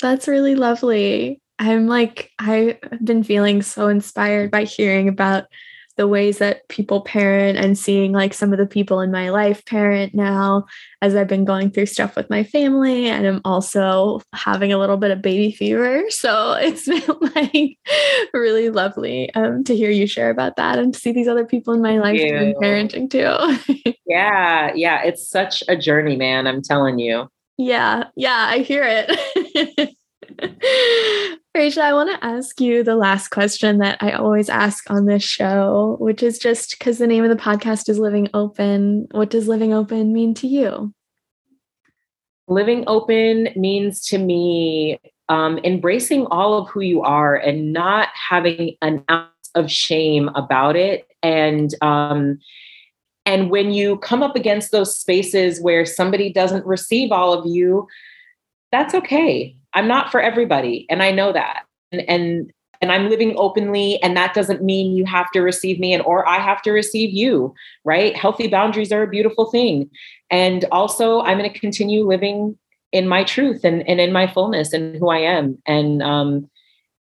That's 0.00 0.26
really 0.26 0.54
lovely. 0.54 1.42
I'm 1.58 1.86
like 1.86 2.30
I've 2.38 2.78
been 3.04 3.22
feeling 3.22 3.60
so 3.60 3.88
inspired 3.88 4.50
by 4.50 4.64
hearing 4.64 5.06
about 5.06 5.44
the 6.00 6.08
ways 6.08 6.38
that 6.38 6.66
people 6.68 7.02
parent 7.02 7.58
and 7.58 7.76
seeing 7.76 8.10
like 8.12 8.32
some 8.32 8.54
of 8.54 8.58
the 8.58 8.66
people 8.66 9.00
in 9.00 9.10
my 9.10 9.28
life 9.28 9.62
parent 9.66 10.14
now 10.14 10.64
as 11.02 11.14
I've 11.14 11.28
been 11.28 11.44
going 11.44 11.70
through 11.70 11.86
stuff 11.86 12.16
with 12.16 12.30
my 12.30 12.42
family 12.42 13.06
and 13.06 13.26
I'm 13.26 13.42
also 13.44 14.22
having 14.32 14.72
a 14.72 14.78
little 14.78 14.96
bit 14.96 15.10
of 15.10 15.20
baby 15.20 15.52
fever. 15.52 16.04
So 16.10 16.52
it's 16.52 16.86
been 16.86 17.02
like 17.34 17.78
really 18.32 18.70
lovely 18.70 19.32
um, 19.34 19.62
to 19.64 19.76
hear 19.76 19.90
you 19.90 20.06
share 20.06 20.30
about 20.30 20.56
that 20.56 20.78
and 20.78 20.94
to 20.94 20.98
see 20.98 21.12
these 21.12 21.28
other 21.28 21.44
people 21.44 21.74
in 21.74 21.82
my 21.82 21.98
life 21.98 22.18
parenting 22.18 23.10
too. 23.10 23.92
yeah, 24.06 24.72
yeah, 24.74 25.02
it's 25.02 25.28
such 25.28 25.62
a 25.68 25.76
journey, 25.76 26.16
man. 26.16 26.46
I'm 26.46 26.62
telling 26.62 26.98
you. 26.98 27.28
Yeah, 27.58 28.04
yeah, 28.16 28.46
I 28.48 28.58
hear 28.60 28.84
it. 28.86 29.90
Rachel, 31.54 31.82
I 31.82 31.92
want 31.92 32.10
to 32.10 32.24
ask 32.24 32.60
you 32.60 32.84
the 32.84 32.96
last 32.96 33.28
question 33.28 33.78
that 33.78 33.98
I 34.00 34.12
always 34.12 34.48
ask 34.48 34.88
on 34.90 35.06
this 35.06 35.22
show, 35.22 35.96
which 35.98 36.22
is 36.22 36.38
just 36.38 36.78
because 36.78 36.98
the 36.98 37.06
name 37.06 37.24
of 37.24 37.30
the 37.30 37.42
podcast 37.42 37.88
is 37.88 37.98
Living 37.98 38.28
Open. 38.34 39.08
What 39.10 39.30
does 39.30 39.48
living 39.48 39.74
open 39.74 40.12
mean 40.12 40.34
to 40.34 40.46
you? 40.46 40.94
Living 42.46 42.84
open 42.86 43.48
means 43.56 44.04
to 44.06 44.18
me 44.18 45.00
um, 45.28 45.58
embracing 45.64 46.26
all 46.26 46.54
of 46.54 46.68
who 46.68 46.80
you 46.80 47.02
are 47.02 47.36
and 47.36 47.72
not 47.72 48.08
having 48.14 48.76
an 48.82 49.04
ounce 49.10 49.50
of 49.54 49.70
shame 49.70 50.28
about 50.34 50.76
it. 50.76 51.06
And 51.22 51.74
um, 51.82 52.38
and 53.26 53.50
when 53.50 53.72
you 53.72 53.98
come 53.98 54.22
up 54.22 54.34
against 54.34 54.72
those 54.72 54.96
spaces 54.96 55.60
where 55.60 55.84
somebody 55.84 56.32
doesn't 56.32 56.64
receive 56.64 57.12
all 57.12 57.32
of 57.32 57.44
you, 57.46 57.86
that's 58.72 58.94
okay 58.94 59.56
I'm 59.74 59.88
not 59.88 60.10
for 60.10 60.20
everybody. 60.20 60.86
And 60.90 61.02
I 61.02 61.10
know 61.10 61.32
that. 61.32 61.64
And, 61.92 62.02
and 62.08 62.52
and 62.80 62.90
I'm 62.90 63.10
living 63.10 63.34
openly 63.36 64.02
and 64.02 64.16
that 64.16 64.32
doesn't 64.32 64.62
mean 64.62 64.96
you 64.96 65.04
have 65.04 65.30
to 65.32 65.40
receive 65.40 65.78
me 65.78 65.92
and 65.92 66.02
or 66.04 66.26
I 66.26 66.38
have 66.38 66.62
to 66.62 66.70
receive 66.70 67.10
you, 67.12 67.54
right? 67.84 68.16
Healthy 68.16 68.48
boundaries 68.48 68.90
are 68.90 69.02
a 69.02 69.06
beautiful 69.06 69.50
thing. 69.50 69.90
And 70.30 70.64
also 70.72 71.20
I'm 71.20 71.36
going 71.36 71.52
to 71.52 71.58
continue 71.58 72.06
living 72.06 72.58
in 72.92 73.06
my 73.06 73.22
truth 73.22 73.64
and, 73.64 73.86
and 73.86 74.00
in 74.00 74.12
my 74.12 74.26
fullness 74.26 74.72
and 74.72 74.96
who 74.96 75.10
I 75.10 75.18
am. 75.18 75.58
And 75.66 76.02
um 76.02 76.48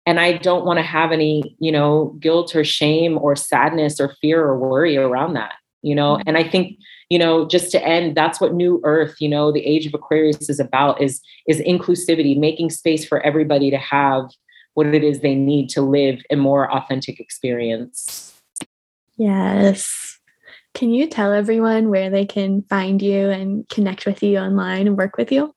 and 0.05 0.19
I 0.19 0.33
don't 0.33 0.65
want 0.65 0.79
to 0.79 0.83
have 0.83 1.11
any, 1.11 1.55
you 1.59 1.71
know, 1.71 2.15
guilt 2.19 2.55
or 2.55 2.63
shame 2.63 3.17
or 3.17 3.35
sadness 3.35 3.99
or 3.99 4.15
fear 4.19 4.41
or 4.41 4.57
worry 4.57 4.97
around 4.97 5.33
that, 5.33 5.53
you 5.81 5.93
know. 5.93 6.15
Mm-hmm. 6.15 6.23
And 6.27 6.37
I 6.37 6.43
think 6.49 6.77
you 7.09 7.17
know 7.17 7.47
just 7.47 7.71
to 7.71 7.85
end 7.85 8.15
that's 8.15 8.39
what 8.39 8.53
new 8.53 8.79
earth 8.83 9.15
you 9.19 9.27
know 9.27 9.51
the 9.51 9.65
age 9.65 9.85
of 9.85 9.93
aquarius 9.93 10.49
is 10.49 10.59
about 10.59 11.01
is 11.01 11.21
is 11.47 11.59
inclusivity 11.61 12.37
making 12.37 12.69
space 12.69 13.05
for 13.05 13.19
everybody 13.21 13.69
to 13.69 13.77
have 13.77 14.29
what 14.79 14.95
it 14.95 15.03
is 15.03 15.19
they 15.19 15.35
need 15.35 15.69
to 15.69 15.81
live 15.81 16.21
a 16.29 16.37
more 16.37 16.73
authentic 16.73 17.19
experience. 17.19 18.33
Yes. 19.17 20.17
Can 20.73 20.91
you 20.91 21.07
tell 21.07 21.33
everyone 21.33 21.89
where 21.89 22.09
they 22.09 22.25
can 22.25 22.61
find 22.63 23.01
you 23.01 23.29
and 23.29 23.67
connect 23.67 24.05
with 24.05 24.23
you 24.23 24.37
online 24.37 24.87
and 24.87 24.97
work 24.97 25.17
with 25.17 25.33
you? 25.33 25.53